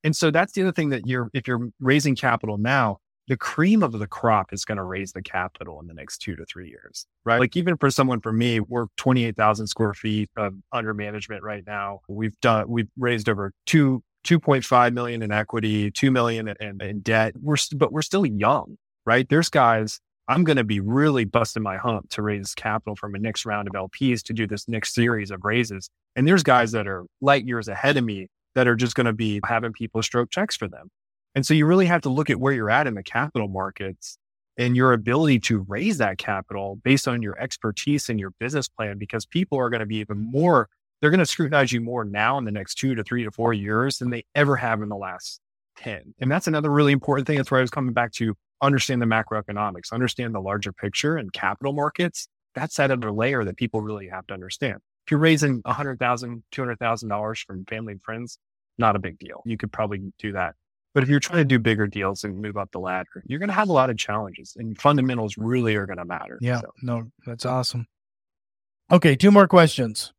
And 0.02 0.14
so 0.14 0.30
that's 0.30 0.52
the 0.52 0.62
other 0.62 0.72
thing 0.72 0.90
that 0.90 1.06
you're, 1.06 1.30
if 1.32 1.48
you're 1.48 1.70
raising 1.80 2.14
capital 2.14 2.58
now, 2.58 2.98
the 3.26 3.36
cream 3.36 3.82
of 3.82 3.92
the 3.92 4.06
crop 4.06 4.52
is 4.52 4.64
going 4.64 4.76
to 4.76 4.84
raise 4.84 5.12
the 5.12 5.22
capital 5.22 5.80
in 5.80 5.86
the 5.86 5.94
next 5.94 6.18
two 6.18 6.36
to 6.36 6.44
three 6.44 6.68
years, 6.68 7.06
right? 7.24 7.40
Like 7.40 7.56
even 7.56 7.76
for 7.78 7.90
someone 7.90 8.20
for 8.20 8.32
me, 8.32 8.60
we're 8.60 8.86
28,000 8.96 9.66
square 9.66 9.94
feet 9.94 10.30
of 10.36 10.54
under 10.72 10.92
management 10.92 11.42
right 11.42 11.64
now. 11.66 12.00
We've 12.06 12.38
done, 12.40 12.68
we've 12.68 12.88
raised 12.98 13.28
over 13.28 13.52
two, 13.66 14.02
2.5 14.24 14.92
million 14.92 15.22
in 15.22 15.32
equity, 15.32 15.90
2 15.90 16.10
million 16.10 16.48
in, 16.60 16.80
in 16.80 17.00
debt. 17.00 17.34
We're, 17.40 17.56
but 17.76 17.92
we're 17.92 18.02
still 18.02 18.26
young, 18.26 18.76
right? 19.06 19.26
There's 19.28 19.48
guys, 19.48 20.00
I'm 20.26 20.44
going 20.44 20.56
to 20.56 20.64
be 20.64 20.80
really 20.80 21.24
busting 21.24 21.62
my 21.62 21.76
hump 21.76 22.08
to 22.10 22.22
raise 22.22 22.54
capital 22.54 22.96
from 22.96 23.14
a 23.14 23.18
next 23.18 23.44
round 23.44 23.68
of 23.68 23.74
LPs 23.74 24.22
to 24.24 24.32
do 24.32 24.46
this 24.46 24.68
next 24.68 24.94
series 24.94 25.30
of 25.30 25.44
raises. 25.44 25.90
And 26.16 26.26
there's 26.26 26.42
guys 26.42 26.72
that 26.72 26.86
are 26.86 27.04
light 27.20 27.46
years 27.46 27.68
ahead 27.68 27.96
of 27.96 28.04
me 28.04 28.28
that 28.54 28.66
are 28.66 28.76
just 28.76 28.94
going 28.94 29.06
to 29.06 29.12
be 29.12 29.40
having 29.44 29.72
people 29.72 30.02
stroke 30.02 30.30
checks 30.30 30.56
for 30.56 30.68
them. 30.68 30.88
And 31.34 31.44
so 31.44 31.52
you 31.52 31.66
really 31.66 31.86
have 31.86 32.02
to 32.02 32.08
look 32.08 32.30
at 32.30 32.40
where 32.40 32.52
you're 32.52 32.70
at 32.70 32.86
in 32.86 32.94
the 32.94 33.02
capital 33.02 33.48
markets 33.48 34.16
and 34.56 34.76
your 34.76 34.92
ability 34.92 35.40
to 35.40 35.64
raise 35.68 35.98
that 35.98 36.16
capital 36.16 36.76
based 36.84 37.08
on 37.08 37.22
your 37.22 37.38
expertise 37.40 38.08
and 38.08 38.20
your 38.20 38.30
business 38.38 38.68
plan, 38.68 38.98
because 38.98 39.26
people 39.26 39.58
are 39.58 39.68
going 39.68 39.80
to 39.80 39.86
be 39.86 39.96
even 39.96 40.18
more, 40.18 40.68
they're 41.00 41.10
going 41.10 41.18
to 41.18 41.26
scrutinize 41.26 41.72
you 41.72 41.80
more 41.80 42.04
now 42.04 42.38
in 42.38 42.44
the 42.44 42.52
next 42.52 42.76
two 42.76 42.94
to 42.94 43.02
three 43.02 43.24
to 43.24 43.30
four 43.32 43.52
years 43.52 43.98
than 43.98 44.10
they 44.10 44.24
ever 44.34 44.56
have 44.56 44.80
in 44.80 44.88
the 44.88 44.96
last 44.96 45.40
10. 45.78 46.14
And 46.20 46.30
that's 46.30 46.46
another 46.46 46.70
really 46.70 46.92
important 46.92 47.26
thing. 47.26 47.36
That's 47.36 47.50
where 47.50 47.58
I 47.58 47.62
was 47.62 47.70
coming 47.70 47.92
back 47.92 48.12
to 48.12 48.36
understand 48.60 49.02
the 49.02 49.06
macroeconomics, 49.06 49.92
understand 49.92 50.34
the 50.34 50.40
larger 50.40 50.72
picture 50.72 51.16
and 51.16 51.32
capital 51.32 51.72
markets. 51.72 52.28
That's 52.54 52.76
that 52.76 52.90
other 52.90 53.10
layer 53.10 53.44
that 53.44 53.56
people 53.56 53.80
really 53.80 54.08
have 54.08 54.26
to 54.28 54.34
understand. 54.34 54.76
If 55.06 55.10
you're 55.10 55.20
raising 55.20 55.62
$100,000, 55.62 56.42
$200,000 56.52 57.46
from 57.46 57.64
family 57.66 57.92
and 57.92 58.02
friends, 58.02 58.38
not 58.78 58.96
a 58.96 58.98
big 58.98 59.18
deal. 59.18 59.42
You 59.44 59.56
could 59.56 59.72
probably 59.72 60.12
do 60.18 60.32
that. 60.32 60.54
But 60.94 61.02
if 61.02 61.08
you're 61.08 61.20
trying 61.20 61.38
to 61.38 61.44
do 61.44 61.58
bigger 61.58 61.88
deals 61.88 62.22
and 62.22 62.40
move 62.40 62.56
up 62.56 62.70
the 62.70 62.78
ladder, 62.78 63.22
you're 63.26 63.40
going 63.40 63.48
to 63.48 63.54
have 63.54 63.68
a 63.68 63.72
lot 63.72 63.90
of 63.90 63.98
challenges 63.98 64.54
and 64.56 64.80
fundamentals 64.80 65.36
really 65.36 65.74
are 65.74 65.86
going 65.86 65.98
to 65.98 66.04
matter. 66.04 66.38
Yeah. 66.40 66.60
So. 66.60 66.70
No, 66.82 67.10
that's 67.26 67.44
awesome. 67.44 67.86
Okay. 68.92 69.16
Two 69.16 69.32
more 69.32 69.48
questions. 69.48 70.12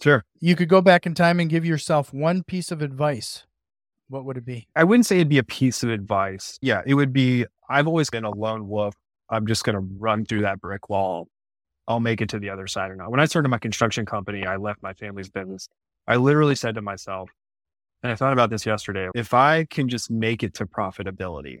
Sure. 0.00 0.24
You 0.40 0.54
could 0.54 0.68
go 0.68 0.80
back 0.80 1.06
in 1.06 1.14
time 1.14 1.40
and 1.40 1.50
give 1.50 1.64
yourself 1.64 2.12
one 2.14 2.44
piece 2.44 2.70
of 2.70 2.82
advice. 2.82 3.44
What 4.08 4.24
would 4.24 4.36
it 4.36 4.44
be? 4.44 4.68
I 4.76 4.84
wouldn't 4.84 5.06
say 5.06 5.16
it'd 5.16 5.28
be 5.28 5.38
a 5.38 5.44
piece 5.44 5.82
of 5.82 5.90
advice. 5.90 6.58
Yeah. 6.62 6.82
It 6.86 6.94
would 6.94 7.12
be 7.12 7.46
I've 7.72 7.88
always 7.88 8.10
been 8.10 8.24
a 8.24 8.30
lone 8.30 8.68
wolf. 8.68 8.94
I'm 9.30 9.46
just 9.46 9.64
going 9.64 9.74
to 9.74 9.80
run 9.98 10.26
through 10.26 10.42
that 10.42 10.60
brick 10.60 10.90
wall. 10.90 11.28
I'll 11.88 12.00
make 12.00 12.20
it 12.20 12.28
to 12.30 12.38
the 12.38 12.50
other 12.50 12.66
side 12.66 12.90
or 12.90 12.96
not. 12.96 13.10
When 13.10 13.18
I 13.18 13.24
started 13.24 13.48
my 13.48 13.58
construction 13.58 14.06
company, 14.06 14.46
I 14.46 14.56
left 14.56 14.82
my 14.82 14.92
family's 14.92 15.30
business. 15.30 15.68
I 16.06 16.16
literally 16.16 16.54
said 16.54 16.74
to 16.74 16.82
myself, 16.82 17.30
and 18.02 18.12
I 18.12 18.14
thought 18.14 18.32
about 18.32 18.50
this 18.50 18.66
yesterday. 18.66 19.08
If 19.14 19.32
I 19.32 19.64
can 19.64 19.88
just 19.88 20.10
make 20.10 20.42
it 20.42 20.54
to 20.54 20.66
profitability 20.66 21.60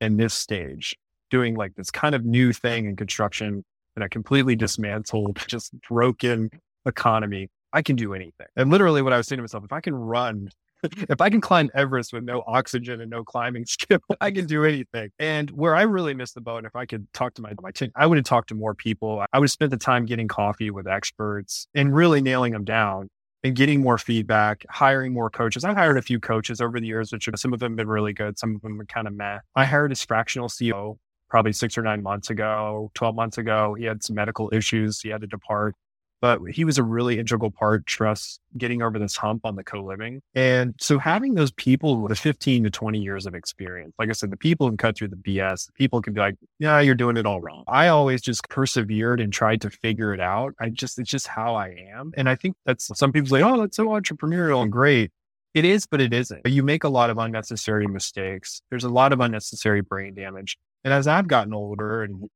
in 0.00 0.16
this 0.16 0.34
stage, 0.34 0.96
doing 1.30 1.54
like 1.54 1.74
this 1.74 1.90
kind 1.90 2.14
of 2.14 2.24
new 2.24 2.52
thing 2.52 2.86
in 2.86 2.96
construction 2.96 3.64
in 3.96 4.02
a 4.02 4.08
completely 4.08 4.56
dismantled, 4.56 5.38
just 5.46 5.72
broken 5.88 6.50
economy, 6.86 7.48
I 7.72 7.82
can 7.82 7.96
do 7.96 8.14
anything. 8.14 8.48
And 8.56 8.70
literally 8.70 9.00
what 9.00 9.12
I 9.12 9.16
was 9.16 9.28
saying 9.28 9.38
to 9.38 9.42
myself, 9.42 9.64
if 9.64 9.72
I 9.72 9.80
can 9.80 9.94
run, 9.94 10.50
if 10.82 11.20
I 11.20 11.30
can 11.30 11.40
climb 11.40 11.70
Everest 11.74 12.12
with 12.12 12.24
no 12.24 12.42
oxygen 12.46 13.00
and 13.00 13.10
no 13.10 13.24
climbing 13.24 13.64
skill, 13.66 14.00
I 14.20 14.30
can 14.30 14.46
do 14.46 14.64
anything. 14.64 15.10
And 15.18 15.50
where 15.50 15.74
I 15.74 15.82
really 15.82 16.14
missed 16.14 16.34
the 16.34 16.40
boat, 16.40 16.64
if 16.64 16.76
I 16.76 16.86
could 16.86 17.12
talk 17.12 17.34
to 17.34 17.42
my, 17.42 17.52
my 17.60 17.70
team, 17.70 17.90
I 17.96 18.06
would 18.06 18.18
have 18.18 18.24
talked 18.24 18.48
to 18.48 18.54
more 18.54 18.74
people. 18.74 19.24
I 19.32 19.38
would 19.38 19.46
have 19.46 19.52
spent 19.52 19.70
the 19.70 19.76
time 19.76 20.06
getting 20.06 20.28
coffee 20.28 20.70
with 20.70 20.86
experts 20.86 21.66
and 21.74 21.94
really 21.94 22.20
nailing 22.20 22.52
them 22.52 22.64
down 22.64 23.08
and 23.44 23.56
getting 23.56 23.80
more 23.80 23.98
feedback, 23.98 24.64
hiring 24.70 25.12
more 25.12 25.28
coaches. 25.28 25.64
I've 25.64 25.76
hired 25.76 25.98
a 25.98 26.02
few 26.02 26.20
coaches 26.20 26.60
over 26.60 26.78
the 26.78 26.86
years, 26.86 27.12
which 27.12 27.28
some 27.36 27.52
of 27.52 27.60
them 27.60 27.72
have 27.72 27.76
been 27.76 27.88
really 27.88 28.12
good. 28.12 28.38
Some 28.38 28.54
of 28.54 28.62
them 28.62 28.80
are 28.80 28.84
kind 28.84 29.08
of 29.08 29.14
meh. 29.14 29.38
I 29.56 29.64
hired 29.64 29.92
a 29.92 29.96
fractional 29.96 30.48
CEO 30.48 30.98
probably 31.28 31.52
six 31.52 31.78
or 31.78 31.82
nine 31.82 32.02
months 32.02 32.28
ago, 32.28 32.90
12 32.94 33.14
months 33.14 33.38
ago. 33.38 33.74
He 33.74 33.84
had 33.84 34.02
some 34.04 34.14
medical 34.14 34.50
issues. 34.52 35.00
He 35.00 35.08
had 35.08 35.22
to 35.22 35.26
depart 35.26 35.74
but 36.22 36.40
he 36.52 36.64
was 36.64 36.78
a 36.78 36.84
really 36.84 37.18
integral 37.18 37.50
part 37.50 37.84
to 37.84 38.06
us 38.06 38.38
getting 38.56 38.80
over 38.80 38.96
this 38.96 39.16
hump 39.16 39.44
on 39.44 39.56
the 39.56 39.64
co-living. 39.64 40.22
And 40.36 40.72
so 40.80 41.00
having 41.00 41.34
those 41.34 41.50
people 41.50 42.00
with 42.00 42.16
15 42.16 42.62
to 42.62 42.70
20 42.70 43.00
years 43.00 43.26
of 43.26 43.34
experience, 43.34 43.92
like 43.98 44.08
I 44.08 44.12
said, 44.12 44.30
the 44.30 44.36
people 44.36 44.68
can 44.68 44.76
cut 44.76 44.96
through 44.96 45.08
the 45.08 45.16
BS. 45.16 45.68
People 45.74 46.00
can 46.00 46.14
be 46.14 46.20
like, 46.20 46.36
yeah, 46.60 46.78
you're 46.78 46.94
doing 46.94 47.16
it 47.16 47.26
all 47.26 47.40
wrong. 47.40 47.64
I 47.66 47.88
always 47.88 48.22
just 48.22 48.48
persevered 48.48 49.20
and 49.20 49.32
tried 49.32 49.62
to 49.62 49.70
figure 49.70 50.14
it 50.14 50.20
out. 50.20 50.54
I 50.60 50.68
just, 50.68 50.96
it's 51.00 51.10
just 51.10 51.26
how 51.26 51.56
I 51.56 51.74
am. 51.92 52.12
And 52.16 52.28
I 52.28 52.36
think 52.36 52.54
that's 52.64 52.96
some 52.96 53.10
people 53.10 53.28
say, 53.28 53.42
oh, 53.42 53.60
that's 53.60 53.76
so 53.76 53.86
entrepreneurial 53.86 54.62
and 54.62 54.70
great. 54.70 55.10
It 55.54 55.64
is, 55.64 55.86
but 55.86 56.00
it 56.00 56.14
isn't. 56.14 56.46
You 56.46 56.62
make 56.62 56.84
a 56.84 56.88
lot 56.88 57.10
of 57.10 57.18
unnecessary 57.18 57.88
mistakes. 57.88 58.62
There's 58.70 58.84
a 58.84 58.88
lot 58.88 59.12
of 59.12 59.20
unnecessary 59.20 59.82
brain 59.82 60.14
damage. 60.14 60.56
And 60.84 60.94
as 60.94 61.08
I've 61.08 61.26
gotten 61.26 61.52
older 61.52 62.04
and 62.04 62.28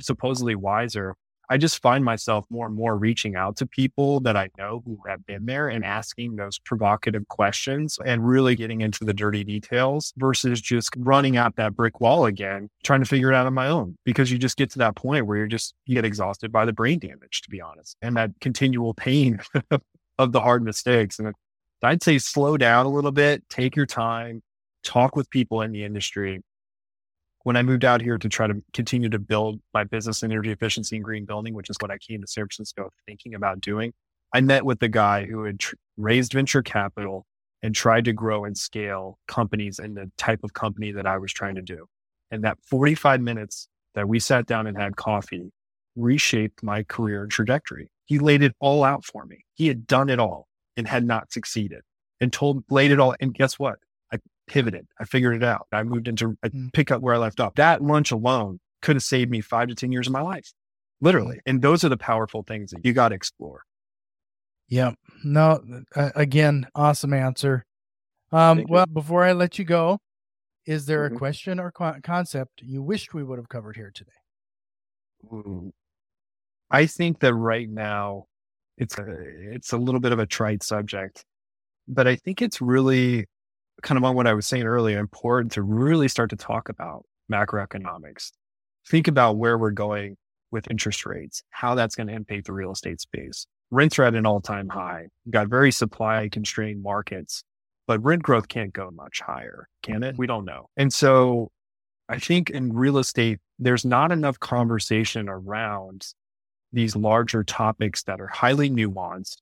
supposedly 0.00 0.54
wiser, 0.54 1.14
I 1.50 1.58
just 1.58 1.82
find 1.82 2.04
myself 2.04 2.46
more 2.50 2.66
and 2.66 2.74
more 2.74 2.96
reaching 2.96 3.36
out 3.36 3.56
to 3.56 3.66
people 3.66 4.20
that 4.20 4.36
I 4.36 4.48
know 4.56 4.82
who 4.84 4.98
have 5.06 5.24
been 5.26 5.46
there 5.46 5.68
and 5.68 5.84
asking 5.84 6.36
those 6.36 6.58
provocative 6.58 7.28
questions 7.28 7.98
and 8.04 8.26
really 8.26 8.54
getting 8.54 8.80
into 8.80 9.04
the 9.04 9.12
dirty 9.12 9.44
details 9.44 10.12
versus 10.16 10.60
just 10.60 10.90
running 10.96 11.36
at 11.36 11.56
that 11.56 11.76
brick 11.76 12.00
wall 12.00 12.26
again, 12.26 12.70
trying 12.82 13.00
to 13.00 13.06
figure 13.06 13.30
it 13.30 13.34
out 13.34 13.46
on 13.46 13.54
my 13.54 13.68
own. 13.68 13.96
Because 14.04 14.30
you 14.30 14.38
just 14.38 14.56
get 14.56 14.70
to 14.70 14.78
that 14.78 14.96
point 14.96 15.26
where 15.26 15.36
you're 15.36 15.46
just, 15.46 15.74
you 15.86 15.94
get 15.94 16.04
exhausted 16.04 16.50
by 16.50 16.64
the 16.64 16.72
brain 16.72 16.98
damage, 16.98 17.42
to 17.42 17.50
be 17.50 17.60
honest, 17.60 17.96
and 18.00 18.16
that 18.16 18.30
continual 18.40 18.94
pain 18.94 19.40
of 20.18 20.32
the 20.32 20.40
hard 20.40 20.62
mistakes. 20.62 21.18
And 21.18 21.34
I'd 21.82 22.02
say 22.02 22.18
slow 22.18 22.56
down 22.56 22.86
a 22.86 22.90
little 22.90 23.12
bit, 23.12 23.48
take 23.48 23.76
your 23.76 23.86
time, 23.86 24.42
talk 24.82 25.16
with 25.16 25.28
people 25.30 25.60
in 25.62 25.72
the 25.72 25.84
industry, 25.84 26.42
when 27.44 27.56
I 27.56 27.62
moved 27.62 27.84
out 27.84 28.00
here 28.00 28.18
to 28.18 28.28
try 28.28 28.46
to 28.46 28.62
continue 28.72 29.08
to 29.10 29.18
build 29.18 29.60
my 29.72 29.84
business 29.84 30.22
in 30.22 30.32
energy 30.32 30.50
efficiency 30.50 30.96
and 30.96 31.04
green 31.04 31.26
building, 31.26 31.54
which 31.54 31.70
is 31.70 31.76
what 31.78 31.90
I 31.90 31.98
came 31.98 32.20
to 32.22 32.26
San 32.26 32.44
Francisco 32.44 32.90
thinking 33.06 33.34
about 33.34 33.60
doing, 33.60 33.92
I 34.34 34.40
met 34.40 34.64
with 34.64 34.80
the 34.80 34.88
guy 34.88 35.26
who 35.26 35.44
had 35.44 35.60
tr- 35.60 35.76
raised 35.96 36.32
venture 36.32 36.62
capital 36.62 37.26
and 37.62 37.74
tried 37.74 38.06
to 38.06 38.12
grow 38.12 38.44
and 38.44 38.56
scale 38.56 39.18
companies 39.28 39.78
in 39.78 39.94
the 39.94 40.10
type 40.16 40.40
of 40.42 40.54
company 40.54 40.90
that 40.92 41.06
I 41.06 41.18
was 41.18 41.32
trying 41.32 41.54
to 41.54 41.62
do. 41.62 41.86
And 42.30 42.42
that 42.44 42.58
45 42.68 43.20
minutes 43.20 43.68
that 43.94 44.08
we 44.08 44.18
sat 44.18 44.46
down 44.46 44.66
and 44.66 44.76
had 44.76 44.96
coffee 44.96 45.52
reshaped 45.96 46.62
my 46.62 46.82
career 46.82 47.26
trajectory. 47.26 47.90
He 48.06 48.18
laid 48.18 48.42
it 48.42 48.54
all 48.58 48.84
out 48.84 49.04
for 49.04 49.24
me. 49.26 49.44
He 49.54 49.68
had 49.68 49.86
done 49.86 50.08
it 50.08 50.18
all 50.18 50.48
and 50.76 50.88
had 50.88 51.06
not 51.06 51.32
succeeded 51.32 51.82
and 52.20 52.32
told, 52.32 52.64
laid 52.70 52.90
it 52.90 52.98
all. 52.98 53.14
And 53.20 53.34
guess 53.34 53.58
what? 53.58 53.76
Pivoted. 54.46 54.86
I 54.98 55.04
figured 55.04 55.36
it 55.36 55.44
out. 55.44 55.66
I 55.72 55.82
moved 55.82 56.08
into, 56.08 56.36
I 56.42 56.48
mm. 56.48 56.72
pick 56.72 56.90
up 56.90 57.00
where 57.02 57.14
I 57.14 57.18
left 57.18 57.40
off. 57.40 57.54
That 57.54 57.82
lunch 57.82 58.10
alone 58.10 58.60
could 58.82 58.96
have 58.96 59.02
saved 59.02 59.30
me 59.30 59.40
five 59.40 59.68
to 59.68 59.74
10 59.74 59.92
years 59.92 60.06
of 60.06 60.12
my 60.12 60.20
life, 60.20 60.52
literally. 61.00 61.40
And 61.46 61.62
those 61.62 61.84
are 61.84 61.88
the 61.88 61.96
powerful 61.96 62.42
things 62.42 62.70
that 62.70 62.84
you 62.84 62.92
got 62.92 63.10
to 63.10 63.14
explore. 63.14 63.62
Yeah. 64.68 64.92
No, 65.22 65.60
uh, 65.94 66.10
again, 66.14 66.66
awesome 66.74 67.12
answer. 67.12 67.64
Um, 68.32 68.64
well, 68.68 68.86
before 68.86 69.24
I 69.24 69.32
let 69.32 69.58
you 69.58 69.64
go, 69.64 69.98
is 70.66 70.86
there 70.86 71.06
mm-hmm. 71.06 71.16
a 71.16 71.18
question 71.18 71.60
or 71.60 71.70
co- 71.70 71.96
concept 72.02 72.62
you 72.62 72.82
wished 72.82 73.14
we 73.14 73.22
would 73.22 73.38
have 73.38 73.48
covered 73.48 73.76
here 73.76 73.92
today? 73.94 74.10
Ooh. 75.32 75.72
I 76.70 76.86
think 76.86 77.20
that 77.20 77.34
right 77.34 77.68
now 77.68 78.24
it's 78.78 78.98
a 78.98 79.04
it's 79.52 79.72
a 79.72 79.76
little 79.76 80.00
bit 80.00 80.12
of 80.12 80.18
a 80.18 80.26
trite 80.26 80.62
subject, 80.62 81.24
but 81.86 82.08
I 82.08 82.16
think 82.16 82.42
it's 82.42 82.60
really 82.60 83.26
kind 83.82 83.98
of 83.98 84.04
on 84.04 84.14
what 84.14 84.26
I 84.26 84.34
was 84.34 84.46
saying 84.46 84.64
earlier, 84.64 84.98
important 84.98 85.52
to 85.52 85.62
really 85.62 86.08
start 86.08 86.30
to 86.30 86.36
talk 86.36 86.68
about 86.68 87.04
macroeconomics. 87.30 88.32
Think 88.88 89.08
about 89.08 89.36
where 89.36 89.58
we're 89.58 89.70
going 89.70 90.16
with 90.50 90.70
interest 90.70 91.04
rates, 91.06 91.42
how 91.50 91.74
that's 91.74 91.94
going 91.94 92.06
to 92.06 92.14
impact 92.14 92.46
the 92.46 92.52
real 92.52 92.72
estate 92.72 93.00
space. 93.00 93.46
Rents 93.70 93.98
are 93.98 94.04
at 94.04 94.14
an 94.14 94.26
all 94.26 94.40
time 94.40 94.68
high. 94.68 95.08
You've 95.24 95.32
got 95.32 95.48
very 95.48 95.72
supply 95.72 96.28
constrained 96.30 96.82
markets, 96.82 97.42
but 97.86 98.02
rent 98.04 98.22
growth 98.22 98.48
can't 98.48 98.72
go 98.72 98.90
much 98.90 99.20
higher, 99.20 99.68
can 99.82 100.02
it? 100.02 100.16
We 100.16 100.26
don't 100.26 100.44
know. 100.44 100.68
And 100.76 100.92
so 100.92 101.50
I 102.08 102.18
think 102.18 102.50
in 102.50 102.72
real 102.72 102.98
estate, 102.98 103.40
there's 103.58 103.84
not 103.84 104.12
enough 104.12 104.38
conversation 104.38 105.28
around 105.28 106.06
these 106.72 106.94
larger 106.94 107.42
topics 107.42 108.02
that 108.04 108.20
are 108.20 108.26
highly 108.26 108.68
nuanced 108.68 109.38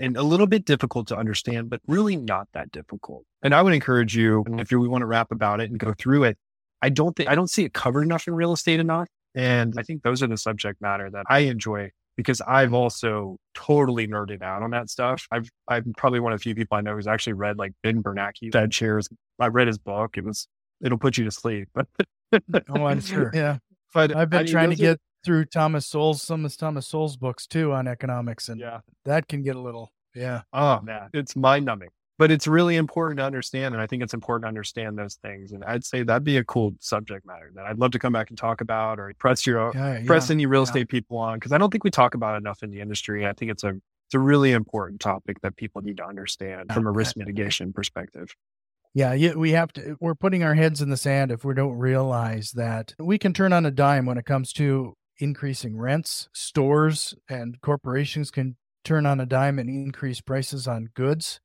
and 0.00 0.16
a 0.16 0.22
little 0.22 0.46
bit 0.46 0.64
difficult 0.64 1.08
to 1.08 1.16
understand, 1.16 1.70
but 1.70 1.80
really 1.86 2.16
not 2.16 2.48
that 2.54 2.72
difficult. 2.72 3.24
And 3.42 3.54
I 3.54 3.62
would 3.62 3.74
encourage 3.74 4.16
you, 4.16 4.44
mm-hmm. 4.44 4.60
if 4.60 4.70
you, 4.70 4.80
we 4.80 4.88
want 4.88 5.02
to 5.02 5.06
wrap 5.06 5.30
about 5.30 5.60
it 5.60 5.70
and 5.70 5.78
go 5.78 5.94
through 5.98 6.24
it, 6.24 6.38
I 6.82 6.90
don't 6.90 7.16
think 7.16 7.28
I 7.28 7.34
don't 7.34 7.50
see 7.50 7.64
it 7.64 7.72
covered 7.72 8.02
enough 8.02 8.26
in 8.26 8.34
real 8.34 8.52
estate 8.52 8.80
enough. 8.80 9.08
And 9.34 9.74
I 9.76 9.82
think 9.82 10.02
those 10.02 10.22
are 10.22 10.26
the 10.26 10.36
subject 10.36 10.80
matter 10.80 11.10
that 11.10 11.24
I 11.28 11.40
enjoy 11.40 11.90
because 12.16 12.40
I've 12.42 12.72
also 12.72 13.36
totally 13.54 14.06
nerded 14.06 14.42
out 14.42 14.62
on 14.62 14.70
that 14.70 14.90
stuff. 14.90 15.26
I've 15.32 15.48
I'm 15.68 15.92
probably 15.96 16.20
one 16.20 16.32
of 16.32 16.38
the 16.38 16.42
few 16.42 16.54
people 16.54 16.76
I 16.76 16.80
know 16.80 16.94
who's 16.94 17.06
actually 17.06 17.32
read 17.32 17.58
like 17.58 17.72
Ben 17.82 18.02
Bernanke, 18.02 18.52
Fed 18.52 18.70
Chairs. 18.70 19.08
I 19.40 19.48
read 19.48 19.66
his 19.66 19.78
book. 19.78 20.16
It 20.16 20.24
was 20.24 20.46
it'll 20.82 20.98
put 20.98 21.16
you 21.18 21.24
to 21.24 21.30
sleep. 21.30 21.68
oh, 21.74 22.86
I'm 22.86 23.00
sure. 23.00 23.30
Yeah. 23.34 23.58
But 23.92 24.16
I've 24.16 24.28
been 24.28 24.40
I 24.40 24.44
trying 24.44 24.70
to 24.70 24.76
get 24.76 24.98
through 25.24 25.46
Thomas 25.46 25.86
Sowell's 25.86 26.22
some 26.22 26.44
of 26.44 26.56
Thomas 26.56 26.86
Sowell's 26.86 27.16
books 27.16 27.46
too 27.46 27.72
on 27.72 27.88
economics, 27.88 28.48
and 28.48 28.60
yeah, 28.60 28.80
that 29.04 29.28
can 29.28 29.42
get 29.42 29.56
a 29.56 29.60
little 29.60 29.92
yeah. 30.14 30.42
Oh 30.52 30.80
man, 30.80 31.10
it's 31.12 31.36
mind 31.36 31.64
numbing. 31.64 31.90
But 32.16 32.30
it's 32.30 32.46
really 32.46 32.76
important 32.76 33.18
to 33.18 33.24
understand, 33.24 33.74
and 33.74 33.82
I 33.82 33.88
think 33.88 34.00
it's 34.00 34.14
important 34.14 34.44
to 34.44 34.48
understand 34.48 34.96
those 34.96 35.16
things. 35.16 35.50
And 35.50 35.64
I'd 35.64 35.84
say 35.84 36.04
that'd 36.04 36.22
be 36.22 36.36
a 36.36 36.44
cool 36.44 36.74
subject 36.78 37.26
matter 37.26 37.50
that 37.56 37.66
I'd 37.66 37.78
love 37.78 37.90
to 37.90 37.98
come 37.98 38.12
back 38.12 38.28
and 38.28 38.38
talk 38.38 38.60
about, 38.60 39.00
or 39.00 39.12
press 39.18 39.44
your 39.44 39.72
yeah, 39.74 40.00
press 40.06 40.28
yeah, 40.28 40.34
any 40.34 40.46
real 40.46 40.62
estate 40.62 40.88
people 40.88 41.18
on 41.18 41.38
because 41.38 41.50
I 41.50 41.58
don't 41.58 41.70
think 41.70 41.82
we 41.82 41.90
talk 41.90 42.14
about 42.14 42.36
enough 42.36 42.62
in 42.62 42.70
the 42.70 42.80
industry. 42.80 43.26
I 43.26 43.32
think 43.32 43.50
it's 43.50 43.64
a 43.64 43.70
it's 43.70 44.14
a 44.14 44.20
really 44.20 44.52
important 44.52 45.00
topic 45.00 45.40
that 45.40 45.56
people 45.56 45.82
need 45.82 45.96
to 45.96 46.06
understand 46.06 46.72
from 46.72 46.86
a 46.86 46.92
risk 46.92 47.16
mitigation 47.16 47.72
perspective. 47.72 48.36
Yeah, 48.94 49.34
we 49.34 49.50
have 49.50 49.72
to. 49.72 49.96
We're 50.00 50.14
putting 50.14 50.44
our 50.44 50.54
heads 50.54 50.80
in 50.80 50.90
the 50.90 50.96
sand 50.96 51.32
if 51.32 51.44
we 51.44 51.54
don't 51.54 51.76
realize 51.76 52.52
that 52.52 52.94
we 53.00 53.18
can 53.18 53.32
turn 53.32 53.52
on 53.52 53.66
a 53.66 53.72
dime 53.72 54.06
when 54.06 54.18
it 54.18 54.24
comes 54.24 54.52
to 54.54 54.94
increasing 55.18 55.78
rents. 55.78 56.28
Stores 56.32 57.14
and 57.28 57.60
corporations 57.60 58.30
can 58.30 58.56
turn 58.84 59.06
on 59.06 59.20
a 59.20 59.26
dime 59.26 59.58
and 59.58 59.68
increase 59.68 60.20
prices 60.20 60.68
on 60.68 60.90
goods. 60.94 61.40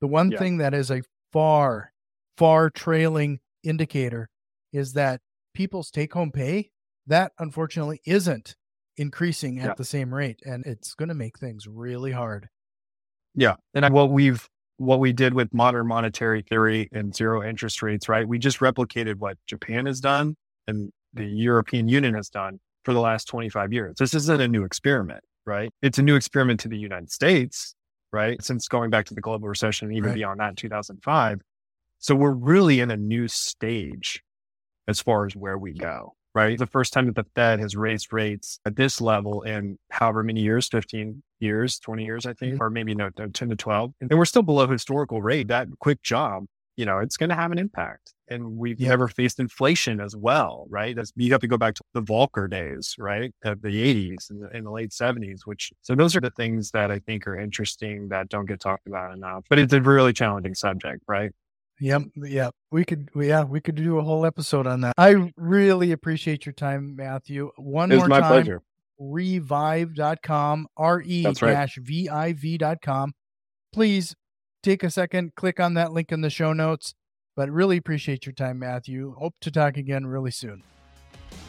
The 0.00 0.06
one 0.06 0.30
yeah. 0.30 0.38
thing 0.38 0.58
that 0.58 0.74
is 0.74 0.90
a 0.90 1.02
far, 1.32 1.92
far 2.36 2.70
trailing 2.70 3.40
indicator 3.62 4.28
is 4.72 4.92
that 4.92 5.20
people's 5.54 5.90
take 5.90 6.12
home 6.12 6.30
pay, 6.30 6.70
that 7.06 7.32
unfortunately 7.38 8.00
isn't 8.04 8.56
increasing 8.96 9.58
at 9.58 9.66
yeah. 9.66 9.74
the 9.76 9.84
same 9.84 10.14
rate. 10.14 10.40
And 10.44 10.64
it's 10.66 10.94
going 10.94 11.08
to 11.08 11.14
make 11.14 11.38
things 11.38 11.66
really 11.66 12.12
hard. 12.12 12.48
Yeah. 13.34 13.56
And 13.74 13.92
what 13.92 14.10
we've 14.10 14.48
what 14.78 15.00
we 15.00 15.12
did 15.12 15.32
with 15.32 15.52
modern 15.54 15.86
monetary 15.86 16.42
theory 16.42 16.88
and 16.92 17.14
zero 17.14 17.42
interest 17.42 17.82
rates, 17.82 18.08
right? 18.10 18.28
We 18.28 18.38
just 18.38 18.58
replicated 18.58 19.16
what 19.16 19.38
Japan 19.46 19.86
has 19.86 20.00
done 20.00 20.36
and 20.66 20.92
the 21.14 21.24
European 21.24 21.88
Union 21.88 22.14
has 22.14 22.28
done 22.28 22.60
for 22.86 22.94
the 22.94 23.00
last 23.00 23.26
25 23.26 23.72
years. 23.72 23.96
This 23.98 24.14
isn't 24.14 24.40
a 24.40 24.46
new 24.46 24.64
experiment, 24.64 25.24
right? 25.44 25.70
It's 25.82 25.98
a 25.98 26.02
new 26.02 26.14
experiment 26.14 26.60
to 26.60 26.68
the 26.68 26.78
United 26.78 27.10
States, 27.10 27.74
right? 28.12 28.40
Since 28.42 28.68
going 28.68 28.90
back 28.90 29.06
to 29.06 29.14
the 29.14 29.20
global 29.20 29.48
recession, 29.48 29.90
even 29.90 30.10
right. 30.10 30.14
beyond 30.14 30.38
that, 30.38 30.56
2005. 30.56 31.40
So 31.98 32.14
we're 32.14 32.30
really 32.30 32.78
in 32.78 32.92
a 32.92 32.96
new 32.96 33.26
stage 33.26 34.22
as 34.86 35.00
far 35.00 35.26
as 35.26 35.34
where 35.34 35.58
we 35.58 35.72
go, 35.72 36.14
right? 36.32 36.56
The 36.56 36.68
first 36.68 36.92
time 36.92 37.06
that 37.06 37.16
the 37.16 37.26
Fed 37.34 37.58
has 37.58 37.74
raised 37.74 38.12
rates 38.12 38.60
at 38.64 38.76
this 38.76 39.00
level 39.00 39.42
in 39.42 39.78
however 39.90 40.22
many 40.22 40.42
years, 40.42 40.68
15 40.68 41.24
years, 41.40 41.80
20 41.80 42.04
years, 42.04 42.24
I 42.24 42.34
think, 42.34 42.54
mm-hmm. 42.54 42.62
or 42.62 42.70
maybe 42.70 42.94
no, 42.94 43.10
10 43.10 43.32
to 43.32 43.56
12. 43.56 43.94
And 44.00 44.16
we're 44.16 44.26
still 44.26 44.42
below 44.42 44.68
historical 44.68 45.20
rate. 45.20 45.48
That 45.48 45.66
quick 45.80 46.02
job, 46.04 46.44
you 46.76 46.84
know, 46.84 46.98
it's 46.98 47.16
going 47.16 47.30
to 47.30 47.34
have 47.34 47.52
an 47.52 47.58
impact. 47.58 48.12
And 48.28 48.56
we've 48.56 48.80
yeah. 48.80 48.88
never 48.88 49.08
faced 49.08 49.38
inflation 49.38 50.00
as 50.00 50.16
well, 50.16 50.66
right? 50.68 50.94
That's, 50.96 51.12
you 51.16 51.30
have 51.32 51.40
to 51.40 51.46
go 51.46 51.56
back 51.56 51.74
to 51.74 51.82
the 51.94 52.02
Volcker 52.02 52.50
days, 52.50 52.94
right? 52.98 53.32
Of 53.44 53.62
the 53.62 53.68
80s 53.68 54.30
and 54.30 54.42
the, 54.42 54.56
in 54.56 54.64
the 54.64 54.70
late 54.70 54.90
70s, 54.90 55.40
which, 55.44 55.72
so 55.82 55.94
those 55.94 56.16
are 56.16 56.20
the 56.20 56.30
things 56.30 56.70
that 56.72 56.90
I 56.90 56.98
think 56.98 57.26
are 57.26 57.38
interesting 57.38 58.08
that 58.08 58.28
don't 58.28 58.46
get 58.46 58.60
talked 58.60 58.86
about 58.86 59.14
enough. 59.14 59.44
But 59.48 59.58
it's 59.58 59.72
a 59.72 59.80
really 59.80 60.12
challenging 60.12 60.54
subject, 60.54 61.02
right? 61.06 61.30
Yep. 61.80 62.02
Yeah. 62.16 62.50
We 62.72 62.84
could, 62.84 63.10
yeah, 63.14 63.44
we 63.44 63.60
could 63.60 63.76
do 63.76 63.98
a 63.98 64.02
whole 64.02 64.26
episode 64.26 64.66
on 64.66 64.80
that. 64.80 64.94
I 64.98 65.32
really 65.36 65.92
appreciate 65.92 66.46
your 66.46 66.52
time, 66.52 66.96
Matthew. 66.96 67.50
One 67.56 67.90
more 67.90 68.08
my 68.08 68.20
time. 68.20 68.32
Pleasure. 68.32 68.62
re-viv.com, 68.98 70.66
R 70.76 71.00
E 71.02 71.26
V 71.78 72.08
I 72.08 72.32
V.com. 72.32 73.12
Please 73.72 74.14
take 74.66 74.82
a 74.82 74.90
second, 74.90 75.34
click 75.36 75.60
on 75.60 75.74
that 75.74 75.92
link 75.92 76.10
in 76.10 76.22
the 76.22 76.30
show 76.30 76.52
notes. 76.52 76.94
But 77.36 77.50
really 77.50 77.76
appreciate 77.76 78.26
your 78.26 78.32
time, 78.32 78.58
Matthew. 78.58 79.14
Hope 79.18 79.34
to 79.42 79.50
talk 79.50 79.76
again 79.76 80.06
really 80.06 80.30
soon. 80.30 80.62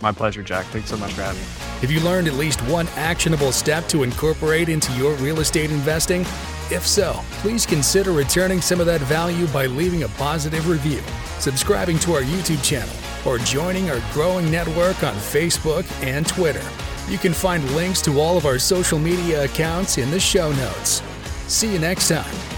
My 0.01 0.11
pleasure, 0.11 0.43
Jack. 0.43 0.65
Thanks 0.67 0.89
so 0.89 0.97
much 0.97 1.13
for 1.13 1.21
having 1.21 1.41
me. 1.41 1.47
Have 1.79 1.91
you 1.91 2.01
learned 2.01 2.27
at 2.27 2.33
least 2.33 2.59
one 2.63 2.87
actionable 2.95 3.51
step 3.51 3.87
to 3.87 4.03
incorporate 4.03 4.69
into 4.69 4.91
your 4.93 5.13
real 5.15 5.39
estate 5.39 5.71
investing? 5.71 6.21
If 6.69 6.85
so, 6.85 7.19
please 7.41 7.65
consider 7.65 8.11
returning 8.11 8.61
some 8.61 8.79
of 8.79 8.85
that 8.85 9.01
value 9.01 9.47
by 9.47 9.65
leaving 9.67 10.03
a 10.03 10.09
positive 10.09 10.67
review, 10.67 11.01
subscribing 11.39 11.97
to 11.99 12.13
our 12.13 12.21
YouTube 12.21 12.63
channel, 12.63 12.93
or 13.25 13.37
joining 13.39 13.89
our 13.89 14.01
growing 14.11 14.51
network 14.51 15.01
on 15.03 15.15
Facebook 15.15 15.85
and 16.03 16.27
Twitter. 16.27 16.67
You 17.07 17.17
can 17.17 17.33
find 17.33 17.63
links 17.75 18.01
to 18.01 18.19
all 18.19 18.37
of 18.37 18.45
our 18.45 18.59
social 18.59 18.99
media 18.99 19.45
accounts 19.45 19.97
in 19.97 20.11
the 20.11 20.19
show 20.19 20.51
notes. 20.51 21.01
See 21.47 21.71
you 21.71 21.79
next 21.79 22.09
time. 22.09 22.56